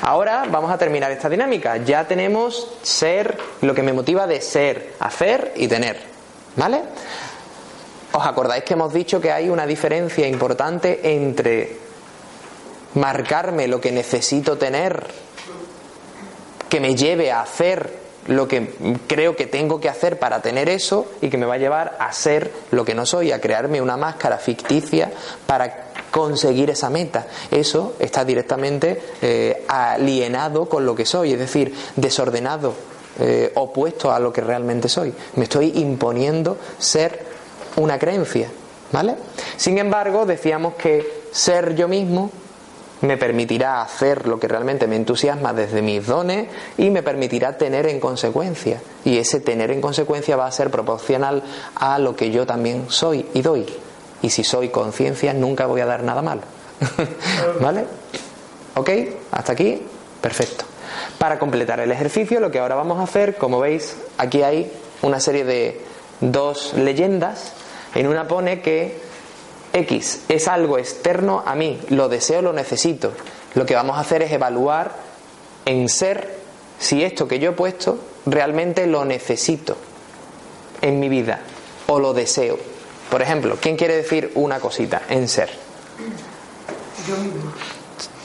Ahora 0.00 0.44
vamos 0.50 0.72
a 0.72 0.78
terminar 0.78 1.12
esta 1.12 1.28
dinámica. 1.28 1.76
Ya 1.76 2.06
tenemos 2.08 2.78
ser, 2.82 3.38
lo 3.60 3.74
que 3.74 3.82
me 3.82 3.92
motiva 3.92 4.26
de 4.26 4.40
ser, 4.40 4.94
hacer 4.98 5.52
y 5.54 5.68
tener, 5.68 6.00
¿vale? 6.56 6.82
¿Os 8.12 8.26
acordáis 8.26 8.64
que 8.64 8.74
hemos 8.74 8.92
dicho 8.92 9.20
que 9.20 9.30
hay 9.30 9.48
una 9.48 9.64
diferencia 9.64 10.26
importante 10.26 11.14
entre 11.14 11.76
marcarme 12.94 13.68
lo 13.68 13.80
que 13.80 13.92
necesito 13.92 14.58
tener, 14.58 15.06
que 16.68 16.80
me 16.80 16.94
lleve 16.94 17.30
a 17.30 17.42
hacer 17.42 18.01
lo 18.28 18.46
que 18.46 18.98
creo 19.06 19.36
que 19.36 19.46
tengo 19.46 19.80
que 19.80 19.88
hacer 19.88 20.18
para 20.18 20.40
tener 20.42 20.68
eso 20.68 21.06
y 21.20 21.28
que 21.28 21.38
me 21.38 21.46
va 21.46 21.54
a 21.54 21.58
llevar 21.58 21.96
a 21.98 22.12
ser 22.12 22.50
lo 22.70 22.84
que 22.84 22.94
no 22.94 23.06
soy, 23.06 23.32
a 23.32 23.40
crearme 23.40 23.80
una 23.80 23.96
máscara 23.96 24.38
ficticia 24.38 25.10
para 25.46 25.92
conseguir 26.10 26.70
esa 26.70 26.90
meta. 26.90 27.26
Eso 27.50 27.94
está 27.98 28.24
directamente 28.24 29.00
eh, 29.20 29.64
alienado 29.66 30.68
con 30.68 30.86
lo 30.86 30.94
que 30.94 31.06
soy, 31.06 31.32
es 31.32 31.38
decir, 31.38 31.74
desordenado, 31.96 32.74
eh, 33.18 33.50
opuesto 33.56 34.12
a 34.12 34.20
lo 34.20 34.32
que 34.32 34.40
realmente 34.40 34.88
soy. 34.88 35.12
Me 35.36 35.44
estoy 35.44 35.72
imponiendo 35.76 36.58
ser 36.78 37.24
una 37.76 37.98
creencia, 37.98 38.48
¿vale? 38.92 39.16
Sin 39.56 39.78
embargo, 39.78 40.26
decíamos 40.26 40.74
que 40.74 41.22
ser 41.32 41.74
yo 41.74 41.88
mismo 41.88 42.30
me 43.02 43.16
permitirá 43.16 43.82
hacer 43.82 44.26
lo 44.26 44.38
que 44.38 44.48
realmente 44.48 44.86
me 44.86 44.96
entusiasma 44.96 45.52
desde 45.52 45.82
mis 45.82 46.06
dones 46.06 46.48
y 46.78 46.90
me 46.90 47.02
permitirá 47.02 47.58
tener 47.58 47.86
en 47.86 48.00
consecuencia. 48.00 48.80
Y 49.04 49.18
ese 49.18 49.40
tener 49.40 49.70
en 49.70 49.80
consecuencia 49.80 50.36
va 50.36 50.46
a 50.46 50.52
ser 50.52 50.70
proporcional 50.70 51.42
a 51.74 51.98
lo 51.98 52.16
que 52.16 52.30
yo 52.30 52.46
también 52.46 52.86
soy 52.88 53.26
y 53.34 53.42
doy. 53.42 53.66
Y 54.22 54.30
si 54.30 54.44
soy 54.44 54.68
conciencia, 54.68 55.34
nunca 55.34 55.66
voy 55.66 55.80
a 55.80 55.86
dar 55.86 56.04
nada 56.04 56.22
malo. 56.22 56.42
¿Vale? 57.60 57.84
¿Ok? 58.76 58.90
¿Hasta 59.32 59.52
aquí? 59.52 59.82
Perfecto. 60.20 60.64
Para 61.18 61.38
completar 61.38 61.80
el 61.80 61.90
ejercicio, 61.90 62.38
lo 62.38 62.50
que 62.50 62.60
ahora 62.60 62.76
vamos 62.76 63.00
a 63.00 63.02
hacer, 63.02 63.36
como 63.36 63.58
veis, 63.58 63.96
aquí 64.18 64.42
hay 64.42 64.70
una 65.02 65.18
serie 65.18 65.44
de 65.44 65.80
dos 66.20 66.74
leyendas. 66.74 67.52
En 67.94 68.06
una 68.06 68.28
pone 68.28 68.60
que 68.60 69.00
X 69.72 70.22
es 70.28 70.48
algo 70.48 70.78
externo 70.78 71.42
a 71.46 71.54
mí, 71.54 71.80
lo 71.88 72.08
deseo, 72.08 72.42
lo 72.42 72.52
necesito. 72.52 73.12
Lo 73.54 73.64
que 73.66 73.74
vamos 73.74 73.96
a 73.96 74.00
hacer 74.00 74.22
es 74.22 74.32
evaluar 74.32 74.92
en 75.64 75.88
ser 75.88 76.36
si 76.78 77.02
esto 77.04 77.28
que 77.28 77.38
yo 77.38 77.50
he 77.50 77.54
puesto 77.54 77.98
realmente 78.26 78.86
lo 78.86 79.04
necesito 79.04 79.76
en 80.80 81.00
mi 81.00 81.08
vida 81.08 81.40
o 81.86 81.98
lo 82.00 82.12
deseo. 82.12 82.58
Por 83.10 83.22
ejemplo, 83.22 83.56
¿quién 83.60 83.76
quiere 83.76 83.96
decir 83.96 84.32
una 84.34 84.58
cosita 84.60 85.02
en 85.08 85.28
ser? 85.28 85.50
Yo 87.06 87.16
misma. 87.16 87.52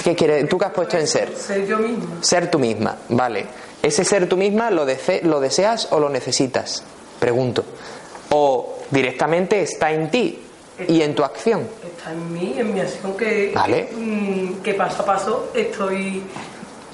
¿Qué 0.04 0.16
quiere? 0.16 0.44
¿Tú 0.46 0.58
qué 0.58 0.66
has 0.66 0.72
puesto 0.72 0.98
en 0.98 1.08
ser? 1.08 1.36
Ser 1.36 1.66
yo 1.68 1.78
misma. 1.80 2.18
Ser 2.22 2.50
tú 2.50 2.60
misma, 2.60 2.98
vale. 3.10 3.46
¿Ese 3.82 4.04
ser 4.06 4.28
tú 4.30 4.38
misma 4.38 4.72
lo, 4.72 4.86
dese- 4.86 5.22
lo 5.24 5.40
deseas 5.40 5.90
o 5.92 6.00
lo 6.00 6.10
necesitas? 6.10 6.84
Pregunto. 7.20 7.64
¿O 8.30 8.78
directamente 8.92 9.62
está 9.62 9.92
en 9.92 10.10
ti 10.10 10.40
y 10.88 11.02
en 11.02 11.16
tu 11.16 11.24
acción? 11.24 11.68
Está 11.84 12.12
en 12.12 12.34
mí, 12.34 12.54
en 12.58 12.74
mi 12.74 12.80
acción 12.80 13.16
que, 13.18 13.52
Vale. 13.56 13.90
mm, 13.96 14.62
que 14.62 14.74
paso 14.74 15.02
a 15.02 15.06
paso 15.06 15.52
estoy 15.54 16.24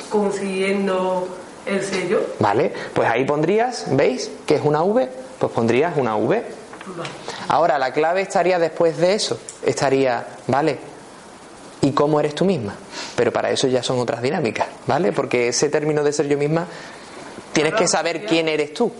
consiguiendo 0.09 1.27
el 1.65 1.83
sello. 1.83 2.21
¿Vale? 2.39 2.71
Pues 2.93 3.09
ahí 3.09 3.25
pondrías, 3.25 3.85
¿veis? 3.91 4.29
que 4.45 4.55
es 4.55 4.61
una 4.63 4.83
V? 4.83 5.09
Pues 5.39 5.51
pondrías 5.51 5.97
una 5.97 6.15
V. 6.15 6.43
Ahora, 7.47 7.77
la 7.79 7.91
clave 7.93 8.21
estaría 8.21 8.59
después 8.59 8.97
de 8.97 9.13
eso. 9.13 9.39
Estaría, 9.65 10.25
¿vale? 10.47 10.77
¿Y 11.81 11.91
cómo 11.91 12.19
eres 12.19 12.35
tú 12.35 12.45
misma? 12.45 12.75
Pero 13.15 13.31
para 13.31 13.49
eso 13.51 13.67
ya 13.67 13.81
son 13.83 13.99
otras 13.99 14.21
dinámicas, 14.21 14.67
¿vale? 14.87 15.11
Porque 15.11 15.49
ese 15.49 15.69
término 15.69 16.03
de 16.03 16.11
ser 16.11 16.27
yo 16.27 16.37
misma, 16.37 16.67
tienes 17.53 17.73
que 17.73 17.87
saber 17.87 18.25
quién 18.25 18.47
eres 18.47 18.73
tú. 18.73 18.91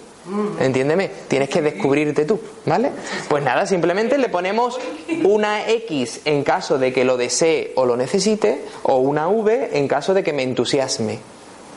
Entiéndeme, 0.60 1.12
tienes 1.28 1.50
que 1.50 1.62
descubrirte 1.62 2.24
tú, 2.24 2.40
¿vale? 2.66 2.92
Pues 3.28 3.44
nada, 3.44 3.66
simplemente 3.66 4.18
le 4.18 4.30
ponemos 4.30 4.80
una 5.24 5.70
X 5.70 6.22
en 6.24 6.44
caso 6.44 6.78
de 6.78 6.94
que 6.94 7.04
lo 7.04 7.18
desee 7.18 7.74
o 7.76 7.86
lo 7.86 7.98
necesite, 7.98 8.62
o 8.84 8.98
una 8.98 9.28
V 9.28 9.78
en 9.78 9.88
caso 9.88 10.14
de 10.14 10.24
que 10.24 10.32
me 10.32 10.44
entusiasme, 10.44 11.20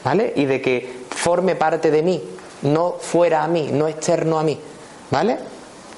¿vale? 0.04 0.32
Y 0.36 0.44
de 0.44 0.60
que 0.62 0.88
forme 1.10 1.56
parte 1.56 1.90
de 1.90 2.02
mí, 2.02 2.22
no 2.62 2.96
fuera 3.00 3.42
a 3.42 3.48
mí, 3.48 3.70
no 3.72 3.88
externo 3.88 4.38
a 4.38 4.44
mí, 4.44 4.58
¿vale? 5.10 5.38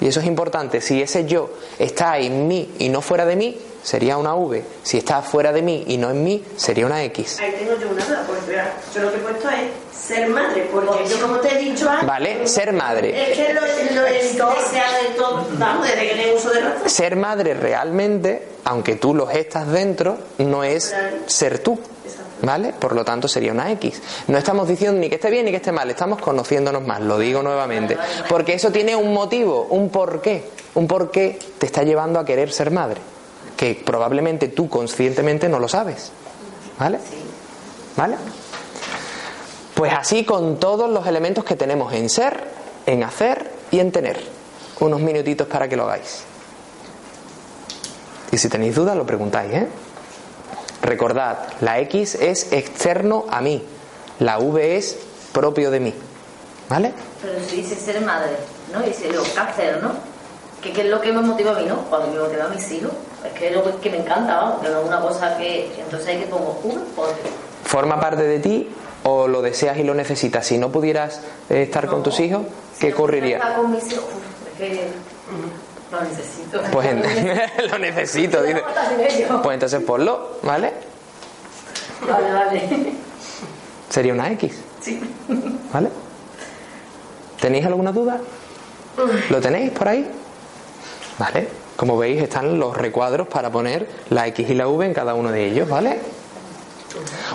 Y 0.01 0.07
eso 0.07 0.19
es 0.19 0.25
importante. 0.25 0.81
Si 0.81 1.01
ese 1.01 1.25
yo 1.25 1.51
está 1.77 2.17
en 2.17 2.47
mí 2.47 2.73
y 2.79 2.89
no 2.89 3.01
fuera 3.01 3.25
de 3.25 3.35
mí, 3.35 3.57
sería 3.83 4.17
una 4.17 4.35
V. 4.35 4.63
Si 4.83 4.97
está 4.97 5.21
fuera 5.21 5.51
de 5.51 5.61
mí 5.61 5.83
y 5.87 5.97
no 5.97 6.09
en 6.09 6.23
mí, 6.23 6.43
sería 6.55 6.85
una 6.85 7.03
X. 7.03 7.39
Ahí 7.39 7.55
tengo 7.57 7.79
yo 7.79 7.89
una 7.89 8.05
duda, 8.05 8.23
porque 8.27 8.51
vea, 8.51 8.73
yo 8.93 9.01
lo 9.01 9.11
que 9.11 9.17
he 9.17 9.21
puesto 9.21 9.49
es 9.49 9.97
ser 9.97 10.29
madre, 10.29 10.69
porque 10.71 11.07
yo 11.07 11.21
como 11.21 11.37
te 11.37 11.53
he 11.55 11.57
dicho 11.59 11.89
antes, 11.89 12.07
¿Vale? 12.07 12.47
Ser 12.47 12.73
madre. 12.73 13.31
es 13.31 13.37
que 13.37 13.53
lo, 13.53 13.61
lo 13.61 14.07
he 14.07 14.13
deseado 14.13 14.53
de 14.53 15.15
todo, 15.17 15.47
vamos, 15.57 15.87
desde 15.87 16.09
que 16.09 16.15
tengo 16.15 16.37
uso 16.37 16.49
de 16.51 16.61
razón. 16.61 16.89
Ser 16.89 17.15
madre 17.15 17.53
realmente, 17.53 18.47
aunque 18.65 18.95
tú 18.95 19.13
lo 19.13 19.27
gestas 19.27 19.67
dentro, 19.71 20.17
no 20.39 20.63
es 20.63 20.95
ser 21.25 21.59
tú. 21.59 21.79
¿Vale? 22.41 22.71
Por 22.71 22.95
lo 22.95 23.03
tanto 23.03 23.27
sería 23.27 23.51
una 23.51 23.69
X. 23.73 24.01
No 24.27 24.37
estamos 24.37 24.65
diciendo 24.65 24.97
ni 24.97 25.09
que 25.09 25.15
esté 25.15 25.29
bien 25.29 25.43
ni 25.43 25.51
que 25.51 25.57
esté 25.57 25.73
mal, 25.73 25.89
estamos 25.89 26.21
conociéndonos 26.21 26.81
más, 26.83 27.01
lo 27.01 27.19
digo 27.19 27.43
nuevamente. 27.43 27.97
Porque 28.29 28.53
eso 28.53 28.71
tiene 28.71 28.95
un 28.95 29.13
motivo, 29.13 29.67
un 29.71 29.89
porqué. 29.89 30.45
Un 30.75 30.87
porqué 30.87 31.37
te 31.57 31.65
está 31.65 31.83
llevando 31.83 32.17
a 32.17 32.23
querer 32.23 32.53
ser 32.53 32.71
madre. 32.71 33.01
Que 33.59 33.75
probablemente 33.75 34.47
tú 34.47 34.69
conscientemente 34.69 35.49
no 35.49 35.59
lo 35.59 35.67
sabes. 35.67 36.13
¿Vale? 36.79 36.97
¿Vale? 37.97 38.15
Pues 39.75 39.91
así 39.91 40.23
con 40.23 40.61
todos 40.61 40.89
los 40.89 41.05
elementos 41.07 41.43
que 41.43 41.57
tenemos 41.57 41.91
en 41.91 42.09
ser, 42.09 42.41
en 42.85 43.03
hacer 43.03 43.51
y 43.69 43.79
en 43.79 43.91
tener. 43.91 44.23
Unos 44.79 45.01
minutitos 45.01 45.45
para 45.49 45.67
que 45.67 45.75
lo 45.75 45.83
hagáis. 45.83 46.23
Y 48.31 48.37
si 48.37 48.47
tenéis 48.47 48.75
dudas, 48.75 48.95
lo 48.95 49.05
preguntáis, 49.05 49.53
¿eh? 49.53 49.67
Recordad, 50.81 51.39
la 51.59 51.79
X 51.79 52.15
es 52.15 52.53
externo 52.53 53.25
a 53.29 53.41
mí, 53.41 53.61
la 54.19 54.39
V 54.39 54.77
es 54.77 54.97
propio 55.33 55.69
de 55.69 55.81
mí. 55.81 55.93
¿Vale? 56.69 56.93
Pero 57.21 57.43
si 57.45 57.57
dice 57.57 57.75
ser 57.75 57.99
madre, 58.05 58.37
¿no? 58.71 58.81
Dice 58.81 59.11
lo 59.11 59.21
hacer, 59.21 59.83
¿no? 59.83 60.08
Que, 60.61 60.73
que 60.73 60.81
es 60.81 60.87
lo 60.89 60.99
que 60.99 61.11
me 61.13 61.21
motiva 61.21 61.51
a 61.51 61.59
mí, 61.59 61.65
¿no? 61.65 61.77
Cuando 61.89 62.07
me 62.11 62.19
motiva 62.19 62.45
a 62.45 62.49
mis 62.49 62.69
hijos. 62.71 62.91
Es 63.25 63.33
que 63.33 63.47
es 63.49 63.55
lo 63.55 63.63
que, 63.63 63.71
que 63.81 63.89
me 63.89 63.97
encanta, 63.97 64.35
vamos, 64.35 64.61
que 64.61 64.69
no 64.69 64.81
es 64.81 64.87
una 64.87 64.99
cosa 65.01 65.37
que. 65.37 65.71
Entonces 65.79 66.07
hay 66.07 66.17
que 66.19 66.25
pongo 66.25 66.59
V 66.63 66.77
porque. 66.95 67.21
¿Forma 67.63 67.99
parte 67.99 68.23
de 68.23 68.39
ti 68.39 68.69
o 69.03 69.27
lo 69.27 69.41
deseas 69.41 69.77
y 69.77 69.83
lo 69.83 69.93
necesitas? 69.93 70.45
Si 70.45 70.57
no 70.57 70.71
pudieras 70.71 71.21
eh, 71.49 71.63
estar 71.63 71.87
con 71.87 72.03
tus 72.03 72.19
hijos, 72.19 72.43
¿qué 72.79 72.89
no 72.89 72.95
ocurriría? 72.95 73.37
estar 73.37 73.55
con 73.55 73.71
mis 73.71 73.91
hijos, 73.91 74.05
uf, 74.05 74.47
es 74.47 74.57
que. 74.57 74.87
Lo 75.91 76.01
necesito. 76.01 76.61
Pues 76.71 76.87
en- 76.87 77.01
lo 77.71 77.77
necesito, 77.79 78.43
dice. 78.43 78.63
Pues 79.43 79.53
entonces 79.55 79.81
ponlo, 79.83 80.37
¿vale? 80.43 80.71
Vale, 82.07 82.31
vale. 82.31 82.93
Sería 83.89 84.13
una 84.13 84.31
X. 84.33 84.53
Sí. 84.81 84.99
¿Vale? 85.73 85.89
¿Tenéis 87.41 87.65
alguna 87.65 87.91
duda? 87.91 88.19
¿Lo 89.29 89.41
tenéis 89.41 89.71
por 89.71 89.87
ahí? 89.87 90.09
¿Vale? 91.19 91.49
Como 91.75 91.97
veis 91.97 92.21
están 92.23 92.57
los 92.57 92.75
recuadros 92.75 93.27
para 93.27 93.51
poner 93.51 93.87
la 94.09 94.25
X 94.27 94.49
y 94.49 94.53
la 94.53 94.67
V 94.67 94.85
en 94.85 94.93
cada 94.93 95.13
uno 95.13 95.31
de 95.31 95.45
ellos, 95.45 95.67
¿vale? 95.67 95.99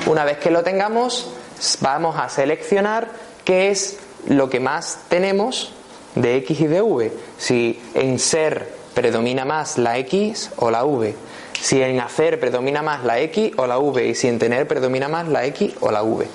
Una 0.07 0.25
vez 0.25 0.39
que 0.39 0.51
lo 0.51 0.63
tengamos, 0.63 1.29
vamos 1.81 2.17
a 2.19 2.29
seleccionar 2.31 3.09
qué 3.45 3.71
es 3.71 3.99
lo 4.27 4.49
que 4.49 4.59
más 4.59 5.01
tenemos 5.09 5.73
de 6.15 6.37
X 6.39 6.61
y 6.61 6.67
de 6.67 6.81
V. 6.81 7.13
Si 7.37 7.81
en 7.95 8.19
ser 8.19 8.75
predomina 8.95 9.45
más 9.45 9.77
la 9.77 9.99
X 9.99 10.51
o 10.57 10.71
la 10.71 10.85
V. 10.85 11.15
Si 11.61 11.83
en 11.83 12.01
hacer 12.01 12.41
predomina 12.41 12.83
más 12.83 13.05
la 13.05 13.21
X 13.21 13.53
o 13.57 13.67
la 13.67 13.79
V. 13.79 14.07
Y 14.09 14.15
si 14.15 14.29
en 14.29 14.39
tener 14.39 14.67
predomina 14.67 15.09
más 15.09 15.29
la 15.29 15.45
X 15.45 15.75
o 15.81 15.91
la 15.91 16.03
V. 16.03 16.27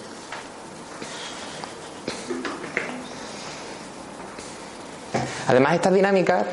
Además, 5.48 5.74
esta 5.74 5.90
dinámica 5.90 6.46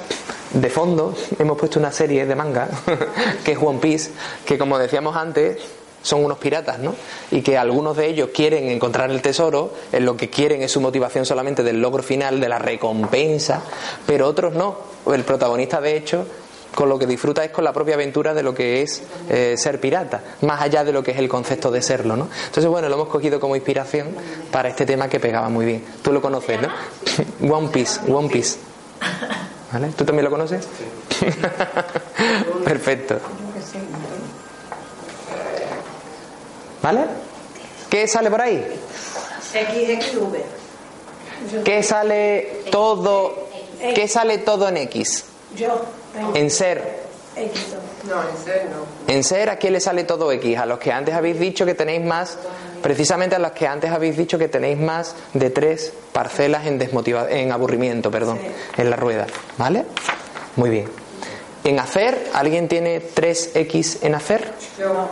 de 0.53 0.71
fondo, 0.71 1.15
hemos 1.39 1.59
puesto 1.59 1.79
una 1.79 1.93
serie 1.93 2.27
de 2.27 2.35
manga, 2.35 2.69
que 3.45 3.53
es 3.53 3.59
One 3.61 3.79
Piece, 3.79 4.11
que 4.45 4.59
como 4.59 4.79
decíamos 4.79 5.17
antes, 5.17 5.59
son 6.07 6.25
unos 6.25 6.39
piratas, 6.39 6.79
¿no? 6.79 6.95
Y 7.33 7.43
que 7.43 7.59
algunos 7.59 7.97
de 7.97 8.07
ellos 8.07 8.31
quieren 8.33 8.69
encontrar 8.69 9.11
el 9.11 9.21
tesoro, 9.23 9.73
en 9.91 10.05
lo 10.05 10.17
que 10.17 10.31
quieren 10.31 10.63
es 10.63 10.71
su 10.71 10.81
motivación 10.81 11.27
solamente 11.27 11.65
del 11.65 11.81
logro 11.81 12.03
final, 12.03 12.39
de 12.41 12.49
la 12.49 12.59
recompensa, 12.59 13.63
pero 14.07 14.29
otros 14.29 14.55
no. 14.55 14.77
El 15.13 15.25
protagonista, 15.25 15.81
de 15.81 15.97
hecho, 15.97 16.27
con 16.75 16.89
lo 16.89 16.99
que 16.99 17.07
disfruta 17.07 17.43
es 17.45 17.51
con 17.51 17.65
la 17.65 17.73
propia 17.73 17.95
aventura 17.95 18.35
de 18.35 18.43
lo 18.45 18.55
que 18.55 18.83
es 18.83 19.03
eh, 19.29 19.55
ser 19.57 19.81
pirata, 19.81 20.23
más 20.43 20.61
allá 20.61 20.85
de 20.85 20.93
lo 20.93 21.03
que 21.03 21.11
es 21.11 21.19
el 21.19 21.29
concepto 21.29 21.73
de 21.73 21.83
serlo, 21.83 22.17
¿no? 22.17 22.29
Entonces, 22.47 22.67
bueno, 22.67 22.89
lo 22.89 22.95
hemos 22.95 23.09
cogido 23.09 23.41
como 23.41 23.57
inspiración 23.57 24.09
para 24.53 24.69
este 24.69 24.87
tema 24.87 25.09
que 25.09 25.19
pegaba 25.19 25.49
muy 25.49 25.67
bien. 25.67 25.85
Tú 26.03 26.13
lo 26.13 26.23
conoces, 26.23 26.61
¿no? 26.63 26.69
One 27.53 27.69
Piece, 27.69 28.01
One 28.09 28.29
Piece. 28.29 28.59
¿Vale? 29.77 29.93
¿Tú 29.95 30.07
también 30.07 30.25
lo 30.25 30.31
conoces? 30.31 30.67
Perfecto. 32.65 33.19
¿Vale? 36.83 37.05
¿Qué 37.91 38.09
sale 38.09 38.31
por 38.31 38.41
ahí? 38.41 38.67
XXV. 39.53 40.37
¿Qué 41.63 41.83
sale 41.83 42.63
todo? 42.71 43.49
¿Qué 43.95 44.09
sale 44.09 44.39
todo 44.39 44.67
en 44.69 44.79
X? 44.79 45.25
Yo, 45.55 45.85
En 46.33 46.51
ser. 46.51 47.03
X. 47.37 47.61
No, 48.09 48.23
en 48.23 48.45
serio 48.45 48.69
no. 48.71 49.13
En 49.13 49.25
ser, 49.25 49.51
¿a 49.51 49.57
quién 49.57 49.73
le 49.73 49.81
sale 49.81 50.05
todo 50.05 50.31
X? 50.33 50.59
A 50.59 50.67
los 50.67 50.79
que 50.79 50.93
antes 50.93 51.15
habéis 51.15 51.39
dicho 51.39 51.67
que 51.67 51.75
tenéis 51.75 52.05
más, 52.05 52.39
precisamente 52.83 53.37
a 53.37 53.39
los 53.39 53.53
que 53.53 53.67
antes 53.67 53.91
habéis 53.91 54.17
dicho 54.17 54.39
que 54.39 54.49
tenéis 54.49 54.79
más 54.79 55.15
de 55.35 55.51
tres 55.51 55.93
parcelas 56.13 56.67
en, 56.67 56.79
desmotiva 56.79 57.31
en 57.31 57.53
aburrimiento, 57.53 58.11
perdón, 58.11 58.39
en 58.77 58.91
la 58.91 58.97
rueda. 58.97 59.27
¿Vale? 59.59 59.85
Muy 60.57 60.71
bien. 60.71 60.89
En 61.65 61.81
hacer, 61.81 62.31
¿alguien 62.33 62.69
tiene 62.69 63.01
tres 63.01 63.51
X 63.55 63.99
en 64.03 64.15
hacer? 64.15 64.53
Yo. 64.79 65.09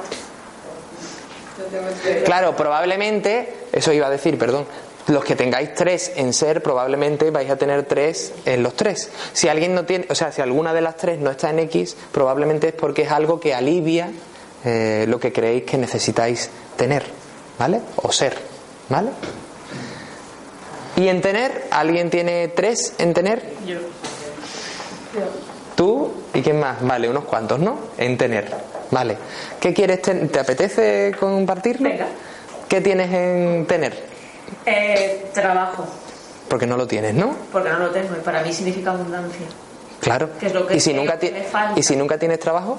Claro, 2.24 2.56
probablemente, 2.56 3.54
eso 3.72 3.92
iba 3.92 4.06
a 4.06 4.10
decir, 4.10 4.38
perdón, 4.38 4.66
los 5.08 5.24
que 5.24 5.36
tengáis 5.36 5.74
tres 5.74 6.12
en 6.16 6.32
ser, 6.32 6.62
probablemente 6.62 7.30
vais 7.30 7.50
a 7.50 7.56
tener 7.56 7.84
tres 7.84 8.32
en 8.46 8.62
los 8.62 8.74
tres. 8.74 9.10
Si 9.32 9.48
alguien 9.48 9.74
no 9.74 9.84
tiene, 9.84 10.06
o 10.08 10.14
sea, 10.14 10.32
si 10.32 10.40
alguna 10.40 10.72
de 10.72 10.80
las 10.80 10.96
tres 10.96 11.18
no 11.18 11.30
está 11.30 11.50
en 11.50 11.58
X, 11.60 11.96
probablemente 12.10 12.68
es 12.68 12.72
porque 12.72 13.02
es 13.02 13.10
algo 13.10 13.38
que 13.38 13.54
alivia 13.54 14.10
eh, 14.64 15.04
lo 15.08 15.20
que 15.20 15.32
creéis 15.32 15.64
que 15.64 15.76
necesitáis 15.76 16.48
tener, 16.76 17.04
¿vale? 17.58 17.80
O 17.96 18.10
ser, 18.10 18.34
¿vale? 18.88 19.10
Y 20.96 21.08
en 21.08 21.20
tener, 21.20 21.66
¿alguien 21.70 22.08
tiene 22.08 22.48
tres 22.48 22.94
en 22.98 23.12
tener? 23.12 23.42
Yo. 23.66 23.78
Tú 25.74 26.12
y 26.32 26.40
quién 26.40 26.58
más, 26.60 26.80
vale, 26.82 27.10
unos 27.10 27.24
cuantos, 27.24 27.58
¿no? 27.58 27.78
En 27.98 28.16
tener, 28.16 28.50
vale. 28.90 29.18
¿Qué 29.60 29.74
quieres 29.74 30.00
tener? 30.00 30.28
¿Te 30.28 30.40
apetece 30.40 31.14
compartirlo? 31.18 31.90
Venga. 31.90 32.06
¿Qué 32.68 32.80
tienes 32.80 33.12
en 33.12 33.66
tener? 33.66 34.13
Eh, 34.66 35.30
trabajo. 35.34 35.86
Porque 36.48 36.66
no 36.66 36.76
lo 36.76 36.86
tienes, 36.86 37.14
¿no? 37.14 37.34
Porque 37.52 37.70
no 37.70 37.78
lo 37.78 37.90
tengo 37.90 38.14
y 38.16 38.20
para 38.20 38.42
mí 38.42 38.52
significa 38.52 38.92
abundancia. 38.92 39.46
Claro. 40.00 40.30
Que 40.38 40.46
es 40.46 40.54
lo 40.54 40.66
que 40.66 40.76
¿Y, 40.76 40.80
si 40.80 40.90
creo 40.90 41.02
nunca 41.02 41.18
que 41.18 41.32
me 41.32 41.42
falta. 41.42 41.80
¿Y 41.80 41.82
si 41.82 41.96
nunca 41.96 42.18
tienes 42.18 42.38
trabajo? 42.38 42.78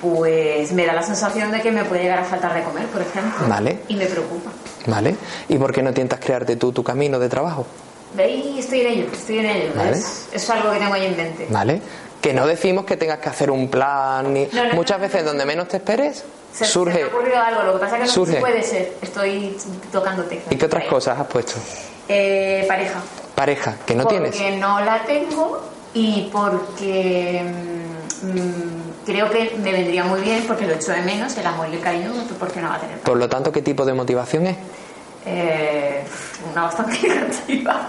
Pues 0.00 0.72
me 0.72 0.84
da 0.84 0.92
la 0.92 1.02
sensación 1.02 1.50
de 1.50 1.62
que 1.62 1.70
me 1.70 1.84
puede 1.84 2.02
llegar 2.02 2.18
a 2.18 2.24
faltar 2.24 2.52
de 2.54 2.62
comer, 2.62 2.86
por 2.88 3.00
ejemplo. 3.00 3.48
Vale. 3.48 3.78
Y 3.88 3.96
me 3.96 4.06
preocupa. 4.06 4.50
¿Vale? 4.86 5.16
¿Y 5.48 5.56
por 5.56 5.72
qué 5.72 5.82
no 5.82 5.88
intentas 5.88 6.20
crearte 6.20 6.56
tú 6.56 6.72
tu 6.72 6.84
camino 6.84 7.18
de 7.18 7.28
trabajo? 7.28 7.66
¿Veis? 8.14 8.58
Estoy 8.58 8.82
en 8.82 8.86
ello, 8.86 9.06
estoy 9.10 9.38
en 9.38 9.46
ello. 9.46 9.72
Vale. 9.74 9.92
Es, 9.92 10.28
es 10.32 10.50
algo 10.50 10.70
que 10.72 10.78
tengo 10.78 10.92
ahí 10.92 11.06
en 11.06 11.16
mente. 11.16 11.46
¿Vale? 11.48 11.80
Que 12.20 12.34
no 12.34 12.46
decimos 12.46 12.84
que 12.84 12.96
tengas 12.96 13.18
que 13.18 13.30
hacer 13.30 13.50
un 13.50 13.68
plan 13.68 14.32
ni... 14.32 14.46
No, 14.52 14.66
no, 14.66 14.74
Muchas 14.74 14.98
no, 14.98 15.02
veces 15.04 15.24
donde 15.24 15.46
menos 15.46 15.68
te 15.68 15.78
esperes 15.78 16.24
Se, 16.54 16.64
se 16.64 16.70
surge... 16.70 16.94
me 16.98 17.02
ha 17.02 17.06
ocurrido 17.08 17.38
algo, 17.40 17.62
lo 17.64 17.72
que 17.74 17.78
pasa 17.80 17.96
es 17.96 18.00
que 18.02 18.06
no 18.06 18.12
surge. 18.12 18.36
puede 18.40 18.62
ser. 18.62 18.92
Estoy 19.02 19.56
tocando 19.90 20.22
teclas. 20.24 20.52
¿Y 20.52 20.56
qué 20.56 20.66
otras 20.66 20.84
Eh, 20.84 20.88
cosas 20.88 21.18
has 21.18 21.26
puesto? 21.26 21.54
Eh, 22.08 22.64
pareja. 22.68 23.00
Pareja, 23.34 23.76
que 23.84 23.94
no 23.96 24.04
porque 24.04 24.30
tienes. 24.30 24.60
no 24.60 24.80
la 24.80 25.02
tengo 25.04 25.60
y 25.94 26.30
porque 26.32 27.42
mm, 28.22 28.26
mm, 28.26 28.82
creo 29.06 29.28
que 29.30 29.56
me 29.60 29.72
vendría 29.72 30.04
muy 30.04 30.20
bien 30.20 30.44
porque 30.46 30.66
lo 30.66 30.74
echo 30.74 30.92
de 30.92 31.02
menos, 31.02 31.36
el 31.36 31.46
amor 31.46 31.66
y 31.70 31.74
el 31.74 31.80
cariño 31.80 32.12
que 32.12 32.20
proporcionaba 32.28 32.78
tener. 32.78 32.98
Por 33.00 33.16
lo 33.16 33.28
tanto, 33.28 33.50
¿qué 33.50 33.60
tipo 33.62 33.84
de 33.84 33.94
motivación 33.94 34.46
es? 34.46 34.56
Eh, 35.26 36.04
una 36.52 36.64
bastante 36.64 36.98
negativa. 37.08 37.86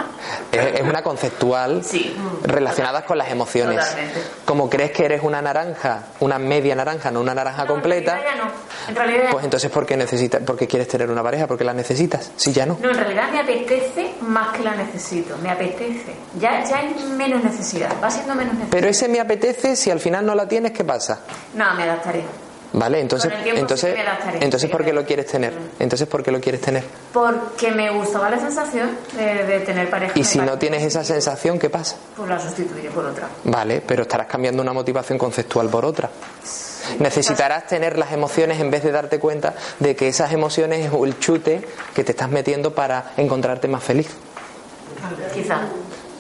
Es, 0.52 0.80
es 0.80 0.82
una 0.82 1.04
conceptual 1.04 1.84
Sí. 1.84 2.16
relacionada 2.44 3.04
con 3.04 3.18
las 3.18 3.30
emociones. 3.30 3.80
Totalmente. 3.86 4.22
Como 4.46 4.70
crees 4.70 4.92
que 4.92 5.06
eres 5.06 5.22
una 5.22 5.42
naranja, 5.42 6.04
una 6.22 6.40
media 6.40 6.76
naranja, 6.76 7.12
no 7.12 7.20
una 7.20 7.34
naranja 7.36 7.64
No, 7.64 7.68
completa, 7.74 8.14
En 8.14 8.22
realidad 8.24 8.36
ya 8.38 8.44
no. 8.46 8.52
En 8.88 8.96
realidad 8.96 9.30
pues 9.32 9.44
entonces 9.44 9.70
¿por 9.70 9.86
qué 9.86 9.98
necesitas, 9.98 10.42
por 10.44 10.56
qué 10.56 10.66
quieres 10.68 10.88
tener 10.88 11.10
una 11.12 11.22
pareja? 11.24 11.46
Porque 11.48 11.64
la 11.66 11.74
necesitas. 11.74 12.32
Si 12.38 12.54
ya 12.54 12.66
no. 12.66 12.78
No, 12.82 12.90
en 12.90 12.96
realidad 12.98 13.30
me 13.32 13.40
apetece 13.42 14.14
más 14.22 14.56
que 14.56 14.64
la 14.64 14.76
necesito. 14.76 15.36
Me 15.40 15.50
apetece. 15.50 16.16
Ya, 16.40 16.64
ya 16.64 16.78
hay 16.78 16.96
menos 17.18 17.44
necesidad. 17.44 17.90
Va 18.02 18.10
siendo 18.10 18.34
menos 18.36 18.54
necesidad. 18.54 18.72
Pero 18.72 18.88
ese 18.88 19.08
me 19.10 19.20
apetece, 19.20 19.76
si 19.76 19.92
al 19.92 20.00
final 20.00 20.26
no 20.26 20.36
la 20.36 20.48
tienes, 20.48 20.72
¿qué 20.72 20.84
pasa? 20.86 21.20
No, 21.54 21.74
me 21.76 21.84
adaptaré. 21.84 22.24
Vale, 22.78 23.00
entonces, 23.00 23.32
entonces, 23.46 23.96
entonces 24.42 24.70
¿por 24.70 24.84
qué 24.84 24.92
lo 24.92 25.06
quieres 25.06 25.28
tener? 25.28 25.54
Entonces 25.80 26.08
¿por 26.10 26.22
qué 26.22 26.30
lo 26.32 26.42
quieres 26.42 26.60
tener? 26.60 26.84
Porque 27.14 27.72
me 27.72 27.90
gustaba 27.90 28.30
la 28.30 28.38
sensación 28.38 28.90
de, 29.16 29.46
de 29.46 29.60
tener 29.62 29.90
pareja. 29.90 30.12
Y 30.20 30.26
si 30.26 30.40
no 30.40 30.58
tienes 30.58 30.84
esa 30.84 31.04
sensación, 31.06 31.58
¿qué 31.58 31.70
pasa? 31.70 31.96
Pues 32.18 32.28
la 32.30 32.38
sustituiré 32.38 32.90
por 32.90 33.06
otra. 33.06 33.30
Vale, 33.46 33.82
pero 33.86 34.02
estarás 34.02 34.28
cambiando 34.28 34.62
una 34.62 34.74
motivación 34.74 35.18
conceptual 35.18 35.70
por 35.70 35.86
otra. 35.86 36.10
Necesitarás 37.00 37.66
tener 37.66 37.98
las 37.98 38.12
emociones 38.12 38.60
en 38.60 38.70
vez 38.70 38.84
de 38.84 38.92
darte 38.92 39.20
cuenta 39.20 39.54
de 39.80 39.96
que 39.96 40.08
esas 40.10 40.34
emociones 40.34 40.86
es 40.86 40.92
el 40.94 41.18
chute 41.20 41.66
que 41.96 42.04
te 42.04 42.12
estás 42.12 42.30
metiendo 42.30 42.76
para 42.76 43.14
encontrarte 43.16 43.68
más 43.70 43.84
feliz. 43.84 44.10
Quizá. 45.34 45.62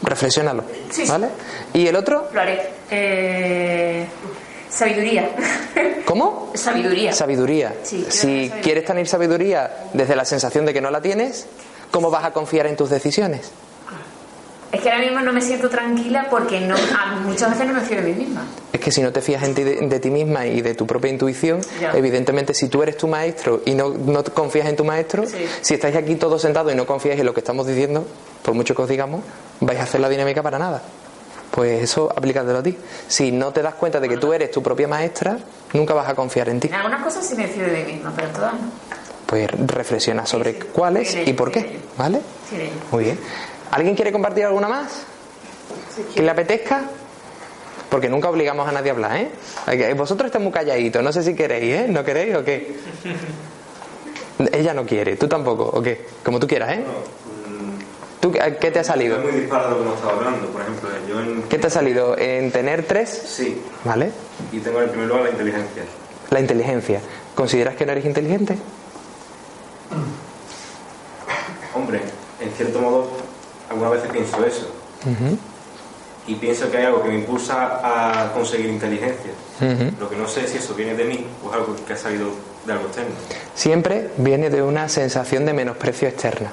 Reflexiónalo, 0.04 0.64
Sí. 0.90 1.04
¿vale? 1.08 1.28
¿Y 1.74 1.88
el 1.88 1.96
otro? 1.96 2.28
Lo 2.32 2.42
haré. 2.42 2.70
Eh, 2.92 4.08
sabiduría. 4.76 5.30
¿Cómo? 6.06 6.52
sabiduría. 6.56 7.14
Sabiduría. 7.14 7.74
Sí, 7.84 8.06
si 8.10 8.18
sabiduría. 8.20 8.62
quieres 8.62 8.86
tener 8.86 9.08
sabiduría 9.08 9.72
desde 9.94 10.16
la 10.16 10.26
sensación 10.26 10.66
de 10.66 10.74
que 10.74 10.82
no 10.82 10.92
la 10.92 11.02
tienes, 11.02 11.48
¿cómo 11.92 12.12
vas 12.12 12.26
a 12.26 12.32
confiar 12.32 12.68
en 12.68 12.76
tus 12.76 12.90
decisiones? 12.90 13.52
Es 14.72 14.82
que 14.82 14.90
ahora 14.92 15.04
mismo 15.06 15.22
no 15.22 15.32
me 15.32 15.40
siento 15.42 15.70
tranquila 15.70 16.28
porque 16.30 16.60
no, 16.60 16.76
a- 16.76 17.16
muchas 17.26 17.52
veces 17.52 17.66
no 17.68 17.74
me 17.74 17.80
fío 17.82 17.98
de 17.98 18.04
mí 18.04 18.14
misma. 18.26 18.46
Es 18.74 18.82
que 18.82 18.92
si 18.92 19.02
no 19.02 19.14
te 19.14 19.22
fías 19.22 19.42
en 19.44 19.56
ti, 19.56 19.64
de, 19.64 19.76
de 19.88 20.00
ti 20.02 20.10
misma 20.10 20.46
y 20.48 20.62
de 20.62 20.76
tu 20.76 20.86
propia 20.86 21.10
intuición, 21.12 21.62
Ya. 21.80 21.94
evidentemente 21.94 22.54
si 22.54 22.68
tú 22.68 22.84
eres 22.84 22.98
tu 22.98 23.08
maestro 23.08 23.62
y 23.66 23.74
no, 23.74 23.90
no 23.92 24.22
confías 24.26 24.68
en 24.68 24.76
tu 24.76 24.84
maestro, 24.84 25.26
Sí. 25.28 25.38
si 25.62 25.76
estáis 25.76 25.96
aquí 25.96 26.16
todos 26.16 26.42
sentados 26.42 26.74
y 26.74 26.76
no 26.76 26.86
confías 26.86 27.18
en 27.18 27.26
lo 27.26 27.34
que 27.34 27.40
estamos 27.40 27.68
diciendo, 27.68 28.06
por 28.44 28.54
mucho 28.54 28.76
que 28.76 28.82
os 28.82 28.90
digamos, 28.90 29.22
vais 29.62 29.80
a 29.80 29.84
hacer 29.84 30.02
la 30.02 30.10
dinámica 30.10 30.44
para 30.44 30.60
nada. 30.60 30.82
Pues 31.56 31.84
eso 31.84 32.12
aplícatelo 32.14 32.60
a 32.60 32.64
ti. 32.64 32.78
Si 33.08 33.32
no 33.32 33.54
te 33.54 33.62
das 33.62 33.76
cuenta 33.76 34.02
de 34.02 34.10
que 34.10 34.18
tú 34.18 34.34
eres 34.34 34.52
tu 34.52 34.62
propia 34.62 34.90
maestra, 34.90 35.38
nunca 35.74 35.94
vas 35.94 36.10
a 36.10 36.14
confiar 36.14 36.50
en 36.50 36.60
ti. 36.60 36.68
En 36.68 36.74
algunas 36.74 37.02
cosas 37.02 37.26
sí 37.26 37.34
me 37.36 37.48
fío 37.48 37.64
de 37.64 37.84
mí 37.86 37.94
misma, 37.94 38.12
pero 38.14 38.28
en 38.28 38.34
todas 38.34 38.54
no. 38.54 38.60
Pues 39.26 39.50
reflexiona 39.52 40.26
sobre 40.26 40.52
Sí, 40.54 40.60
sí. 40.62 40.68
cuáles 40.74 41.10
Sí, 41.12 41.24
y 41.26 41.34
por 41.34 41.52
qué. 41.52 41.80
¿vale? 41.98 42.20
Muy 42.92 43.06
bien. 43.06 43.20
¿Alguien 43.72 43.96
quiere 43.96 44.12
compartir 44.12 44.44
alguna 44.46 44.68
más? 44.68 44.92
¿Que 46.14 46.22
le 46.22 46.30
apetezca? 46.30 46.84
Porque 47.90 48.10
nunca 48.10 48.30
obligamos 48.30 48.68
a 48.68 48.72
nadie 48.74 48.90
a 48.92 48.94
hablar, 48.94 49.18
¿eh? 49.18 49.94
Vosotros 49.94 50.26
estáis 50.28 50.44
muy 50.44 50.52
calladitos, 50.52 51.02
no 51.02 51.14
sé 51.14 51.24
si 51.24 51.34
queréis, 51.36 51.74
¿eh? 51.74 51.86
¿No 51.88 52.04
queréis 52.04 52.36
o 52.36 52.44
qué? 52.44 52.76
Ella 54.52 54.74
no 54.74 54.86
quiere, 54.86 55.16
tú 55.16 55.28
tampoco, 55.30 55.64
¿o 55.74 55.82
qué? 55.82 56.06
Como 56.24 56.40
tú 56.40 56.48
quieras, 56.48 56.74
¿eh? 56.74 56.84
¿Tú 58.26 58.32
qué 58.32 58.72
te 58.72 58.80
ha 58.80 58.84
salido? 58.84 59.18
Es 59.18 59.24
muy 59.24 59.34
que 59.34 59.38
hemos 59.44 59.54
estado 59.54 60.18
hablando. 60.18 60.48
Por 60.48 60.62
ejemplo, 60.64 60.90
yo 61.08 61.20
en... 61.20 61.44
¿Qué 61.44 61.60
te 61.60 61.68
ha 61.68 61.70
salido? 61.70 62.18
¿En 62.18 62.52
tener 62.52 62.82
tres? 62.82 63.10
Sí, 63.28 63.62
¿Vale? 63.84 64.10
y 64.52 64.58
tengo 64.62 64.82
en 64.82 64.90
primer 64.90 65.08
lugar 65.10 65.26
la 65.26 65.30
inteligencia. 65.30 65.84
La 66.32 66.40
inteligencia. 66.40 67.02
¿Consideras 67.36 67.76
que 67.76 67.86
no 67.86 67.92
eres 67.92 68.04
inteligente? 68.04 68.58
Hombre, 71.76 72.02
en 72.42 72.50
cierto 72.54 72.80
modo, 72.82 73.10
algunas 73.70 73.94
veces 73.94 74.10
pienso 74.12 74.44
eso. 74.44 74.72
Ujú, 75.04 75.38
Y 76.26 76.34
pienso 76.34 76.72
que 76.72 76.78
hay 76.78 76.86
algo 76.86 77.04
que 77.04 77.10
me 77.10 77.16
impulsa 77.20 77.80
a 77.84 78.34
conseguir 78.34 78.72
inteligencia. 78.72 79.34
ujú. 79.62 79.92
Lo 80.00 80.10
que 80.10 80.16
no 80.16 80.28
sé 80.28 80.46
es 80.46 80.50
si 80.50 80.58
eso 80.58 80.74
viene 80.74 80.96
de 80.96 81.04
mí 81.04 81.28
o 81.46 81.50
es 81.50 81.56
algo 81.58 81.76
que 81.86 81.94
ha 81.94 81.98
salido 81.98 82.30
de 82.66 82.74
algo 82.74 82.88
externo. 82.88 83.14
Siempre 83.54 84.10
viene 84.18 84.50
de 84.50 84.64
una 84.64 84.90
sensación 84.90 85.46
de 85.46 85.54
menosprecio 85.54 86.08
externa. 86.08 86.52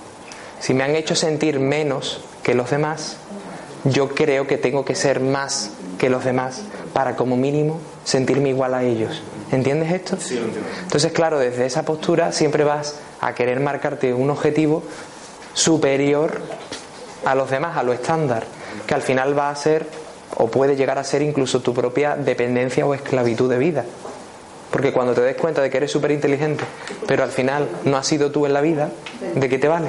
Si 0.63 0.75
me 0.75 0.85
han 0.85 0.95
hecho 0.95 1.17
sentir 1.17 1.59
menos 1.59 2.21
que 2.45 2.55
los 2.55 2.71
demás, 2.71 3.17
yo 3.83 4.11
creo 4.11 4.47
que 4.47 4.59
tengo 4.59 4.85
que 4.85 4.95
ser 4.95 5.19
más 5.19 5.73
que 5.99 6.09
los 6.09 6.25
demás 6.25 6.63
para 6.93 7.17
como 7.17 7.37
mínimo 7.37 7.81
sentirme 8.05 8.51
igual 8.51 8.75
a 8.75 8.85
ellos. 8.85 9.25
¿Entiendes 9.51 9.91
esto? 9.91 10.17
Sí, 10.21 10.37
lo 10.37 10.45
entiendo. 10.45 10.71
Entonces, 10.85 11.11
claro, 11.11 11.41
desde 11.41 11.67
esa 11.67 11.85
postura 11.85 12.31
siempre 12.31 12.63
vas 12.63 12.95
a 13.21 13.35
querer 13.35 13.59
marcarte 13.59 14.15
un 14.15 14.31
objetivo 14.31 14.85
superior 15.53 16.41
a 17.25 17.35
los 17.35 17.51
demás, 17.51 17.77
a 17.77 17.83
lo 17.83 17.93
estándar, 17.93 18.45
que 18.87 18.95
al 18.95 19.03
final 19.03 19.37
va 19.37 19.51
a 19.51 19.57
ser 19.57 19.89
o 20.37 20.47
puede 20.47 20.77
llegar 20.77 20.97
a 20.97 21.03
ser 21.03 21.23
incluso 21.23 21.59
tu 21.59 21.75
propia 21.75 22.15
dependencia 22.15 22.87
o 22.87 22.95
esclavitud 22.95 23.51
de 23.51 23.59
vida. 23.59 23.85
Porque 24.71 24.93
cuando 24.93 25.13
te 25.13 25.23
des 25.23 25.35
cuenta 25.35 25.61
de 25.61 25.71
que 25.71 25.79
eres 25.79 25.91
súper 25.91 26.13
inteligente, 26.13 26.63
pero 27.09 27.25
al 27.25 27.33
final 27.33 27.69
no 27.83 27.97
has 27.97 28.07
sido 28.07 28.31
tú 28.31 28.47
en 28.47 28.53
la 28.53 28.61
vida, 28.61 28.91
¿de 29.35 29.49
qué 29.49 29.59
te 29.59 29.67
vale? 29.67 29.89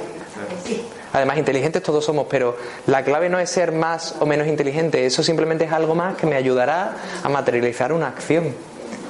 Además, 1.13 1.37
inteligentes 1.37 1.83
todos 1.83 2.03
somos, 2.03 2.27
pero 2.29 2.57
la 2.87 3.03
clave 3.03 3.29
no 3.29 3.39
es 3.39 3.49
ser 3.49 3.71
más 3.71 4.15
o 4.19 4.25
menos 4.25 4.47
inteligente, 4.47 5.05
eso 5.05 5.23
simplemente 5.23 5.65
es 5.65 5.71
algo 5.71 5.95
más 5.95 6.17
que 6.17 6.25
me 6.25 6.35
ayudará 6.35 6.95
a 7.21 7.29
materializar 7.29 7.93
una 7.93 8.07
acción. 8.07 8.53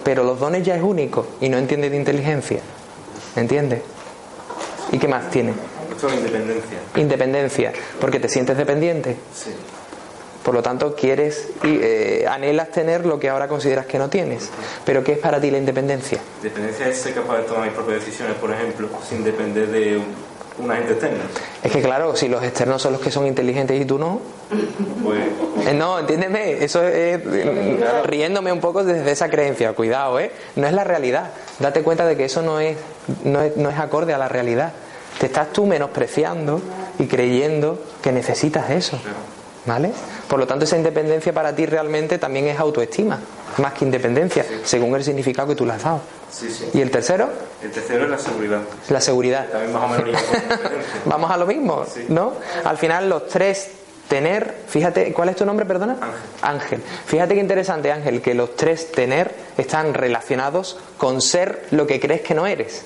Pero 0.03 0.25
los 0.25 0.39
dones 0.39 0.63
ya 0.63 0.75
es 0.75 0.83
único 0.83 1.25
y 1.39 1.47
no 1.47 1.57
entiende 1.57 1.89
de 1.89 1.95
inteligencia. 1.95 2.59
¿Entiendes? 3.37 3.81
¿Y 4.91 4.99
qué 4.99 5.07
más 5.07 5.31
tiene? 5.31 5.53
Esto 5.89 6.07
es 6.09 6.15
independencia. 6.15 6.77
Independencia, 6.97 7.73
porque 8.01 8.19
te 8.19 8.27
sientes 8.27 8.57
dependiente. 8.57 9.15
Sí. 9.33 9.51
Por 10.43 10.53
lo 10.53 10.61
tanto, 10.61 10.93
quieres 10.93 11.51
y 11.63 11.79
eh, 11.81 12.25
anhelas 12.29 12.69
tener 12.69 13.05
lo 13.05 13.17
que 13.17 13.29
ahora 13.29 13.47
consideras 13.47 13.85
que 13.85 13.97
no 13.97 14.09
tienes. 14.09 14.49
Pero 14.83 15.01
¿qué 15.03 15.13
es 15.13 15.19
para 15.19 15.39
ti 15.39 15.49
la 15.49 15.57
independencia? 15.57 16.19
Independencia 16.39 16.89
es 16.89 16.97
ser 16.97 17.13
capaz 17.13 17.37
de 17.37 17.43
tomar 17.43 17.63
mis 17.63 17.73
propias 17.73 18.03
decisiones, 18.03 18.35
por 18.35 18.51
ejemplo, 18.51 18.89
sin 19.07 19.23
depender 19.23 19.69
de 19.69 20.01
un, 20.57 20.65
un 20.65 20.71
agente 20.71 20.93
externo. 20.93 21.23
Es 21.63 21.71
que 21.71 21.81
claro, 21.81 22.15
si 22.15 22.27
los 22.27 22.43
externos 22.43 22.81
son 22.81 22.93
los 22.93 23.01
que 23.01 23.11
son 23.11 23.25
inteligentes 23.27 23.79
y 23.79 23.85
tú 23.85 23.97
no, 23.97 24.21
Pues 25.03 25.73
No, 25.73 25.99
entiéndeme, 25.99 26.63
eso 26.63 26.83
es 26.87 27.19
eh, 27.25 27.79
riéndome 28.03 28.51
un 28.51 28.59
poco 28.59 28.83
desde 28.83 29.11
esa 29.11 29.29
creencia, 29.29 29.73
cuidado, 29.73 30.19
¿eh? 30.19 30.31
No 30.55 30.67
es 30.67 30.73
la 30.73 30.83
realidad. 30.83 31.31
Date 31.59 31.81
cuenta 31.83 32.05
de 32.05 32.15
que 32.17 32.25
eso 32.25 32.41
no 32.41 32.59
es, 32.59 32.77
no 33.23 33.41
es, 33.41 33.55
no 33.57 33.69
es 33.69 33.77
acorde 33.79 34.13
a 34.13 34.17
la 34.17 34.27
realidad. 34.29 34.73
Te 35.19 35.27
estás 35.27 35.53
tú 35.53 35.65
menospreciando 35.65 36.61
y 36.99 37.07
creyendo 37.07 37.81
que 38.01 38.11
necesitas 38.11 38.69
eso, 38.71 38.99
¿vale? 39.65 39.91
Por 40.27 40.39
lo 40.39 40.47
tanto, 40.47 40.65
esa 40.65 40.75
independencia 40.77 41.31
para 41.33 41.55
ti 41.55 41.65
realmente 41.65 42.17
también 42.17 42.47
es 42.47 42.59
autoestima, 42.59 43.19
más 43.57 43.73
que 43.73 43.85
independencia, 43.85 44.45
según 44.63 44.95
el 44.95 45.03
significado 45.03 45.49
que 45.49 45.55
tú 45.55 45.65
le 45.65 45.73
has 45.73 45.83
dado. 45.83 46.01
Sí, 46.33 46.49
sí. 46.51 46.69
Y 46.73 46.81
el 46.81 46.91
tercero, 46.91 47.29
El 47.61 47.71
tercero 47.71 48.03
es 48.05 48.09
la 48.09 48.17
seguridad. 48.17 48.61
la 48.89 48.99
seguridad. 49.01 49.47
También 49.49 49.71
más 49.73 49.83
o 49.83 49.87
menos. 50.03 50.21
Vamos 51.05 51.31
a 51.31 51.37
lo 51.37 51.45
mismo, 51.45 51.85
Sí. 51.85 52.05
¿no? 52.09 52.33
Al 52.65 52.77
final 52.77 53.07
los 53.09 53.27
tres 53.27 53.69
tener, 54.07 54.55
fíjate, 54.67 55.13
¿cuál 55.13 55.29
es 55.29 55.35
tu 55.37 55.45
nombre, 55.45 55.65
perdona? 55.65 55.93
Ángel. 56.01 56.19
Ángel. 56.41 56.81
Fíjate 57.05 57.33
qué 57.35 57.39
interesante, 57.39 57.91
Ángel, 57.91 58.21
que 58.21 58.33
los 58.33 58.55
tres 58.55 58.91
tener 58.91 59.33
están 59.57 59.93
relacionados 59.93 60.77
con 60.97 61.21
ser 61.21 61.67
lo 61.71 61.87
que 61.87 61.99
crees 61.99 62.21
que 62.21 62.33
no 62.33 62.45
eres. 62.45 62.83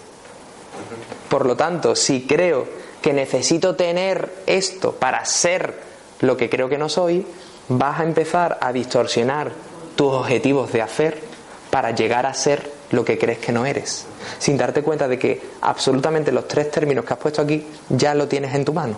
Por 1.30 1.45
lo 1.45 1.56
tanto, 1.58 1.95
si 1.95 2.26
creo 2.28 2.66
que 3.02 3.14
necesito 3.14 3.76
tener 3.76 4.32
esto 4.45 4.93
para 4.93 5.26
ser 5.26 5.74
lo 6.22 6.38
que 6.38 6.50
creo 6.50 6.70
que 6.70 6.78
no 6.78 6.88
soy, 6.89 7.26
vas 7.68 8.00
a 8.00 8.04
empezar 8.04 8.58
a 8.62 8.72
distorsionar 8.72 9.52
tus 9.95 10.14
objetivos 10.14 10.72
de 10.72 10.82
hacer 10.82 11.20
para 11.72 11.91
llegar 11.91 12.26
a 12.26 12.34
ser 12.34 12.72
lo 12.91 13.03
que 13.03 13.17
crees 13.17 13.39
que 13.39 13.51
no 13.51 13.65
eres, 13.65 14.05
sin 14.39 14.57
darte 14.57 14.81
cuenta 14.81 15.07
de 15.07 15.19
que 15.19 15.41
absolutamente 15.61 16.31
los 16.31 16.47
tres 16.47 16.71
términos 16.71 17.05
que 17.05 17.13
has 17.13 17.19
puesto 17.19 17.41
aquí 17.41 17.65
ya 17.89 18.13
lo 18.15 18.27
tienes 18.27 18.53
en 18.55 18.65
tu 18.65 18.73
mano. 18.73 18.97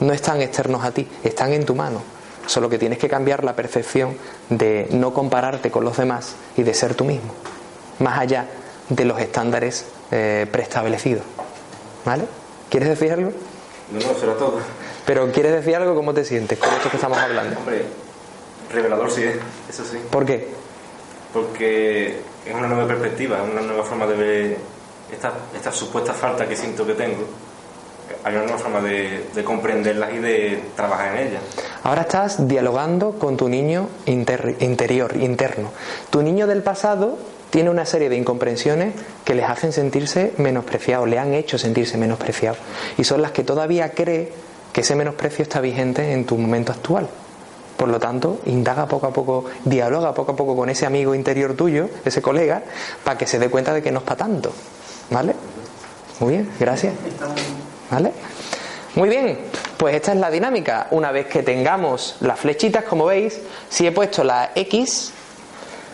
no 0.00 0.12
están 0.12 0.40
externos 0.40 0.84
a 0.84 0.90
ti, 0.90 1.06
están 1.22 1.52
en 1.52 1.64
tu 1.64 1.74
mano. 1.74 2.02
Solo 2.46 2.68
que 2.68 2.76
tienes 2.76 2.98
que 2.98 3.08
cambiar 3.08 3.44
la 3.44 3.54
percepción 3.54 4.16
de 4.48 4.88
no 4.90 5.14
compararte 5.14 5.70
con 5.70 5.84
los 5.84 5.96
demás 5.96 6.34
y 6.56 6.64
de 6.64 6.74
ser 6.74 6.94
tú 6.94 7.04
mismo, 7.04 7.32
más 8.00 8.18
allá 8.18 8.48
de 8.88 9.04
los 9.04 9.20
estándares 9.20 9.86
eh, 10.10 10.46
preestablecidos. 10.50 11.22
¿Vale? 12.04 12.24
¿Quieres 12.68 12.88
decir 12.88 13.12
algo? 13.12 13.30
No, 13.92 14.00
no, 14.00 14.18
será 14.18 14.34
todo. 14.34 14.58
Pero 15.06 15.30
¿quieres 15.30 15.52
decir 15.52 15.76
algo? 15.76 15.94
¿Cómo 15.94 16.12
te 16.12 16.24
sientes 16.24 16.58
con 16.58 16.72
esto 16.72 16.90
que 16.90 16.96
estamos 16.96 17.18
hablando? 17.18 17.58
Hombre, 17.58 17.84
revelador 18.72 19.10
sí 19.10 19.22
es, 19.22 19.36
eso 19.70 19.84
sí. 19.84 19.98
¿Por 20.10 20.24
qué? 20.24 20.48
Porque 21.32 22.20
es 22.46 22.54
una 22.54 22.66
nueva 22.68 22.86
perspectiva, 22.86 23.38
es 23.44 23.50
una 23.52 23.62
nueva 23.62 23.84
forma 23.84 24.06
de 24.06 24.16
ver 24.16 24.56
esta, 25.12 25.32
esta 25.54 25.72
supuesta 25.72 26.12
falta 26.12 26.46
que 26.48 26.56
siento 26.56 26.86
que 26.86 26.94
tengo. 26.94 27.24
Hay 28.24 28.34
una 28.34 28.44
nueva 28.44 28.58
forma 28.58 28.80
de, 28.80 29.26
de 29.34 29.44
comprenderlas 29.44 30.12
y 30.12 30.18
de 30.18 30.62
trabajar 30.76 31.16
en 31.16 31.28
ellas. 31.28 31.42
Ahora 31.82 32.02
estás 32.02 32.46
dialogando 32.46 33.12
con 33.18 33.36
tu 33.36 33.48
niño 33.48 33.88
inter- 34.06 34.56
interior, 34.60 35.16
interno. 35.16 35.70
Tu 36.10 36.22
niño 36.22 36.46
del 36.46 36.62
pasado 36.62 37.18
tiene 37.50 37.70
una 37.70 37.84
serie 37.84 38.08
de 38.08 38.16
incomprensiones 38.16 38.94
que 39.24 39.34
les 39.34 39.48
hacen 39.48 39.72
sentirse 39.72 40.32
menospreciados, 40.38 41.08
le 41.08 41.18
han 41.18 41.34
hecho 41.34 41.58
sentirse 41.58 41.96
menospreciados. 41.98 42.58
Y 42.96 43.04
son 43.04 43.22
las 43.22 43.32
que 43.32 43.44
todavía 43.44 43.90
cree 43.92 44.32
que 44.72 44.82
ese 44.82 44.94
menosprecio 44.94 45.42
está 45.42 45.60
vigente 45.60 46.12
en 46.12 46.24
tu 46.24 46.36
momento 46.38 46.72
actual. 46.72 47.08
Por 47.82 47.88
lo 47.88 47.98
tanto, 47.98 48.38
indaga 48.46 48.86
poco 48.86 49.08
a 49.08 49.12
poco, 49.12 49.44
dialoga 49.64 50.14
poco 50.14 50.30
a 50.30 50.36
poco 50.36 50.54
con 50.54 50.70
ese 50.70 50.86
amigo 50.86 51.16
interior 51.16 51.54
tuyo, 51.54 51.88
ese 52.04 52.22
colega, 52.22 52.62
para 53.02 53.18
que 53.18 53.26
se 53.26 53.40
dé 53.40 53.50
cuenta 53.50 53.74
de 53.74 53.82
que 53.82 53.90
no 53.90 53.98
es 53.98 54.04
para 54.04 54.18
tanto. 54.18 54.52
¿Vale? 55.10 55.34
Muy 56.20 56.34
bien, 56.34 56.52
gracias. 56.60 56.94
¿Vale? 57.90 58.12
Muy 58.94 59.08
bien, 59.08 59.36
pues 59.76 59.96
esta 59.96 60.12
es 60.12 60.18
la 60.18 60.30
dinámica. 60.30 60.86
Una 60.92 61.10
vez 61.10 61.26
que 61.26 61.42
tengamos 61.42 62.18
las 62.20 62.38
flechitas, 62.38 62.84
como 62.84 63.06
veis, 63.06 63.40
si 63.68 63.84
he 63.84 63.90
puesto 63.90 64.22
la 64.22 64.52
X, 64.54 65.12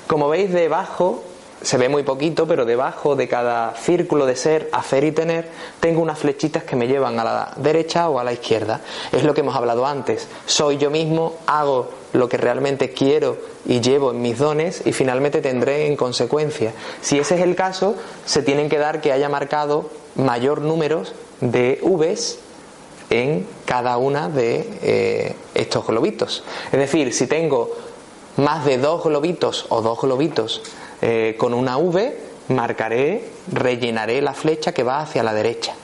como 0.07 0.29
veis 0.29 0.53
debajo, 0.53 1.25
se 1.63 1.77
ve 1.77 1.89
muy 1.89 2.03
poquito, 2.03 2.47
pero 2.47 2.65
debajo 2.65 3.17
de 3.17 3.29
cada 3.29 3.75
círculo 3.75 4.27
de 4.27 4.37
ser, 4.37 4.69
hacer 4.73 5.05
y 5.05 5.13
tener, 5.13 5.49
tengo 5.81 6.01
unas 6.01 6.19
flechitas 6.19 6.65
que 6.65 6.77
me 6.77 6.87
llevan 6.87 7.19
a 7.19 7.25
la 7.25 7.53
derecha 7.57 8.09
o 8.09 8.19
a 8.19 8.25
la 8.25 8.33
izquierda. 8.33 8.81
Es 9.13 9.25
lo 9.25 9.35
que 9.35 9.41
hemos 9.41 9.57
hablado 9.57 9.87
antes. 9.87 10.29
Soy 10.47 10.79
yo 10.79 10.91
mismo, 10.91 11.37
hago 11.47 11.91
lo 12.13 12.29
que 12.29 12.37
realmente 12.37 12.91
quiero 12.93 13.37
y 13.67 13.81
llevo 13.81 14.13
en 14.13 14.23
mis 14.23 14.39
dones 14.39 14.83
y 14.85 14.93
finalmente 14.93 15.41
tendré 15.41 15.87
en 15.87 15.97
consecuencia. 15.97 16.73
Si 17.01 17.19
ese 17.19 17.35
es 17.35 17.41
el 17.43 17.55
caso, 17.55 17.97
se 18.25 18.43
tienen 18.43 18.69
que 18.69 18.79
dar 18.79 19.01
que 19.01 19.13
haya 19.13 19.29
marcado 19.29 19.91
mayor 20.15 20.61
números 20.61 21.15
de 21.41 21.81
Vs 21.83 22.39
en 23.11 23.47
cada 23.65 23.97
una 23.97 24.29
de 24.29 24.69
eh, 24.83 25.37
estos 25.55 25.87
globitos. 25.87 26.45
Es 26.73 26.79
decir, 26.79 27.13
si 27.13 27.27
tengo 27.27 27.71
más 28.37 28.65
de 28.65 28.79
dos 28.79 29.03
globitos 29.03 29.67
o 29.69 29.83
dos 29.83 30.01
globitos 30.01 30.63
eh, 31.01 31.37
con 31.39 31.55
una 31.55 31.79
V, 31.79 32.19
marcaré, 32.49 33.31
rellenaré 33.53 34.23
la 34.23 34.35
flecha 34.35 34.73
que 34.73 34.83
va 34.83 35.01
hacia 35.01 35.23
la 35.23 35.33
derecha. 35.33 35.75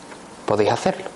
Podéis 0.46 0.72
hacerlo. 0.72 1.06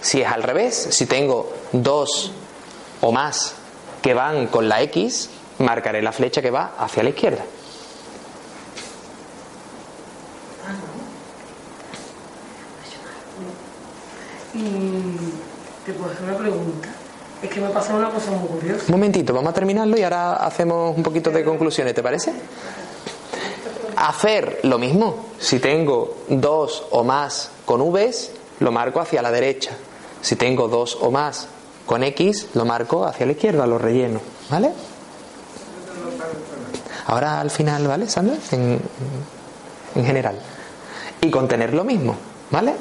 Si 0.00 0.20
es 0.20 0.28
al 0.28 0.42
revés, 0.42 0.74
si 0.90 1.06
tengo 1.06 1.52
dos 1.72 2.30
o 3.00 3.12
más 3.12 3.54
que 4.02 4.14
van 4.14 4.48
con 4.48 4.68
la 4.68 4.82
X, 4.82 5.30
marcaré 5.58 6.02
la 6.02 6.12
flecha 6.12 6.42
que 6.42 6.50
va 6.50 6.74
hacia 6.78 7.02
la 7.02 7.08
izquierda. 7.10 7.44
Y 14.54 15.16
te 15.84 15.92
puedo 15.94 16.12
hacer 16.12 16.22
una 16.24 16.38
pregunta. 16.38 16.93
Es 17.44 17.50
que 17.50 17.60
me 17.60 17.68
pasa 17.68 17.94
una 17.94 18.08
cosa 18.08 18.30
muy 18.30 18.48
curiosa. 18.48 18.84
Un 18.86 18.92
momentito, 18.92 19.34
vamos 19.34 19.50
a 19.50 19.52
terminarlo 19.52 19.98
y 19.98 20.02
ahora 20.02 20.36
hacemos 20.36 20.96
un 20.96 21.02
poquito 21.02 21.30
de 21.30 21.44
conclusiones, 21.44 21.94
¿te 21.94 22.02
parece? 22.02 22.32
Hacer 23.96 24.60
lo 24.62 24.78
mismo. 24.78 25.26
Si 25.38 25.58
tengo 25.58 26.16
dos 26.28 26.86
o 26.90 27.04
más 27.04 27.50
con 27.66 27.92
Vs, 27.92 28.30
lo 28.60 28.72
marco 28.72 28.98
hacia 28.98 29.20
la 29.20 29.30
derecha. 29.30 29.72
Si 30.22 30.36
tengo 30.36 30.68
dos 30.68 30.96
o 31.02 31.10
más 31.10 31.46
con 31.84 32.02
X, 32.02 32.46
lo 32.54 32.64
marco 32.64 33.04
hacia 33.04 33.26
la 33.26 33.32
izquierda, 33.32 33.66
lo 33.66 33.76
relleno. 33.76 34.22
¿Vale? 34.48 34.72
Ahora 37.08 37.42
al 37.42 37.50
final, 37.50 37.86
¿vale, 37.86 38.08
Sandra? 38.08 38.36
En, 38.52 38.80
en 39.96 40.06
general. 40.06 40.36
Y 41.20 41.30
contener 41.30 41.74
lo 41.74 41.84
mismo, 41.84 42.16
¿vale? 42.50 42.74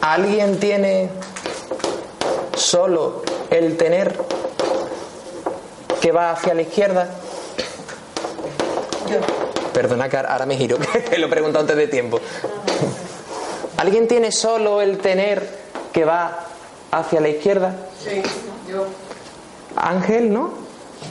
¿Alguien 0.00 0.58
tiene 0.58 1.10
solo 2.56 3.22
el 3.50 3.76
tener 3.76 4.18
que 6.00 6.07
va 6.18 6.32
hacia 6.32 6.52
la 6.54 6.62
izquierda? 6.62 7.08
Yo. 9.08 9.20
Perdona 9.72 10.08
que 10.08 10.16
ahora 10.16 10.44
me 10.44 10.56
giro, 10.56 10.76
que 10.92 11.00
te 11.00 11.18
lo 11.18 11.26
he 11.26 11.30
preguntado 11.30 11.62
antes 11.62 11.76
de 11.76 11.86
tiempo. 11.86 12.20
¿Alguien 13.76 14.08
tiene 14.08 14.32
solo 14.32 14.82
el 14.82 14.98
tener 14.98 15.48
que 15.92 16.04
va 16.04 16.40
hacia 16.90 17.20
la 17.20 17.28
izquierda? 17.28 17.76
Sí, 18.02 18.20
yo. 18.68 18.86
Ángel, 19.76 20.32
¿no? 20.32 20.52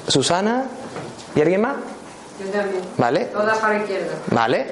Susana 0.08 0.66
y 1.34 1.42
alguien 1.42 1.62
más. 1.62 1.78
Yo 2.44 2.52
también. 2.52 2.84
¿Vale? 2.98 3.26
Todas 3.26 3.58
para 3.60 3.76
la 3.76 3.80
izquierda. 3.80 4.14
¿Vale? 4.28 4.68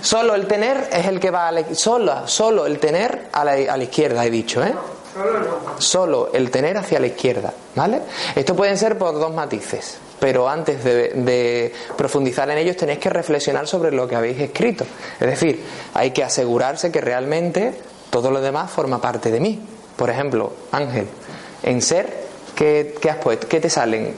Solo 0.00 0.34
el 0.34 0.46
tener 0.46 0.88
es 0.92 1.06
el 1.06 1.20
que 1.20 1.30
va 1.30 1.48
a 1.48 1.52
la 1.52 1.74
solo, 1.74 2.26
solo 2.26 2.66
el 2.66 2.78
tener 2.78 3.28
a 3.32 3.44
la, 3.44 3.52
a 3.52 3.76
la 3.76 3.82
izquierda, 3.84 4.24
he 4.24 4.30
dicho, 4.30 4.62
¿eh? 4.62 4.72
No. 4.74 4.97
Solo 5.78 6.30
el 6.32 6.50
tener 6.50 6.76
hacia 6.76 6.98
la 7.00 7.06
izquierda, 7.06 7.52
¿vale? 7.74 8.00
Esto 8.34 8.54
pueden 8.56 8.76
ser 8.76 8.98
por 8.98 9.14
dos 9.14 9.32
matices, 9.32 9.98
pero 10.18 10.48
antes 10.48 10.82
de, 10.82 11.10
de 11.10 11.72
profundizar 11.96 12.50
en 12.50 12.58
ellos 12.58 12.76
tenéis 12.76 12.98
que 12.98 13.10
reflexionar 13.10 13.66
sobre 13.66 13.92
lo 13.92 14.08
que 14.08 14.16
habéis 14.16 14.40
escrito. 14.40 14.84
Es 15.20 15.26
decir, 15.26 15.62
hay 15.94 16.10
que 16.10 16.24
asegurarse 16.24 16.90
que 16.90 17.00
realmente 17.00 17.74
todo 18.10 18.30
lo 18.30 18.40
demás 18.40 18.70
forma 18.70 19.00
parte 19.00 19.30
de 19.30 19.40
mí. 19.40 19.60
Por 19.96 20.10
ejemplo, 20.10 20.52
Ángel, 20.72 21.06
en 21.62 21.82
ser, 21.82 22.12
¿qué, 22.54 22.94
qué 23.00 23.10
has 23.10 23.18
puesto? 23.18 23.46
¿Qué 23.48 23.60
te 23.60 23.70
salen? 23.70 24.14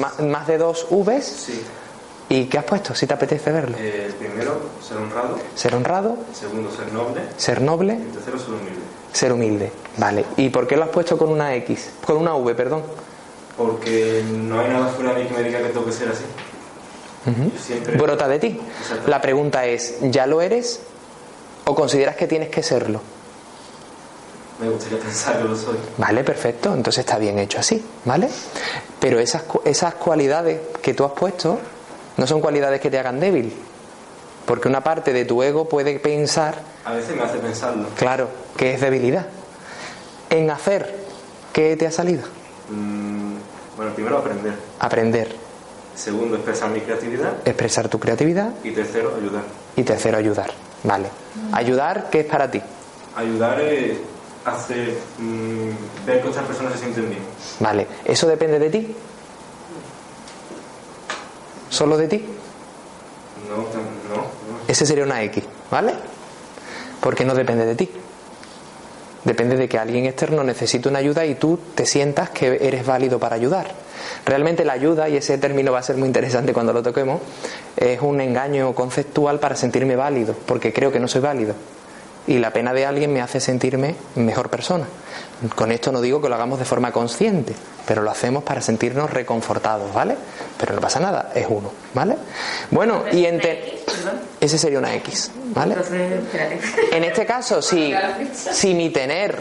¿Ma- 0.00 0.12
¿Más 0.20 0.46
de 0.46 0.58
dos 0.58 0.86
Vs? 0.90 1.24
Sí. 1.24 1.62
¿Y 2.28 2.46
qué 2.46 2.58
has 2.58 2.64
puesto? 2.64 2.94
Si 2.94 3.06
te 3.06 3.14
apetece 3.14 3.52
verlo. 3.52 3.76
Eh, 3.78 4.04
el 4.06 4.14
primero, 4.14 4.58
ser 4.82 4.96
honrado. 4.96 5.38
Ser 5.54 5.74
honrado, 5.74 6.16
El 6.30 6.34
segundo, 6.34 6.70
ser 6.70 6.92
noble. 6.92 7.20
ser 7.36 7.60
noble, 7.60 7.92
Y 7.94 8.02
el 8.02 8.10
tercero, 8.12 8.38
ser 8.38 8.48
humilde. 8.50 8.80
Ser 9.14 9.32
humilde. 9.32 9.72
Vale. 9.96 10.24
¿Y 10.36 10.48
por 10.50 10.66
qué 10.66 10.76
lo 10.76 10.82
has 10.84 10.90
puesto 10.90 11.16
con 11.16 11.30
una 11.30 11.54
X? 11.54 11.90
Con 12.04 12.16
una 12.16 12.34
V, 12.34 12.54
perdón. 12.54 12.82
Porque 13.56 14.22
no 14.28 14.60
hay 14.60 14.68
nada 14.68 14.88
fuera 14.88 15.14
de 15.14 15.22
mí 15.22 15.28
que 15.28 15.34
me 15.34 15.42
diga 15.44 15.60
que 15.60 15.68
tengo 15.68 15.86
que 15.86 15.92
ser 15.92 16.08
así. 16.08 16.24
Siempre. 17.64 17.96
Brota 17.96 18.28
de 18.28 18.38
ti. 18.38 18.60
La 19.06 19.22
pregunta 19.22 19.64
es, 19.64 19.98
¿ya 20.02 20.26
lo 20.26 20.42
eres 20.42 20.80
o 21.64 21.74
consideras 21.74 22.16
que 22.16 22.26
tienes 22.26 22.50
que 22.50 22.62
serlo? 22.62 23.00
Me 24.60 24.68
gustaría 24.68 24.98
pensar 25.02 25.38
que 25.38 25.44
lo 25.44 25.56
soy. 25.56 25.76
Vale, 25.96 26.24
perfecto. 26.24 26.74
Entonces 26.74 27.00
está 27.00 27.16
bien 27.16 27.38
hecho 27.38 27.60
así, 27.60 27.82
¿vale? 28.04 28.28
Pero 29.00 29.20
esas, 29.20 29.44
esas 29.64 29.94
cualidades 29.94 30.60
que 30.82 30.92
tú 30.92 31.04
has 31.04 31.12
puesto 31.12 31.58
no 32.16 32.26
son 32.26 32.40
cualidades 32.40 32.80
que 32.80 32.90
te 32.90 32.98
hagan 32.98 33.20
débil. 33.20 33.54
Porque 34.46 34.68
una 34.68 34.82
parte 34.82 35.12
de 35.12 35.24
tu 35.24 35.42
ego 35.42 35.68
puede 35.68 35.98
pensar, 35.98 36.54
A 36.84 36.92
veces 36.92 37.16
me 37.16 37.22
hace 37.22 37.38
pensarlo. 37.38 37.88
claro, 37.96 38.28
que 38.56 38.74
es 38.74 38.80
debilidad. 38.80 39.26
En 40.30 40.50
hacer, 40.50 40.94
¿qué 41.52 41.76
te 41.76 41.86
ha 41.86 41.90
salido? 41.90 42.22
Mm, 42.70 43.34
bueno, 43.76 43.92
primero 43.94 44.18
aprender. 44.18 44.54
Aprender, 44.80 45.28
Segundo, 45.94 46.34
expresar 46.36 46.70
mi 46.70 46.80
creatividad. 46.80 47.34
expresar 47.44 47.88
tu 47.88 48.00
creatividad 48.00 48.50
Y 48.64 48.72
tercero, 48.72 49.14
ayudar. 49.16 49.42
y 49.76 49.82
tercero, 49.84 50.18
ayudar. 50.18 50.50
Vale. 50.82 51.08
Ayudar, 51.52 52.10
¿qué 52.10 52.20
es 52.20 52.26
para 52.26 52.50
ti? 52.50 52.60
Ayudar 53.16 53.60
es 53.60 53.96
hacer. 54.44 54.94
mm, 55.18 56.04
ver 56.06 56.20
que 56.20 56.28
otras 56.28 56.44
personas 56.44 56.72
se 56.74 56.80
sienten 56.80 57.08
bien. 57.08 57.22
Vale. 57.60 57.86
¿Eso 58.04 58.26
depende 58.26 58.58
de 58.58 58.70
ti? 58.70 58.94
¿Solo 61.70 61.96
de 61.96 62.08
ti? 62.08 62.24
No. 63.48 64.24
Ese 64.66 64.86
sería 64.86 65.04
una 65.04 65.22
X, 65.22 65.44
¿vale? 65.70 65.94
Porque 67.00 67.24
no 67.24 67.34
depende 67.34 67.66
de 67.66 67.74
ti. 67.74 67.90
Depende 69.24 69.56
de 69.56 69.68
que 69.68 69.78
alguien 69.78 70.04
externo 70.04 70.44
necesite 70.44 70.88
una 70.88 70.98
ayuda 70.98 71.24
y 71.24 71.34
tú 71.34 71.58
te 71.74 71.86
sientas 71.86 72.30
que 72.30 72.58
eres 72.60 72.84
válido 72.84 73.18
para 73.18 73.36
ayudar. 73.36 73.66
Realmente 74.26 74.64
la 74.64 74.74
ayuda, 74.74 75.08
y 75.08 75.16
ese 75.16 75.38
término 75.38 75.72
va 75.72 75.78
a 75.78 75.82
ser 75.82 75.96
muy 75.96 76.06
interesante 76.06 76.52
cuando 76.52 76.74
lo 76.74 76.82
toquemos, 76.82 77.20
es 77.76 78.00
un 78.02 78.20
engaño 78.20 78.74
conceptual 78.74 79.40
para 79.40 79.56
sentirme 79.56 79.96
válido, 79.96 80.34
porque 80.46 80.72
creo 80.72 80.92
que 80.92 81.00
no 81.00 81.08
soy 81.08 81.22
válido. 81.22 81.54
Y 82.26 82.38
la 82.38 82.52
pena 82.52 82.72
de 82.74 82.84
alguien 82.86 83.12
me 83.12 83.22
hace 83.22 83.40
sentirme 83.40 83.96
mejor 84.14 84.50
persona. 84.50 84.86
Con 85.54 85.72
esto 85.72 85.90
no 85.92 86.00
digo 86.00 86.20
que 86.20 86.28
lo 86.28 86.34
hagamos 86.34 86.58
de 86.58 86.64
forma 86.64 86.92
consciente, 86.92 87.54
pero 87.86 88.02
lo 88.02 88.10
hacemos 88.10 88.44
para 88.44 88.60
sentirnos 88.60 89.10
reconfortados, 89.10 89.92
¿vale? 89.92 90.16
Pero 90.58 90.74
no 90.74 90.80
pasa 90.80 91.00
nada, 91.00 91.32
es 91.34 91.46
uno, 91.48 91.72
¿vale? 91.92 92.16
Bueno, 92.70 93.04
y 93.12 93.26
ente... 93.26 93.80
ese 94.40 94.58
sería 94.58 94.78
una 94.78 94.94
X, 94.96 95.32
¿vale? 95.54 95.76
En 96.92 97.04
este 97.04 97.26
caso, 97.26 97.60
si, 97.60 97.92
si 98.32 98.74
mi 98.74 98.90
tener, 98.90 99.38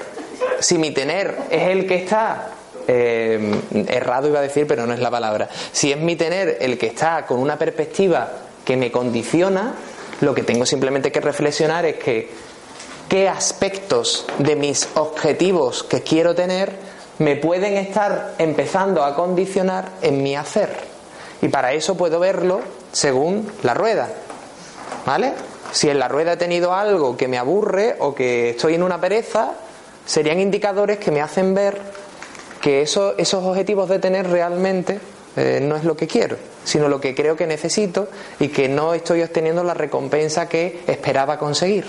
si 0.59 0.77
mi 0.77 0.91
tener 0.91 1.37
es 1.49 1.69
el 1.69 1.85
que 1.87 1.95
está 1.95 2.49
eh, 2.87 3.61
errado 3.87 4.27
iba 4.27 4.39
a 4.39 4.43
decir, 4.43 4.67
pero 4.67 4.85
no 4.85 4.93
es 4.93 4.99
la 4.99 5.11
palabra. 5.11 5.49
Si 5.71 5.91
es 5.91 5.97
mi 5.97 6.15
tener 6.15 6.57
el 6.59 6.77
que 6.77 6.87
está 6.87 7.25
con 7.25 7.39
una 7.39 7.57
perspectiva 7.57 8.29
que 8.65 8.77
me 8.77 8.91
condiciona, 8.91 9.73
lo 10.21 10.33
que 10.33 10.43
tengo 10.43 10.65
simplemente 10.65 11.11
que 11.11 11.19
reflexionar 11.19 11.85
es 11.85 11.95
que 11.95 12.29
qué 13.13 13.29
aspectos 13.29 14.25
de 14.39 14.55
mis 14.55 14.89
objetivos 14.95 15.83
que 15.83 16.01
quiero 16.01 16.33
tener 16.33 16.71
me 17.19 17.35
pueden 17.35 17.77
estar 17.77 18.33
empezando 18.39 19.03
a 19.03 19.13
condicionar 19.13 19.87
en 20.01 20.23
mi 20.23 20.35
hacer. 20.35 20.71
Y 21.43 21.49
para 21.49 21.73
eso 21.73 21.95
puedo 21.95 22.19
verlo 22.19 22.61
según 22.91 23.51
la 23.61 23.75
rueda. 23.75 24.09
¿Vale? 25.05 25.33
Si 25.71 25.91
en 25.91 25.99
la 25.99 26.07
rueda 26.07 26.33
he 26.33 26.37
tenido 26.37 26.73
algo 26.73 27.15
que 27.15 27.27
me 27.27 27.37
aburre 27.37 27.97
o 27.99 28.15
que 28.15 28.49
estoy 28.49 28.73
en 28.73 28.81
una 28.81 28.99
pereza, 28.99 29.51
serían 30.07 30.39
indicadores 30.39 30.97
que 30.97 31.11
me 31.11 31.21
hacen 31.21 31.53
ver 31.53 31.79
que 32.61 32.81
eso, 32.81 33.13
esos 33.19 33.43
objetivos 33.43 33.89
de 33.89 33.99
tener 33.99 34.27
realmente 34.27 34.99
eh, 35.35 35.59
no 35.61 35.75
es 35.75 35.83
lo 35.83 35.95
que 35.95 36.07
quiero, 36.07 36.37
sino 36.63 36.89
lo 36.89 36.99
que 36.99 37.13
creo 37.13 37.35
que 37.35 37.45
necesito 37.45 38.07
y 38.39 38.47
que 38.47 38.67
no 38.69 38.95
estoy 38.95 39.21
obteniendo 39.21 39.63
la 39.63 39.75
recompensa 39.75 40.49
que 40.49 40.81
esperaba 40.87 41.37
conseguir. 41.37 41.85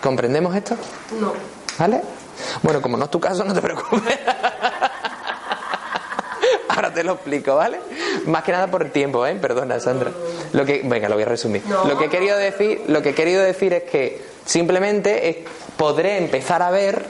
¿Comprendemos 0.00 0.54
esto? 0.56 0.76
No. 1.20 1.32
¿Vale? 1.78 2.02
Bueno, 2.62 2.80
como 2.80 2.96
no 2.96 3.04
es 3.04 3.10
tu 3.10 3.20
caso, 3.20 3.44
no 3.44 3.52
te 3.52 3.60
preocupes. 3.60 4.18
Ahora 6.68 6.92
te 6.94 7.04
lo 7.04 7.12
explico, 7.14 7.56
¿vale? 7.56 7.80
Más 8.26 8.42
que 8.44 8.52
nada 8.52 8.68
por 8.68 8.82
el 8.82 8.90
tiempo, 8.90 9.26
¿eh? 9.26 9.34
Perdona, 9.34 9.78
Sandra. 9.80 10.12
Lo 10.52 10.64
que, 10.64 10.80
venga, 10.84 11.08
lo 11.08 11.16
voy 11.16 11.24
a 11.24 11.26
resumir. 11.26 11.62
Lo 11.66 11.98
que 11.98 12.06
he 12.06 12.08
querido 12.08 12.38
decir, 12.38 12.84
lo 12.86 13.02
que 13.02 13.10
he 13.10 13.14
querido 13.14 13.42
decir 13.42 13.72
es 13.74 13.82
que 13.84 14.22
simplemente 14.46 15.44
podré 15.76 16.16
empezar 16.18 16.62
a 16.62 16.70
ver 16.70 17.04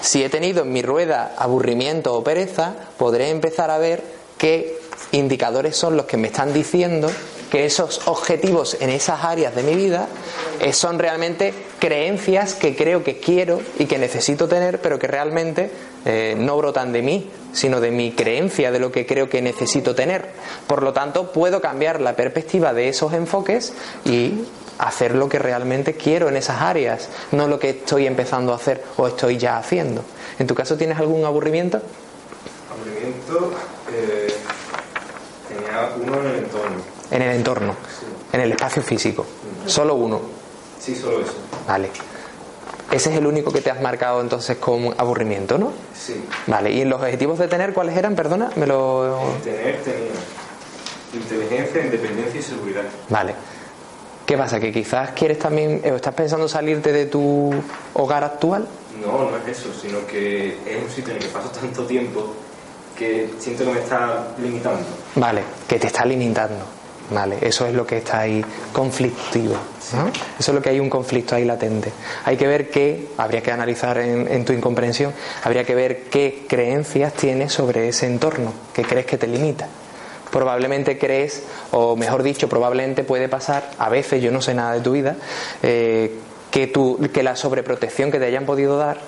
si 0.00 0.24
he 0.24 0.28
tenido 0.28 0.62
en 0.62 0.72
mi 0.72 0.82
rueda 0.82 1.34
aburrimiento 1.36 2.14
o 2.14 2.24
pereza, 2.24 2.74
podré 2.96 3.30
empezar 3.30 3.70
a 3.70 3.78
ver 3.78 4.02
qué 4.36 4.78
indicadores 5.12 5.76
son 5.76 5.96
los 5.96 6.06
que 6.06 6.16
me 6.16 6.28
están 6.28 6.52
diciendo 6.52 7.10
que 7.50 7.64
esos 7.64 8.06
objetivos 8.06 8.76
en 8.80 8.90
esas 8.90 9.24
áreas 9.24 9.54
de 9.54 9.62
mi 9.62 9.74
vida 9.74 10.08
eh, 10.60 10.72
son 10.72 10.98
realmente 10.98 11.54
creencias 11.78 12.54
que 12.54 12.76
creo 12.76 13.04
que 13.04 13.18
quiero 13.18 13.60
y 13.78 13.86
que 13.86 13.98
necesito 13.98 14.48
tener, 14.48 14.80
pero 14.80 14.98
que 14.98 15.06
realmente 15.06 15.70
eh, 16.04 16.34
no 16.38 16.56
brotan 16.56 16.92
de 16.92 17.02
mí, 17.02 17.30
sino 17.52 17.80
de 17.80 17.90
mi 17.90 18.12
creencia 18.12 18.70
de 18.70 18.78
lo 18.78 18.92
que 18.92 19.06
creo 19.06 19.28
que 19.28 19.42
necesito 19.42 19.94
tener. 19.94 20.30
Por 20.66 20.82
lo 20.82 20.92
tanto, 20.92 21.32
puedo 21.32 21.60
cambiar 21.60 22.00
la 22.00 22.14
perspectiva 22.16 22.72
de 22.72 22.88
esos 22.88 23.12
enfoques 23.12 23.72
y 24.04 24.44
hacer 24.78 25.14
lo 25.14 25.28
que 25.28 25.38
realmente 25.38 25.94
quiero 25.94 26.28
en 26.28 26.36
esas 26.36 26.62
áreas, 26.62 27.08
no 27.32 27.48
lo 27.48 27.58
que 27.58 27.70
estoy 27.70 28.06
empezando 28.06 28.52
a 28.52 28.56
hacer 28.56 28.84
o 28.96 29.08
estoy 29.08 29.36
ya 29.36 29.58
haciendo. 29.58 30.04
¿En 30.38 30.46
tu 30.46 30.54
caso 30.54 30.76
tienes 30.76 30.98
algún 30.98 31.24
aburrimiento? 31.24 31.80
Aburrimiento, 32.70 33.52
eh, 33.92 34.32
tenía 35.48 35.90
uno 36.00 36.20
en 36.20 36.26
el 36.26 36.38
entorno. 36.44 36.97
En 37.10 37.22
el 37.22 37.36
entorno, 37.36 37.74
en 38.32 38.40
el 38.40 38.52
espacio 38.52 38.82
físico. 38.82 39.24
Solo 39.66 39.94
uno. 39.94 40.20
Sí, 40.80 40.94
solo 40.94 41.20
eso. 41.20 41.34
Vale. 41.66 41.90
Ese 42.90 43.10
es 43.10 43.18
el 43.18 43.26
único 43.26 43.52
que 43.52 43.60
te 43.60 43.70
has 43.70 43.80
marcado 43.82 44.20
entonces 44.20 44.56
con 44.56 44.94
aburrimiento, 44.96 45.58
¿no? 45.58 45.72
Sí. 45.94 46.24
Vale, 46.46 46.70
¿y 46.70 46.84
los 46.84 47.00
objetivos 47.00 47.38
de 47.38 47.48
tener 47.48 47.74
cuáles 47.74 47.96
eran? 47.96 48.14
Perdona, 48.14 48.50
me 48.56 48.66
lo... 48.66 49.34
Tener 49.44 49.82
tenía 49.82 50.08
inteligencia, 51.12 51.84
independencia 51.84 52.40
y 52.40 52.42
seguridad. 52.42 52.84
Vale. 53.08 53.34
¿Qué 54.24 54.36
pasa? 54.36 54.60
¿Que 54.60 54.72
quizás 54.72 55.10
quieres 55.12 55.38
también, 55.38 55.82
o 55.84 55.96
estás 55.96 56.14
pensando 56.14 56.48
salirte 56.48 56.92
de 56.92 57.06
tu 57.06 57.50
hogar 57.94 58.24
actual? 58.24 58.66
No, 59.04 59.30
no 59.30 59.36
es 59.36 59.58
eso, 59.58 59.68
sino 59.72 60.06
que 60.06 60.58
es 60.66 60.82
un 60.82 60.90
sitio 60.90 61.12
en 61.12 61.18
el 61.18 61.24
que 61.24 61.30
paso 61.30 61.48
tanto 61.48 61.84
tiempo 61.84 62.34
que 62.96 63.30
siento 63.38 63.64
que 63.64 63.70
me 63.72 63.78
está 63.80 64.28
limitando. 64.38 64.84
Vale, 65.14 65.42
que 65.66 65.78
te 65.78 65.86
está 65.86 66.04
limitando. 66.04 66.77
Vale, 67.10 67.38
eso 67.40 67.66
es 67.66 67.74
lo 67.74 67.86
que 67.86 67.98
está 67.98 68.20
ahí 68.20 68.44
conflictivo. 68.72 69.54
¿no? 69.94 70.08
Eso 70.38 70.50
es 70.50 70.54
lo 70.54 70.60
que 70.60 70.68
hay 70.68 70.80
un 70.80 70.90
conflicto 70.90 71.34
ahí 71.34 71.44
latente. 71.44 71.92
Hay 72.24 72.36
que 72.36 72.46
ver 72.46 72.70
qué, 72.70 73.08
habría 73.16 73.42
que 73.42 73.50
analizar 73.50 73.98
en, 73.98 74.30
en, 74.30 74.44
tu 74.44 74.52
incomprensión, 74.52 75.14
habría 75.42 75.64
que 75.64 75.74
ver 75.74 76.04
qué 76.04 76.44
creencias 76.46 77.14
tienes 77.14 77.52
sobre 77.52 77.88
ese 77.88 78.06
entorno 78.06 78.52
que 78.74 78.82
crees 78.82 79.06
que 79.06 79.16
te 79.16 79.26
limita 79.26 79.68
probablemente 80.30 80.98
crees, 80.98 81.42
o 81.70 81.96
mejor 81.96 82.22
dicho, 82.22 82.48
probablemente 82.48 83.04
puede 83.04 83.28
pasar, 83.28 83.70
a 83.78 83.88
veces 83.88 84.22
yo 84.22 84.30
no 84.30 84.40
sé 84.40 84.54
nada 84.54 84.74
de 84.74 84.80
tu 84.80 84.92
vida, 84.92 85.16
eh, 85.62 86.18
que, 86.50 86.66
tu, 86.66 86.98
que 87.12 87.22
la 87.22 87.36
sobreprotección 87.36 88.10
que 88.10 88.18
te 88.18 88.26
hayan 88.26 88.46
podido 88.46 88.76
dar 88.76 88.98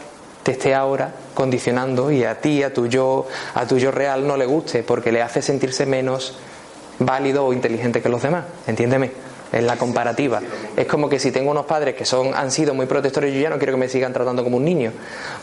te 0.43 0.53
esté 0.53 0.75
ahora 0.75 1.13
condicionando 1.35 2.11
y 2.11 2.25
a 2.25 2.41
ti, 2.41 2.63
a 2.63 2.73
tu 2.73 2.87
yo, 2.87 3.27
a 3.55 3.67
tu 3.67 3.79
yo 3.79 3.91
real 3.91 4.27
no 4.27 4.37
le 4.37 4.47
guste 4.47 4.83
porque 4.83 5.13
le 5.13 5.21
hace 5.21 5.43
sentirse 5.43 5.85
menos 5.85 6.39
válido 7.01 7.45
o 7.45 7.53
inteligente 7.53 8.01
que 8.01 8.09
los 8.09 8.23
demás. 8.23 8.45
Entiéndeme 8.67 9.11
en 9.53 9.67
la 9.67 9.77
comparativa. 9.77 10.41
Es 10.77 10.87
como 10.87 11.09
que 11.09 11.19
si 11.19 11.33
tengo 11.33 11.51
unos 11.51 11.67
padres 11.67 11.95
que 11.95 12.05
son 12.05 12.35
han 12.35 12.51
sido 12.51 12.75
muy 12.75 12.87
protectores, 12.87 13.35
yo 13.35 13.41
ya 13.41 13.51
no 13.51 13.59
quiero 13.59 13.73
que 13.73 13.81
me 13.81 13.89
sigan 13.89 14.13
tratando 14.13 14.45
como 14.45 14.57
un 14.59 14.65
niño, 14.65 14.93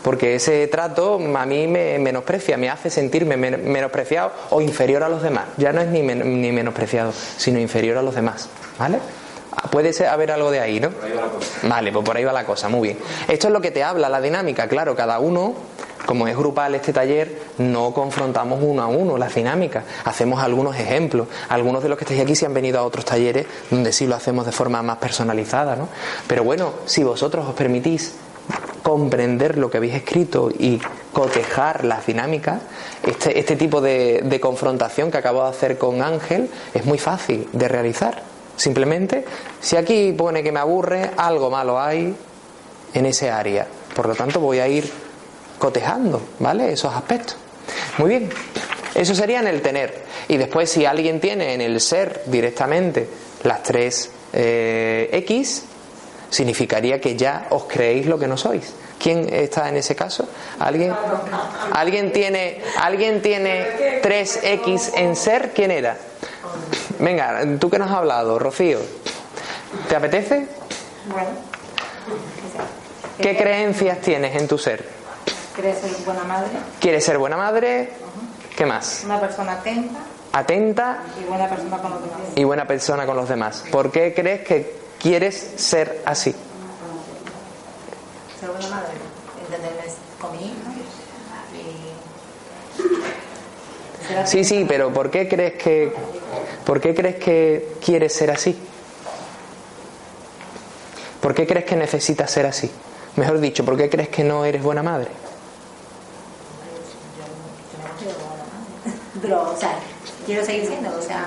porque 0.03 0.35
ese 0.35 0.67
trato 0.67 1.15
a 1.15 1.45
mí 1.45 1.67
me 1.67 1.99
menosprecia, 1.99 2.57
me 2.57 2.69
hace 2.69 2.89
sentirme 2.89 3.37
menospreciado 3.37 4.31
o 4.51 4.61
inferior 4.61 5.03
a 5.03 5.09
los 5.09 5.21
demás. 5.21 5.45
Ya 5.57 5.73
no 5.73 5.81
es 5.81 5.87
ni, 5.87 6.01
ni 6.01 6.51
menospreciado, 6.51 7.11
sino 7.11 7.59
inferior 7.59 7.97
a 7.97 8.01
los 8.01 8.15
demás, 8.15 8.49
¿vale? 8.79 8.99
Puede 9.71 9.91
ser, 9.91 10.07
haber 10.07 10.31
algo 10.31 10.51
de 10.51 10.59
ahí, 10.59 10.79
¿no? 10.79 10.89
Vale, 11.63 11.91
pues 11.91 12.05
por 12.05 12.15
ahí 12.15 12.23
va 12.23 12.31
la 12.31 12.45
cosa, 12.45 12.69
muy 12.69 12.89
bien. 12.89 12.99
Esto 13.27 13.47
es 13.47 13.53
lo 13.53 13.59
que 13.59 13.71
te 13.71 13.83
habla 13.83 14.07
la 14.07 14.21
dinámica, 14.21 14.67
claro, 14.67 14.95
cada 14.95 15.19
uno 15.19 15.55
como 16.07 16.25
es 16.27 16.37
grupal 16.37 16.73
este 16.73 16.93
taller, 16.93 17.37
no 17.57 17.93
confrontamos 17.93 18.59
uno 18.63 18.81
a 18.81 18.87
uno 18.87 19.17
las 19.17 19.35
dinámicas, 19.35 19.83
hacemos 20.05 20.41
algunos 20.41 20.75
ejemplos. 20.77 21.27
Algunos 21.49 21.83
de 21.83 21.89
los 21.89 21.97
que 21.97 22.05
estáis 22.05 22.21
aquí 22.21 22.33
se 22.33 22.45
han 22.45 22.53
venido 22.53 22.79
a 22.79 22.83
otros 22.83 23.03
talleres 23.03 23.45
donde 23.69 23.91
sí 23.91 24.07
lo 24.07 24.15
hacemos 24.15 24.45
de 24.45 24.53
forma 24.53 24.81
más 24.81 24.97
personalizada, 24.97 25.75
¿no? 25.75 25.89
Pero 26.25 26.45
bueno, 26.45 26.71
si 26.85 27.03
vosotros 27.03 27.45
os 27.45 27.53
permitís 27.53 28.15
comprender 28.83 29.57
lo 29.57 29.69
que 29.69 29.77
habéis 29.77 29.95
escrito 29.95 30.49
y 30.49 30.79
cotejar 31.11 31.83
las 31.83 32.05
dinámicas, 32.05 32.61
este, 33.03 33.37
este 33.37 33.57
tipo 33.57 33.81
de, 33.81 34.21
de 34.23 34.39
confrontación 34.39 35.11
que 35.11 35.17
acabo 35.17 35.43
de 35.43 35.49
hacer 35.49 35.77
con 35.77 36.01
Ángel 36.01 36.49
es 36.73 36.85
muy 36.85 36.97
fácil 36.99 37.49
de 37.51 37.67
realizar. 37.67 38.23
Simplemente, 38.55 39.25
si 39.59 39.75
aquí 39.75 40.13
pone 40.13 40.41
que 40.41 40.53
me 40.53 40.61
aburre, 40.61 41.11
algo 41.17 41.51
malo 41.51 41.77
hay 41.77 42.15
en 42.93 43.05
ese 43.05 43.29
área. 43.29 43.67
Por 43.93 44.07
lo 44.07 44.15
tanto, 44.15 44.39
voy 44.39 44.59
a 44.59 44.69
ir 44.69 44.89
cotejando, 45.57 46.21
¿vale? 46.39 46.71
Esos 46.71 46.93
aspectos. 46.93 47.37
Muy 47.97 48.09
bien, 48.09 48.29
eso 48.95 49.15
sería 49.15 49.39
en 49.39 49.47
el 49.47 49.61
tener. 49.61 50.05
Y 50.27 50.37
después 50.37 50.69
si 50.69 50.85
alguien 50.85 51.19
tiene 51.19 51.53
en 51.53 51.61
el 51.61 51.79
ser 51.81 52.23
directamente 52.25 53.07
las 53.43 53.63
tres 53.63 54.09
eh, 54.33 55.09
X, 55.11 55.63
significaría 56.29 56.99
que 56.99 57.15
ya 57.15 57.47
os 57.49 57.63
creéis 57.65 58.05
lo 58.05 58.19
que 58.19 58.27
no 58.27 58.37
sois. 58.37 58.73
¿Quién 58.99 59.31
está 59.31 59.69
en 59.69 59.77
ese 59.77 59.95
caso? 59.95 60.27
¿Alguien? 60.59 60.93
¿Alguien 61.73 62.11
tiene, 62.11 62.61
¿alguien 62.81 63.21
tiene 63.21 64.01
3X 64.01 64.91
en 64.95 65.15
ser? 65.15 65.51
¿Quién 65.53 65.71
era? 65.71 65.97
Venga, 66.99 67.41
tú 67.59 67.69
que 67.69 67.77
nos 67.77 67.91
has 67.91 67.97
hablado, 67.97 68.39
Rocío. 68.39 68.79
¿Te 69.87 69.95
apetece? 69.95 70.47
Bueno. 71.05 71.29
¿Qué 73.21 73.37
creencias 73.37 73.99
tienes 74.01 74.35
en 74.35 74.47
tu 74.47 74.57
ser? 74.57 74.96
¿Quieres 75.57 75.79
ser 75.79 76.05
buena 76.05 76.23
madre? 76.23 76.49
¿Quieres 76.79 77.03
ser 77.03 77.17
buena 77.17 77.35
madre? 77.35 77.89
¿Qué 78.55 78.63
más? 78.67 79.01
Una 79.05 79.19
persona 79.19 79.53
atenta. 79.53 79.99
Atenta. 80.33 80.99
Y 81.19 81.23
buena 81.27 81.49
persona 81.49 81.77
con 81.79 81.89
los 81.89 82.01
demás. 82.03 82.19
Y 82.35 82.43
buena 82.43 82.67
persona 82.67 83.07
con 83.07 83.17
los 83.17 83.27
demás. 83.27 83.63
¿Por 83.71 83.91
qué 83.91 84.13
crees 84.13 84.41
que 84.47 84.75
quieres 85.01 85.53
ser 85.55 86.03
así? 86.05 86.35
Ser 88.39 88.49
buena 88.51 88.67
madre. 88.67 88.91
Entenderme 89.45 89.81
con 90.21 90.31
mi 90.33 90.45
hija. 90.45 90.55
Y... 94.23 94.27
Sí, 94.27 94.43
sí, 94.43 94.63
pero 94.67 94.93
¿por 94.93 95.09
qué 95.09 95.27
crees 95.27 95.53
que 95.53 95.91
por 96.67 96.79
qué 96.79 96.93
crees 96.93 97.15
que 97.15 97.77
quieres 97.83 98.13
ser 98.13 98.29
así? 98.29 98.55
¿Por 101.19 101.33
qué 101.33 101.47
crees 101.47 101.65
que 101.65 101.75
necesitas 101.75 102.29
ser 102.29 102.45
así? 102.45 102.69
Mejor 103.15 103.39
dicho, 103.39 103.65
¿por 103.65 103.75
qué 103.75 103.89
crees 103.89 104.09
que 104.09 104.23
no 104.23 104.45
eres 104.45 104.61
buena 104.61 104.83
madre? 104.83 105.09
Pero, 109.21 109.51
o 109.51 109.57
sea, 109.57 109.71
quiero 110.25 110.45
seguir 110.45 110.67
siendo, 110.67 110.89
o 110.97 111.01
sea, 111.01 111.25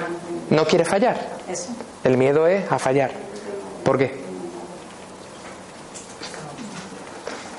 ¿No 0.51 0.65
quieres 0.67 0.89
fallar? 0.89 1.19
eso. 1.49 1.71
El 2.05 2.17
miedo 2.17 2.47
es 2.47 2.71
a 2.71 2.79
fallar. 2.79 3.11
¿Por 3.85 3.99
qué? 3.99 4.21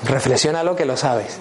Reflexiona 0.04 0.62
lo 0.64 0.74
que 0.74 0.84
lo 0.84 0.96
sabes. 0.96 1.38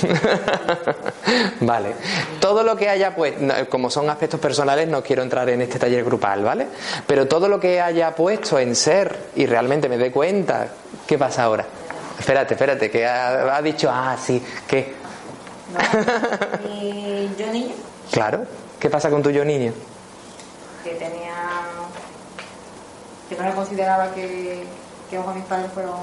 vale. 1.60 1.94
Todo 2.40 2.62
lo 2.62 2.76
que 2.76 2.88
haya, 2.88 3.14
pues, 3.14 3.40
no, 3.40 3.54
como 3.68 3.90
son 3.90 4.08
aspectos 4.10 4.38
personales, 4.38 4.88
no 4.88 5.02
quiero 5.02 5.22
entrar 5.22 5.48
en 5.48 5.62
este 5.62 5.78
taller 5.78 6.04
grupal, 6.04 6.44
¿vale? 6.44 6.66
Pero 7.06 7.26
todo 7.26 7.48
lo 7.48 7.58
que 7.58 7.80
haya 7.80 8.14
puesto 8.14 8.58
en 8.58 8.76
ser 8.76 9.30
y 9.34 9.46
realmente 9.46 9.88
me 9.88 9.98
dé 9.98 10.12
cuenta, 10.12 10.68
¿qué 11.06 11.18
pasa 11.18 11.44
ahora? 11.44 11.64
Espérate, 12.18 12.54
espérate, 12.54 12.90
que 12.90 13.06
ha, 13.06 13.56
ha 13.56 13.62
dicho, 13.62 13.90
ah, 13.92 14.16
sí, 14.22 14.42
¿qué? 14.68 14.94
Yo 17.38 17.52
niño, 17.52 17.74
Claro, 18.12 18.44
¿qué 18.78 18.88
pasa 18.90 19.10
con 19.10 19.22
tu 19.22 19.30
yo 19.30 19.44
niño? 19.44 19.72
que 20.84 20.94
tenía. 20.94 21.34
que 23.28 23.36
no 23.36 23.54
consideraba 23.56 24.12
que, 24.14 24.64
que 25.10 25.18
mis 25.18 25.44
padres 25.44 25.72
fueron 25.72 25.96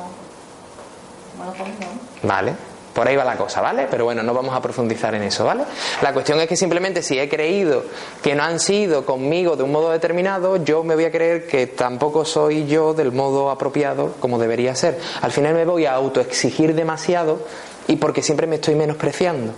buenos 1.38 1.56
conmigo, 1.56 1.80
¿no? 1.80 2.28
Vale. 2.28 2.54
Por 2.94 3.08
ahí 3.08 3.16
va 3.16 3.24
la 3.24 3.36
cosa, 3.38 3.60
¿vale? 3.60 3.88
Pero 3.90 4.06
bueno, 4.06 4.22
no 4.22 4.36
vamos 4.36 4.54
a 4.54 4.62
profundizar 4.62 5.16
en 5.16 5.24
eso, 5.24 5.46
¿vale? 5.46 5.64
La 6.04 6.14
cuestión 6.14 6.40
es 6.42 6.48
que 6.48 6.56
simplemente 6.56 7.02
si 7.02 7.18
he 7.18 7.28
creído 7.28 7.86
que 8.22 8.36
no 8.36 8.44
han 8.44 8.60
sido 8.60 9.04
conmigo 9.04 9.56
de 9.56 9.64
un 9.64 9.72
modo 9.72 9.90
determinado, 9.90 10.58
yo 10.58 10.84
me 10.84 10.94
voy 10.94 11.06
a 11.06 11.12
creer 11.12 11.48
que 11.48 11.66
tampoco 11.66 12.24
soy 12.24 12.68
yo 12.68 12.94
del 12.94 13.12
modo 13.12 13.50
apropiado 13.50 14.14
como 14.20 14.38
debería 14.38 14.76
ser. 14.76 15.00
Al 15.22 15.32
final 15.32 15.56
me 15.56 15.66
voy 15.66 15.88
a 15.88 15.94
autoexigir 15.96 16.76
demasiado 16.76 17.40
y 17.88 17.96
porque 17.96 18.22
siempre 18.22 18.46
me 18.46 18.56
estoy 18.58 18.76
menospreciando. 18.76 19.54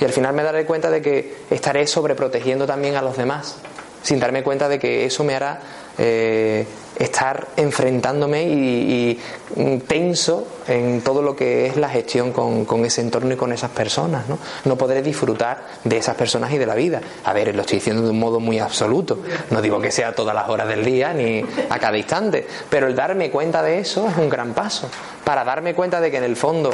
Y 0.00 0.04
al 0.04 0.12
final 0.12 0.34
me 0.34 0.42
daré 0.42 0.64
cuenta 0.64 0.90
de 0.90 1.00
que 1.00 1.34
estaré 1.50 1.86
sobreprotegiendo 1.86 2.66
también 2.66 2.96
a 2.96 3.02
los 3.02 3.16
demás, 3.16 3.56
sin 4.02 4.18
darme 4.18 4.42
cuenta 4.42 4.68
de 4.68 4.78
que 4.78 5.04
eso 5.04 5.22
me 5.24 5.34
hará 5.34 5.60
eh, 5.98 6.66
estar 6.98 7.48
enfrentándome 7.56 8.44
y, 8.44 9.18
mm, 9.56 9.78
tenso 9.78 10.46
en 10.66 11.00
todo 11.02 11.22
lo 11.22 11.34
que 11.34 11.66
es 11.66 11.76
la 11.76 11.88
gestión 11.88 12.32
con, 12.32 12.64
con 12.64 12.84
ese 12.84 13.00
entorno 13.00 13.34
y 13.34 13.36
con 13.36 13.52
esas 13.52 13.70
personas. 13.70 14.28
¿no? 14.28 14.38
no 14.64 14.76
podré 14.76 15.02
disfrutar 15.02 15.66
de 15.84 15.96
esas 15.96 16.16
personas 16.16 16.52
y 16.52 16.58
de 16.58 16.66
la 16.66 16.74
vida. 16.74 17.00
A 17.24 17.32
ver, 17.32 17.54
lo 17.54 17.62
estoy 17.62 17.78
diciendo 17.78 18.02
de 18.02 18.10
un 18.10 18.18
modo 18.18 18.40
muy 18.40 18.58
absoluto. 18.58 19.18
No 19.50 19.60
digo 19.60 19.80
que 19.80 19.90
sea 19.90 20.14
todas 20.14 20.34
las 20.34 20.48
horas 20.48 20.68
del 20.68 20.84
día 20.84 21.12
ni 21.12 21.44
a 21.68 21.78
cada 21.78 21.96
instante, 21.96 22.46
pero 22.70 22.86
el 22.86 22.94
darme 22.94 23.30
cuenta 23.30 23.62
de 23.62 23.78
eso 23.78 24.08
es 24.08 24.16
un 24.16 24.28
gran 24.28 24.54
paso. 24.54 24.88
Para 25.24 25.44
darme 25.44 25.74
cuenta 25.74 26.00
de 26.00 26.10
que 26.10 26.18
en 26.18 26.24
el 26.24 26.36
fondo 26.36 26.70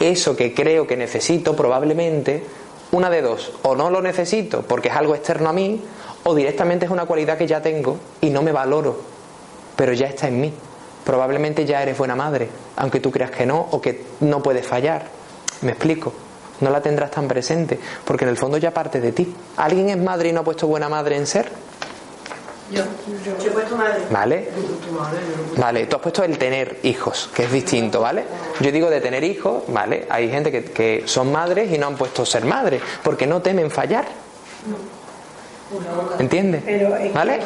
eso 0.00 0.36
que 0.36 0.54
creo 0.54 0.86
que 0.86 0.96
necesito 0.96 1.56
probablemente 1.56 2.42
una 2.92 3.10
de 3.10 3.22
dos, 3.22 3.52
o 3.62 3.74
no 3.74 3.90
lo 3.90 4.00
necesito 4.00 4.62
porque 4.62 4.88
es 4.88 4.96
algo 4.96 5.14
externo 5.14 5.48
a 5.48 5.52
mí, 5.52 5.82
o 6.24 6.34
directamente 6.34 6.86
es 6.86 6.90
una 6.90 7.06
cualidad 7.06 7.38
que 7.38 7.46
ya 7.46 7.60
tengo 7.62 7.98
y 8.20 8.30
no 8.30 8.42
me 8.42 8.52
valoro, 8.52 9.00
pero 9.76 9.92
ya 9.92 10.06
está 10.06 10.28
en 10.28 10.40
mí. 10.40 10.52
Probablemente 11.04 11.64
ya 11.64 11.82
eres 11.82 11.96
buena 11.96 12.14
madre, 12.14 12.48
aunque 12.76 13.00
tú 13.00 13.10
creas 13.10 13.30
que 13.30 13.46
no, 13.46 13.68
o 13.70 13.80
que 13.80 14.04
no 14.20 14.42
puedes 14.42 14.66
fallar. 14.66 15.06
Me 15.62 15.70
explico. 15.72 16.12
No 16.60 16.70
la 16.70 16.82
tendrás 16.82 17.12
tan 17.12 17.28
presente, 17.28 17.78
porque 18.04 18.24
en 18.24 18.30
el 18.30 18.36
fondo 18.36 18.58
ya 18.58 18.72
parte 18.72 19.00
de 19.00 19.12
ti. 19.12 19.32
¿Alguien 19.56 19.90
es 19.90 19.96
madre 19.96 20.30
y 20.30 20.32
no 20.32 20.40
ha 20.40 20.44
puesto 20.44 20.66
buena 20.66 20.88
madre 20.88 21.16
en 21.16 21.26
ser? 21.26 21.48
Yo, 22.70 22.82
yo 23.42 23.46
he 23.48 23.50
puesto 23.50 23.76
madre. 23.76 24.02
¿Vale? 24.10 24.48
Vale, 25.56 25.86
tú 25.86 25.96
has 25.96 26.02
puesto 26.02 26.22
el 26.22 26.36
tener 26.36 26.78
hijos, 26.82 27.30
que 27.34 27.44
es 27.44 27.52
distinto, 27.52 28.00
¿vale? 28.02 28.24
Yo 28.60 28.70
digo 28.70 28.90
de 28.90 29.00
tener 29.00 29.24
hijos, 29.24 29.62
¿vale? 29.68 30.06
Hay 30.10 30.28
gente 30.30 30.52
que, 30.52 30.64
que 30.64 31.02
son 31.06 31.32
madres 31.32 31.72
y 31.72 31.78
no 31.78 31.86
han 31.86 31.96
puesto 31.96 32.26
ser 32.26 32.44
madres, 32.44 32.82
porque 33.02 33.26
no 33.26 33.40
temen 33.40 33.70
fallar. 33.70 34.06
¿Entiendes? 36.18 36.62
Pero 36.64 36.96
es 36.96 37.02
que- 37.08 37.12
¿Vale? 37.18 37.40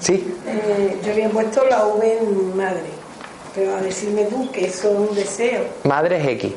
Sí. 0.00 0.34
Eh, 0.46 0.98
yo 1.04 1.12
había 1.12 1.28
puesto 1.30 1.64
la 1.64 1.84
V 1.86 2.18
en 2.18 2.56
madre, 2.56 2.82
pero 3.54 3.76
a 3.76 3.80
decirme 3.80 4.24
tú 4.24 4.50
que 4.52 4.66
eso 4.66 4.90
es 4.92 5.10
un 5.10 5.14
deseo. 5.16 5.64
Madre 5.84 6.18
es 6.20 6.28
X. 6.28 6.52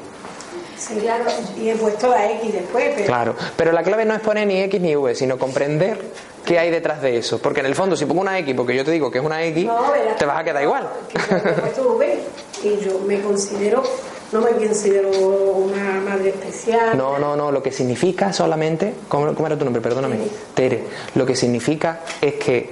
Sí, 0.77 0.95
claro, 0.95 1.25
y 1.59 1.69
he 1.69 1.75
puesto 1.75 2.07
la 2.07 2.31
X 2.31 2.53
después, 2.53 2.91
pero 2.95 3.05
Claro, 3.05 3.35
pero 3.55 3.71
la 3.71 3.83
clave 3.83 4.03
no 4.05 4.15
es 4.15 4.21
poner 4.21 4.47
ni 4.47 4.59
X 4.63 4.81
ni 4.81 4.95
V, 4.95 5.13
sino 5.13 5.37
comprender 5.37 5.99
qué 6.45 6.59
hay 6.59 6.69
detrás 6.71 7.01
de 7.01 7.17
eso. 7.17 7.39
Porque 7.39 7.59
en 7.61 7.65
el 7.67 7.75
fondo, 7.75 7.95
si 7.95 8.05
pongo 8.05 8.21
una 8.21 8.37
X, 8.39 8.53
porque 8.55 8.75
yo 8.75 8.83
te 8.85 8.91
digo 8.91 9.09
que 9.11 9.19
es 9.19 9.23
una 9.25 9.43
X, 9.45 9.65
No, 9.65 9.91
verás. 9.91 10.17
te 10.17 10.25
vas 10.25 10.39
a 10.39 10.43
quedar 10.43 10.63
igual. 10.63 10.89
que 11.09 11.19
yo 11.19 11.37
he 11.37 11.53
puesto 11.53 11.93
V 11.95 12.19
y 12.63 12.77
yo 12.85 12.99
me 13.05 13.21
considero, 13.21 13.83
no 14.31 14.41
me 14.41 14.51
considero 14.51 15.09
una 15.11 15.99
madre 16.01 16.29
especial. 16.29 16.97
No, 16.97 17.17
no, 17.19 17.35
no, 17.35 17.51
lo 17.51 17.61
que 17.63 17.71
significa 17.71 18.31
solamente, 18.33 18.93
¿cómo, 19.07 19.33
cómo 19.33 19.47
era 19.47 19.57
tu 19.57 19.65
nombre? 19.65 19.81
Perdóname, 19.81 20.17
Tere. 20.53 20.83
Lo 21.15 21.25
que 21.25 21.35
significa 21.35 22.01
es 22.21 22.35
que 22.35 22.69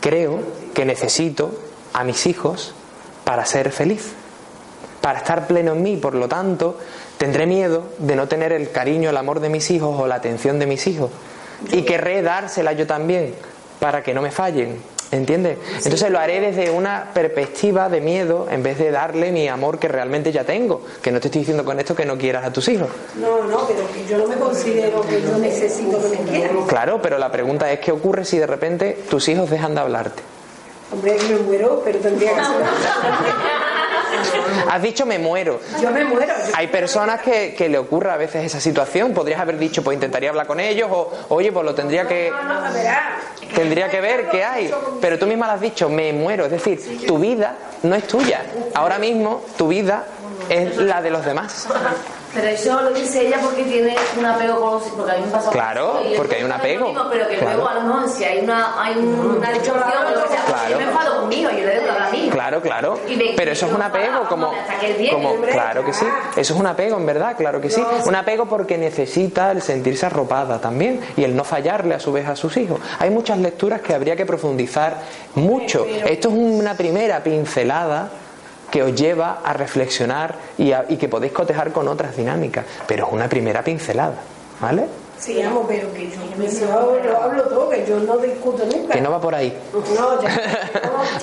creo 0.00 0.40
que 0.74 0.84
necesito 0.84 1.50
a 1.92 2.04
mis 2.04 2.26
hijos 2.26 2.74
para 3.24 3.44
ser 3.44 3.70
feliz, 3.72 4.12
para 5.00 5.18
estar 5.18 5.46
pleno 5.46 5.72
en 5.72 5.82
mí, 5.82 5.96
por 5.96 6.14
lo 6.14 6.28
tanto, 6.28 6.76
tendré 7.18 7.46
miedo 7.46 7.84
de 7.98 8.16
no 8.16 8.28
tener 8.28 8.52
el 8.52 8.70
cariño, 8.70 9.10
el 9.10 9.16
amor 9.16 9.40
de 9.40 9.48
mis 9.48 9.70
hijos 9.70 9.98
o 9.98 10.06
la 10.06 10.16
atención 10.16 10.58
de 10.58 10.66
mis 10.66 10.86
hijos. 10.86 11.10
Y 11.72 11.82
querré 11.82 12.22
dársela 12.22 12.72
yo 12.72 12.86
también, 12.86 13.34
para 13.80 14.02
que 14.02 14.14
no 14.14 14.22
me 14.22 14.30
fallen. 14.30 14.80
¿Entiendes? 15.10 15.56
Entonces 15.76 16.10
lo 16.10 16.18
haré 16.18 16.38
desde 16.40 16.70
una 16.70 17.10
perspectiva 17.14 17.88
de 17.88 18.02
miedo 18.02 18.46
en 18.50 18.62
vez 18.62 18.76
de 18.76 18.90
darle 18.90 19.32
mi 19.32 19.48
amor 19.48 19.78
que 19.78 19.88
realmente 19.88 20.32
ya 20.32 20.44
tengo. 20.44 20.82
Que 21.00 21.10
no 21.10 21.18
te 21.18 21.28
estoy 21.28 21.40
diciendo 21.40 21.64
con 21.64 21.80
esto 21.80 21.96
que 21.96 22.04
no 22.04 22.18
quieras 22.18 22.44
a 22.44 22.52
tus 22.52 22.68
hijos. 22.68 22.88
No, 23.18 23.44
no, 23.44 23.66
pero 23.66 23.90
que 23.90 24.04
yo 24.06 24.18
no 24.18 24.26
me 24.26 24.36
considero 24.36 25.00
que 25.02 25.22
yo 25.22 25.38
necesito 25.38 25.98
que 26.02 26.10
me 26.10 26.30
quieran. 26.30 26.66
Claro, 26.66 27.00
pero 27.00 27.16
la 27.16 27.32
pregunta 27.32 27.72
es 27.72 27.80
qué 27.80 27.90
ocurre 27.90 28.26
si 28.26 28.38
de 28.38 28.46
repente 28.46 28.98
tus 29.08 29.26
hijos 29.28 29.48
dejan 29.48 29.74
de 29.74 29.80
hablarte. 29.80 30.22
Hombre, 30.92 31.16
me 31.30 31.36
muero, 31.38 31.80
pero 31.82 31.98
tendría 32.00 32.34
que 32.34 32.44
ser. 32.44 32.52
Has 34.70 34.82
dicho 34.82 35.06
me 35.06 35.18
muero. 35.18 35.60
Yo 35.80 35.90
me 35.90 36.04
muero. 36.04 36.32
yo- 36.32 36.52
Hay 36.54 36.68
personas 36.68 37.20
que, 37.22 37.54
que 37.54 37.68
le 37.68 37.78
ocurre 37.78 38.10
a 38.10 38.16
veces 38.16 38.44
esa 38.44 38.60
situación. 38.60 39.12
Podrías 39.14 39.40
haber 39.40 39.58
dicho, 39.58 39.82
pues 39.82 39.94
intentaría 39.94 40.30
hablar 40.30 40.46
con 40.46 40.60
ellos, 40.60 40.88
o 40.90 41.10
oye, 41.28 41.52
pues 41.52 41.64
lo 41.64 41.74
tendría 41.74 42.06
que. 42.06 42.30
No, 42.30 42.42
no, 42.60 42.72
verá. 42.72 43.18
Tendría 43.54 43.88
que 43.88 44.00
ver 44.00 44.28
qué 44.28 44.44
hay. 44.44 44.70
Pero 45.00 45.18
tú 45.18 45.26
misma 45.26 45.46
lo 45.46 45.52
has 45.54 45.60
dicho, 45.60 45.88
me 45.88 46.12
muero. 46.12 46.44
Es 46.44 46.50
decir, 46.50 47.06
tu 47.06 47.18
vida 47.18 47.54
no 47.82 47.94
es 47.94 48.06
tuya. 48.06 48.42
Ahora 48.74 48.98
mismo 48.98 49.42
tu 49.56 49.68
vida 49.68 50.04
es 50.48 50.76
la 50.76 51.00
de 51.02 51.10
los 51.10 51.24
demás. 51.24 51.66
Pero 52.34 52.46
eso 52.48 52.82
lo 52.82 52.90
dice 52.90 53.26
ella 53.26 53.38
porque 53.42 53.64
tiene 53.64 53.96
un 54.18 54.24
apego 54.24 54.60
con 54.60 54.72
los 54.74 54.82
porque 54.84 55.12
a 55.12 55.16
mí 55.16 55.24
me 55.24 55.32
pasa 55.32 55.50
Claro, 55.50 56.00
porque 56.16 56.36
hay 56.36 56.44
un 56.44 56.52
apego. 56.52 56.86
mismo, 56.88 57.04
pero 57.10 57.28
que 57.28 57.36
Claro. 57.36 57.56
luego 57.64 57.80
mejor 57.82 58.08
si 58.08 58.24
hay 58.24 58.40
una 58.44 58.82
hay 58.82 58.98
un- 58.98 59.36
una 59.38 59.50
sea, 60.28 60.44
Claro. 60.46 60.70
yo 60.70 60.76
me 60.78 60.84
enfado 60.84 61.20
conmigo 61.20 61.50
yo 61.50 61.56
le 61.58 61.66
debo 61.80 61.90
a 61.90 62.10
mí 62.10 62.28
Claro, 62.30 62.60
claro. 62.60 62.98
Me- 63.08 63.32
Pero 63.36 63.52
eso 63.52 63.66
es 63.66 63.72
un 63.72 63.82
apego, 63.82 64.28
como, 64.28 64.52
hombre. 65.30 65.52
claro 65.52 65.84
que 65.84 65.92
sí. 65.92 66.04
Eso 66.36 66.54
es 66.54 66.60
un 66.60 66.66
apego, 66.66 66.96
en 66.96 67.06
verdad, 67.06 67.34
claro 67.36 67.60
que 67.60 67.70
sí. 67.70 67.82
Un 68.04 68.14
apego 68.14 68.46
porque 68.46 68.76
necesita 68.78 69.50
el 69.50 69.62
sentirse 69.62 70.06
arropada 70.06 70.60
también 70.60 71.00
y 71.16 71.24
el 71.24 71.34
no 71.34 71.44
fallarle 71.44 71.94
a 71.94 72.00
su 72.00 72.12
vez 72.12 72.28
a 72.28 72.36
sus 72.36 72.56
hijos. 72.56 72.80
Hay 72.98 73.10
muchas 73.10 73.38
lecturas 73.38 73.80
que 73.80 73.94
habría 73.94 74.14
que 74.16 74.26
profundizar 74.26 74.96
mucho. 75.34 75.84
Esto 75.86 76.28
es 76.28 76.34
una 76.34 76.74
primera 76.74 77.22
pincelada 77.22 78.08
que 78.70 78.82
os 78.82 78.94
lleva 78.94 79.40
a 79.44 79.52
reflexionar 79.52 80.34
y, 80.58 80.72
a- 80.72 80.84
y 80.88 80.96
que 80.96 81.08
podéis 81.08 81.32
cotejar 81.32 81.72
con 81.72 81.88
otras 81.88 82.16
dinámicas, 82.16 82.64
pero 82.86 83.06
es 83.06 83.12
una 83.12 83.28
primera 83.28 83.62
pincelada, 83.62 84.16
¿vale? 84.60 84.86
Sí, 85.18 85.42
amo, 85.42 85.64
pero 85.66 85.92
que 85.92 86.08
yo 86.10 86.20
lo 87.04 87.22
hablo 87.22 87.42
todo, 87.44 87.68
que 87.70 87.84
yo 87.88 87.98
no 87.98 88.18
discuto 88.18 88.64
nunca. 88.66 88.94
Que 88.94 89.00
no 89.00 89.10
va 89.10 89.20
por 89.20 89.34
ahí. 89.34 89.52
No, 89.96 90.22
ya. 90.22 90.30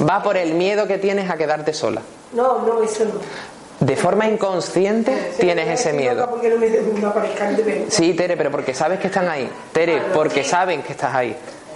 Va 0.09 0.21
por 0.21 0.35
el 0.35 0.53
miedo 0.53 0.85
que 0.85 0.97
tienes 0.97 1.29
a 1.29 1.37
quedarte 1.37 1.73
sola. 1.73 2.01
No, 2.33 2.59
no, 2.65 2.83
eso 2.83 3.05
no. 3.05 3.11
De 3.79 3.95
forma 3.95 4.27
inconsciente 4.27 5.31
tienes 5.39 5.67
ese 5.79 5.93
miedo. 5.93 6.27
No 6.27 6.37
me, 6.37 6.49
me. 6.57 7.85
Sí, 7.89 8.13
Tere, 8.13 8.35
pero 8.35 8.51
porque 8.51 8.73
sabes 8.73 8.99
que 8.99 9.07
están 9.07 9.29
ahí. 9.29 9.49
Tere, 9.71 10.01
porque 10.13 10.43
saben 10.43 10.81
que 10.81 10.91
estás 10.93 11.13
ahí. 11.15 11.35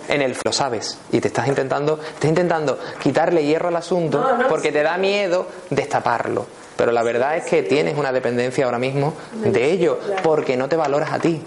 En 0.10 0.24
el 0.24 0.36
lo 0.43 0.51
sabes. 0.51 0.97
Y 1.12 1.22
te 1.22 1.28
estás 1.28 1.47
intentando, 1.47 1.99
estás 2.01 2.30
intentando 2.30 2.80
quitarle 3.01 3.45
hierro 3.45 3.68
al 3.70 3.76
asunto 3.76 4.20
No, 4.20 4.38
no, 4.38 4.47
porque 4.47 4.72
te 4.72 4.82
da 4.82 4.97
miedo 4.97 5.47
destaparlo. 5.70 6.47
Pero 6.76 6.91
la 6.91 7.03
verdad 7.03 7.38
es 7.38 7.45
que 7.45 7.62
tienes 7.62 7.97
una 7.97 8.12
dependencia 8.12 8.66
ahora 8.66 8.80
mismo 8.80 9.14
de 9.34 9.72
ello 9.72 9.99
porque 10.24 10.57
no 10.57 10.68
te 10.68 10.76
valoras 10.76 11.12
a 11.12 11.20
ti. 11.20 11.41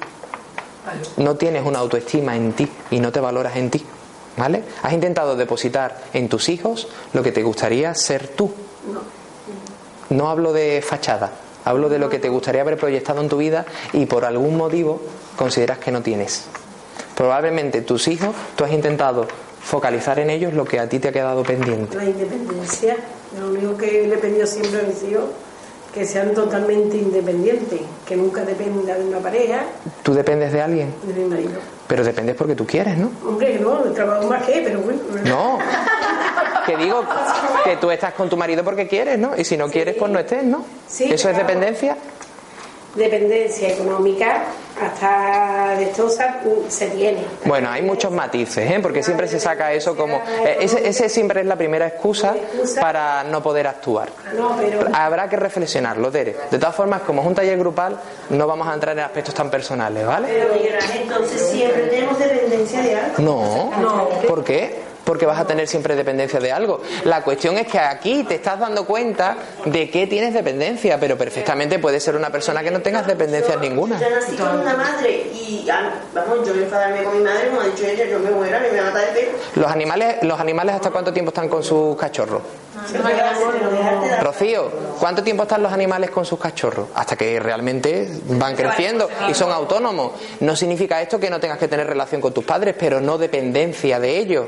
No 1.16 1.36
tienes 1.36 1.64
una 1.64 1.80
autoestima 1.80 2.36
en 2.36 2.52
ti 2.52 2.68
y 2.90 3.00
no 3.00 3.10
te 3.10 3.20
valoras 3.20 3.56
en 3.56 3.70
ti. 3.70 3.84
¿Vale? 4.36 4.62
Has 4.82 4.92
intentado 4.92 5.36
depositar 5.36 5.98
en 6.12 6.28
tus 6.28 6.48
hijos 6.48 6.88
lo 7.12 7.22
que 7.22 7.32
te 7.32 7.42
gustaría 7.42 7.94
ser 7.94 8.28
tú. 8.28 8.52
No 10.10 10.30
hablo 10.30 10.52
de 10.52 10.82
fachada, 10.82 11.32
hablo 11.64 11.88
de 11.88 11.98
lo 11.98 12.08
que 12.08 12.18
te 12.18 12.28
gustaría 12.28 12.60
haber 12.62 12.76
proyectado 12.78 13.20
en 13.20 13.28
tu 13.28 13.38
vida 13.38 13.66
y 13.92 14.06
por 14.06 14.24
algún 14.24 14.56
motivo 14.56 15.00
consideras 15.36 15.78
que 15.78 15.90
no 15.90 16.02
tienes. 16.02 16.46
Probablemente 17.16 17.82
tus 17.82 18.08
hijos, 18.08 18.34
tú 18.56 18.64
has 18.64 18.72
intentado 18.72 19.26
focalizar 19.62 20.18
en 20.18 20.30
ellos 20.30 20.54
lo 20.54 20.64
que 20.64 20.80
a 20.80 20.88
ti 20.88 20.98
te 20.98 21.08
ha 21.08 21.12
quedado 21.12 21.42
pendiente. 21.42 21.96
La 21.96 22.04
independencia, 22.04 22.96
lo 23.38 23.48
único 23.50 23.76
que 23.76 24.06
le 24.06 24.14
he 24.14 24.18
pedido 24.18 24.46
siempre 24.46 24.80
a 24.80 24.82
mis 24.84 25.02
hijos, 25.04 25.24
que 25.94 26.06
sean 26.06 26.32
totalmente 26.32 26.96
independientes, 26.96 27.80
que 28.06 28.16
nunca 28.16 28.44
dependa 28.44 28.94
de 28.94 29.04
una 29.04 29.18
pareja, 29.18 29.64
¿Tú 30.02 30.14
dependes 30.14 30.50
de 30.52 30.62
alguien? 30.62 30.92
de 31.02 31.12
mi 31.12 31.28
marido. 31.28 31.60
Pero 31.86 32.02
dependes 32.02 32.34
porque 32.34 32.54
tú 32.54 32.66
quieres, 32.66 32.96
¿no? 32.96 33.10
Hombre, 33.26 33.58
no, 33.58 33.74
trabajo 33.92 34.26
más 34.26 34.42
que, 34.44 34.62
pero 34.64 34.80
bueno. 34.80 35.00
No. 35.24 35.58
Que 36.64 36.76
digo 36.76 37.04
que 37.64 37.76
tú 37.76 37.90
estás 37.90 38.14
con 38.14 38.30
tu 38.30 38.36
marido 38.36 38.64
porque 38.64 38.88
quieres, 38.88 39.18
¿no? 39.18 39.36
Y 39.36 39.44
si 39.44 39.56
no 39.56 39.68
quieres, 39.68 39.96
pues 39.98 40.10
no 40.10 40.18
estés, 40.18 40.44
¿no? 40.44 40.64
Sí, 40.88 41.12
¿Eso 41.12 41.28
es 41.28 41.36
dependencia? 41.36 41.96
Dependencia 42.94 43.68
económica, 43.70 44.44
hasta 44.86 45.76
de 45.78 45.86
mm, 45.86 46.68
se 46.70 46.88
tiene. 46.88 47.24
Bueno, 47.44 47.70
hay 47.70 47.82
muchos 47.82 48.10
matices, 48.10 48.70
¿eh? 48.70 48.78
Porque 48.80 49.02
siempre 49.02 49.28
se 49.28 49.38
saca 49.40 49.72
eso 49.72 49.96
como... 49.96 50.16
eh, 50.16 50.58
ese, 50.60 50.86
ese 50.88 51.08
siempre 51.08 51.40
es 51.40 51.46
la 51.46 51.56
primera 51.56 51.86
excusa 51.86 52.34
para 52.80 53.24
no 53.24 53.42
poder 53.42 53.66
actuar. 53.66 54.08
No, 54.36 54.56
pero 54.58 54.88
Habrá 54.94 55.28
que 55.28 55.36
reflexionarlo, 55.36 56.10
Tere. 56.10 56.36
De 56.50 56.58
todas 56.58 56.74
formas, 56.74 57.02
como 57.02 57.22
es 57.22 57.28
un 57.28 57.34
taller 57.34 57.58
grupal, 57.58 57.98
no 58.30 58.46
vamos 58.46 58.68
a 58.68 58.74
entrar 58.74 58.96
en 58.96 59.04
aspectos 59.04 59.34
tan 59.34 59.50
personales, 59.50 60.06
¿vale? 60.06 60.28
Pero 60.28 60.54
entonces 61.02 61.50
siempre 61.50 61.82
tenemos 61.84 62.18
dependencia 62.18 62.80
de 62.82 62.96
algo. 62.96 63.22
No. 63.22 64.08
¿Por 64.26 64.44
qué? 64.44 64.91
Porque 65.04 65.26
vas 65.26 65.38
a 65.38 65.46
tener 65.46 65.66
siempre 65.66 65.96
dependencia 65.96 66.40
de 66.40 66.52
algo. 66.52 66.80
La 67.04 67.22
cuestión 67.22 67.58
es 67.58 67.66
que 67.66 67.78
aquí 67.78 68.24
te 68.24 68.36
estás 68.36 68.58
dando 68.58 68.84
cuenta 68.84 69.36
de 69.64 69.90
que 69.90 70.06
tienes 70.06 70.34
dependencia, 70.34 70.98
pero 70.98 71.16
perfectamente 71.16 71.78
puede 71.78 72.00
ser 72.00 72.16
una 72.16 72.30
persona 72.30 72.62
que 72.62 72.70
no 72.70 72.80
tengas 72.80 73.06
dependencias 73.06 73.58
ninguna. 73.60 74.00
Yo 74.00 74.10
nací 74.10 74.36
con 74.36 74.60
una 74.60 74.74
madre 74.74 75.30
y, 75.32 75.66
ah, 75.70 75.92
vamos, 76.14 76.46
yo 76.46 76.54
me 76.54 76.62
enfadarme 76.62 77.04
con 77.04 77.18
mi 77.18 77.24
madre, 77.24 77.48
como 77.48 77.60
ha 77.60 77.66
dicho 77.66 77.84
ella, 77.86 78.04
yo 78.06 78.18
me 78.18 78.30
muero, 78.30 78.60
me 78.60 78.70
voy 78.70 78.78
a 78.78 78.84
matar 78.84 79.06
de 79.06 79.20
pelo. 79.20 79.38
Los 79.56 79.70
animales, 79.70 80.16
los 80.22 80.38
animales 80.38 80.74
¿hasta 80.76 80.90
cuánto 80.90 81.12
tiempo 81.12 81.30
están 81.30 81.48
con 81.48 81.62
sus 81.62 81.96
cachorros? 81.96 82.42
Rocío, 84.22 84.70
¿cuánto 84.98 85.22
tiempo 85.22 85.42
están 85.42 85.62
los 85.62 85.72
animales 85.72 86.10
con 86.10 86.24
sus 86.24 86.38
cachorros? 86.38 86.88
Hasta 86.94 87.16
que 87.16 87.38
realmente 87.38 88.08
van 88.28 88.56
creciendo 88.56 89.08
y 89.28 89.34
son 89.34 89.52
autónomos. 89.52 90.12
No 90.40 90.56
significa 90.56 91.00
esto 91.02 91.20
que 91.20 91.28
no 91.30 91.38
tengas 91.38 91.58
que 91.58 91.68
tener 91.68 91.86
relación 91.86 92.20
con 92.20 92.32
tus 92.32 92.44
padres, 92.44 92.74
pero 92.78 93.00
no 93.00 93.18
dependencia 93.18 94.00
de 94.00 94.18
ellos, 94.18 94.46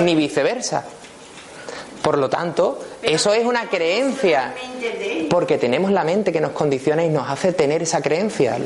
ni 0.00 0.14
viceversa. 0.14 0.84
Por 2.02 2.18
lo 2.18 2.30
tanto, 2.30 2.78
eso 3.02 3.32
es 3.32 3.44
una 3.44 3.68
creencia, 3.68 4.54
porque 5.28 5.58
tenemos 5.58 5.90
la 5.90 6.04
mente 6.04 6.32
que 6.32 6.40
nos 6.40 6.52
condiciona 6.52 7.04
y 7.04 7.08
nos 7.08 7.28
hace 7.28 7.52
tener 7.52 7.82
esa 7.82 8.00
creencia. 8.00 8.58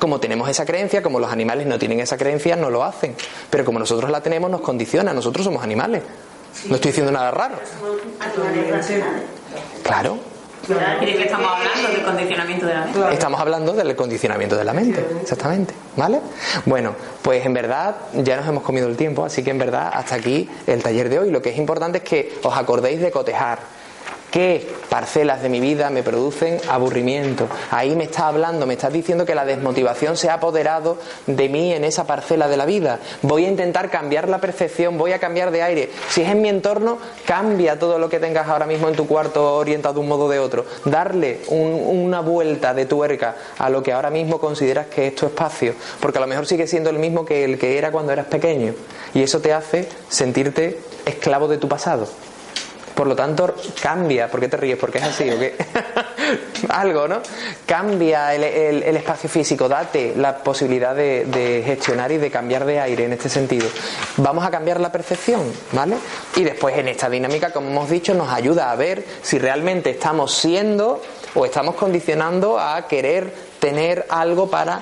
Como 0.00 0.18
tenemos 0.18 0.48
esa 0.50 0.66
creencia, 0.66 1.00
como 1.00 1.20
los 1.20 1.30
animales 1.30 1.68
no 1.68 1.78
tienen 1.78 2.00
esa 2.00 2.16
creencia, 2.16 2.56
no 2.56 2.68
lo 2.70 2.82
hacen. 2.82 3.14
Pero 3.50 3.64
como 3.64 3.78
nosotros 3.78 4.10
la 4.10 4.20
tenemos, 4.20 4.50
nos 4.50 4.62
condiciona. 4.62 5.12
Nosotros 5.12 5.44
somos 5.44 5.62
animales. 5.62 6.02
No 6.68 6.74
estoy 6.76 6.90
diciendo 6.90 7.12
nada 7.12 7.30
raro. 7.30 7.56
Claro. 9.82 10.18
¿Y 10.68 11.04
de 11.04 11.14
qué 11.14 11.22
estamos 11.24 11.48
hablando? 11.48 11.88
Del 11.88 12.02
condicionamiento 12.02 12.66
de 12.66 12.74
la 12.74 12.84
mente. 12.84 13.14
Estamos 13.14 13.40
hablando 13.40 13.72
del 13.72 13.94
condicionamiento 13.94 14.56
de 14.56 14.64
la 14.64 14.72
mente, 14.72 15.06
exactamente. 15.22 15.74
¿Vale? 15.96 16.20
Bueno, 16.64 16.94
pues 17.22 17.46
en 17.46 17.54
verdad 17.54 17.94
ya 18.14 18.36
nos 18.36 18.48
hemos 18.48 18.64
comido 18.64 18.88
el 18.88 18.96
tiempo, 18.96 19.24
así 19.24 19.44
que 19.44 19.50
en 19.50 19.58
verdad 19.58 19.90
hasta 19.92 20.16
aquí 20.16 20.48
el 20.66 20.82
taller 20.82 21.08
de 21.08 21.20
hoy. 21.20 21.30
Lo 21.30 21.40
que 21.40 21.50
es 21.50 21.58
importante 21.58 21.98
es 21.98 22.04
que 22.04 22.38
os 22.42 22.56
acordéis 22.56 23.00
de 23.00 23.12
cotejar 23.12 23.60
qué 24.36 24.68
parcelas 24.90 25.40
de 25.40 25.48
mi 25.48 25.60
vida 25.60 25.88
me 25.88 26.02
producen 26.02 26.60
aburrimiento. 26.68 27.48
Ahí 27.70 27.96
me 27.96 28.04
estás 28.04 28.24
hablando, 28.24 28.66
me 28.66 28.74
estás 28.74 28.92
diciendo 28.92 29.24
que 29.24 29.34
la 29.34 29.46
desmotivación 29.46 30.18
se 30.18 30.28
ha 30.28 30.34
apoderado 30.34 30.98
de 31.26 31.48
mí 31.48 31.72
en 31.72 31.84
esa 31.84 32.06
parcela 32.06 32.46
de 32.46 32.58
la 32.58 32.66
vida. 32.66 32.98
Voy 33.22 33.46
a 33.46 33.48
intentar 33.48 33.88
cambiar 33.90 34.28
la 34.28 34.38
percepción, 34.38 34.98
voy 34.98 35.12
a 35.12 35.18
cambiar 35.18 35.50
de 35.52 35.62
aire. 35.62 35.90
Si 36.10 36.20
es 36.20 36.28
en 36.28 36.42
mi 36.42 36.50
entorno, 36.50 36.98
cambia 37.24 37.78
todo 37.78 37.98
lo 37.98 38.10
que 38.10 38.20
tengas 38.20 38.46
ahora 38.46 38.66
mismo 38.66 38.88
en 38.88 38.94
tu 38.94 39.06
cuarto 39.06 39.56
orientado 39.56 39.94
de 39.94 40.00
un 40.00 40.08
modo 40.08 40.26
o 40.26 40.28
de 40.28 40.38
otro. 40.38 40.66
Darle 40.84 41.40
un- 41.48 42.04
una 42.04 42.20
vuelta 42.20 42.74
de 42.74 42.84
tuerca 42.84 43.36
a 43.56 43.70
lo 43.70 43.82
que 43.82 43.94
ahora 43.94 44.10
mismo 44.10 44.38
consideras 44.38 44.88
que 44.88 45.06
es 45.06 45.14
tu 45.14 45.24
espacio, 45.24 45.72
porque 45.98 46.18
a 46.18 46.20
lo 46.20 46.26
mejor 46.26 46.44
sigue 46.44 46.66
siendo 46.66 46.90
el 46.90 46.98
mismo 46.98 47.24
que 47.24 47.42
el 47.42 47.58
que 47.58 47.78
era 47.78 47.90
cuando 47.90 48.12
eras 48.12 48.26
pequeño. 48.26 48.74
Y 49.14 49.22
eso 49.22 49.40
te 49.40 49.54
hace 49.54 49.88
sentirte 50.10 50.78
esclavo 51.06 51.48
de 51.48 51.56
tu 51.56 51.68
pasado. 51.68 52.06
Por 52.96 53.06
lo 53.06 53.14
tanto, 53.14 53.54
cambia. 53.82 54.26
¿Por 54.28 54.40
qué 54.40 54.48
te 54.48 54.56
ríes? 54.56 54.78
Porque 54.78 54.96
es 54.98 55.04
así, 55.04 55.30
¿o 55.30 55.38
qué? 55.38 55.54
Algo, 56.70 57.06
¿no? 57.06 57.20
Cambia 57.66 58.34
el, 58.34 58.42
el- 58.42 58.96
espacio 58.96 59.28
físico, 59.28 59.68
date 59.68 60.14
la 60.16 60.38
posibilidad 60.38 60.94
de, 60.94 61.26
de 61.26 61.62
gestionar 61.64 62.10
y 62.10 62.16
de 62.16 62.30
cambiar 62.30 62.64
de 62.64 62.80
aire 62.80 63.04
en 63.04 63.12
este 63.12 63.28
sentido. 63.28 63.68
Vamos 64.16 64.44
a 64.46 64.50
cambiar 64.50 64.80
la 64.80 64.90
percepción, 64.90 65.42
¿vale? 65.72 65.96
Y 66.36 66.42
después 66.44 66.76
en 66.78 66.88
esta 66.88 67.10
dinámica, 67.10 67.52
como 67.52 67.68
hemos 67.68 67.90
dicho, 67.90 68.14
nos 68.14 68.30
ayuda 68.32 68.70
a 68.70 68.76
ver 68.76 69.04
si 69.22 69.38
realmente 69.38 69.90
estamos 69.90 70.34
siendo 70.34 71.02
o 71.34 71.44
estamos 71.44 71.74
condicionando 71.74 72.58
a 72.58 72.88
querer 72.88 73.30
tener 73.60 74.06
algo 74.08 74.48
para 74.50 74.80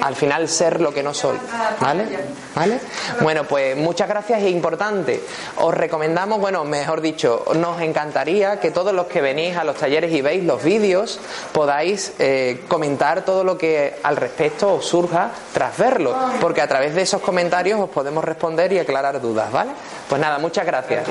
al 0.00 0.14
final 0.16 0.48
ser 0.48 0.80
lo 0.80 0.92
que 0.92 1.02
no 1.02 1.14
soy. 1.14 1.38
¿Vale? 1.80 2.06
¿Vale? 2.54 2.80
Bueno, 3.20 3.44
pues 3.44 3.76
muchas 3.76 4.08
gracias. 4.08 4.42
Es 4.42 4.50
importante. 4.50 5.20
Os 5.56 5.74
recomendamos, 5.74 6.40
bueno, 6.40 6.64
mejor 6.64 7.00
dicho, 7.00 7.44
nos 7.56 7.80
encantaría 7.80 8.60
que 8.60 8.70
todos 8.70 8.92
los 8.92 9.06
que 9.06 9.20
venís 9.20 9.56
a 9.56 9.64
los 9.64 9.76
talleres 9.76 10.12
y 10.12 10.22
veis 10.22 10.44
los 10.44 10.62
vídeos 10.62 11.20
podáis 11.52 12.12
eh, 12.18 12.64
comentar 12.68 13.24
todo 13.24 13.44
lo 13.44 13.58
que 13.58 13.98
al 14.02 14.16
respecto 14.16 14.74
os 14.74 14.86
surja 14.86 15.30
tras 15.52 15.76
verlo, 15.76 16.14
porque 16.40 16.60
a 16.60 16.68
través 16.68 16.94
de 16.94 17.02
esos 17.02 17.20
comentarios 17.20 17.80
os 17.80 17.90
podemos 17.90 18.24
responder 18.24 18.72
y 18.72 18.78
aclarar 18.78 19.20
dudas, 19.20 19.50
¿vale? 19.50 19.70
Pues 20.08 20.20
nada, 20.20 20.38
muchas. 20.38 20.66
Gracias. 20.66 21.06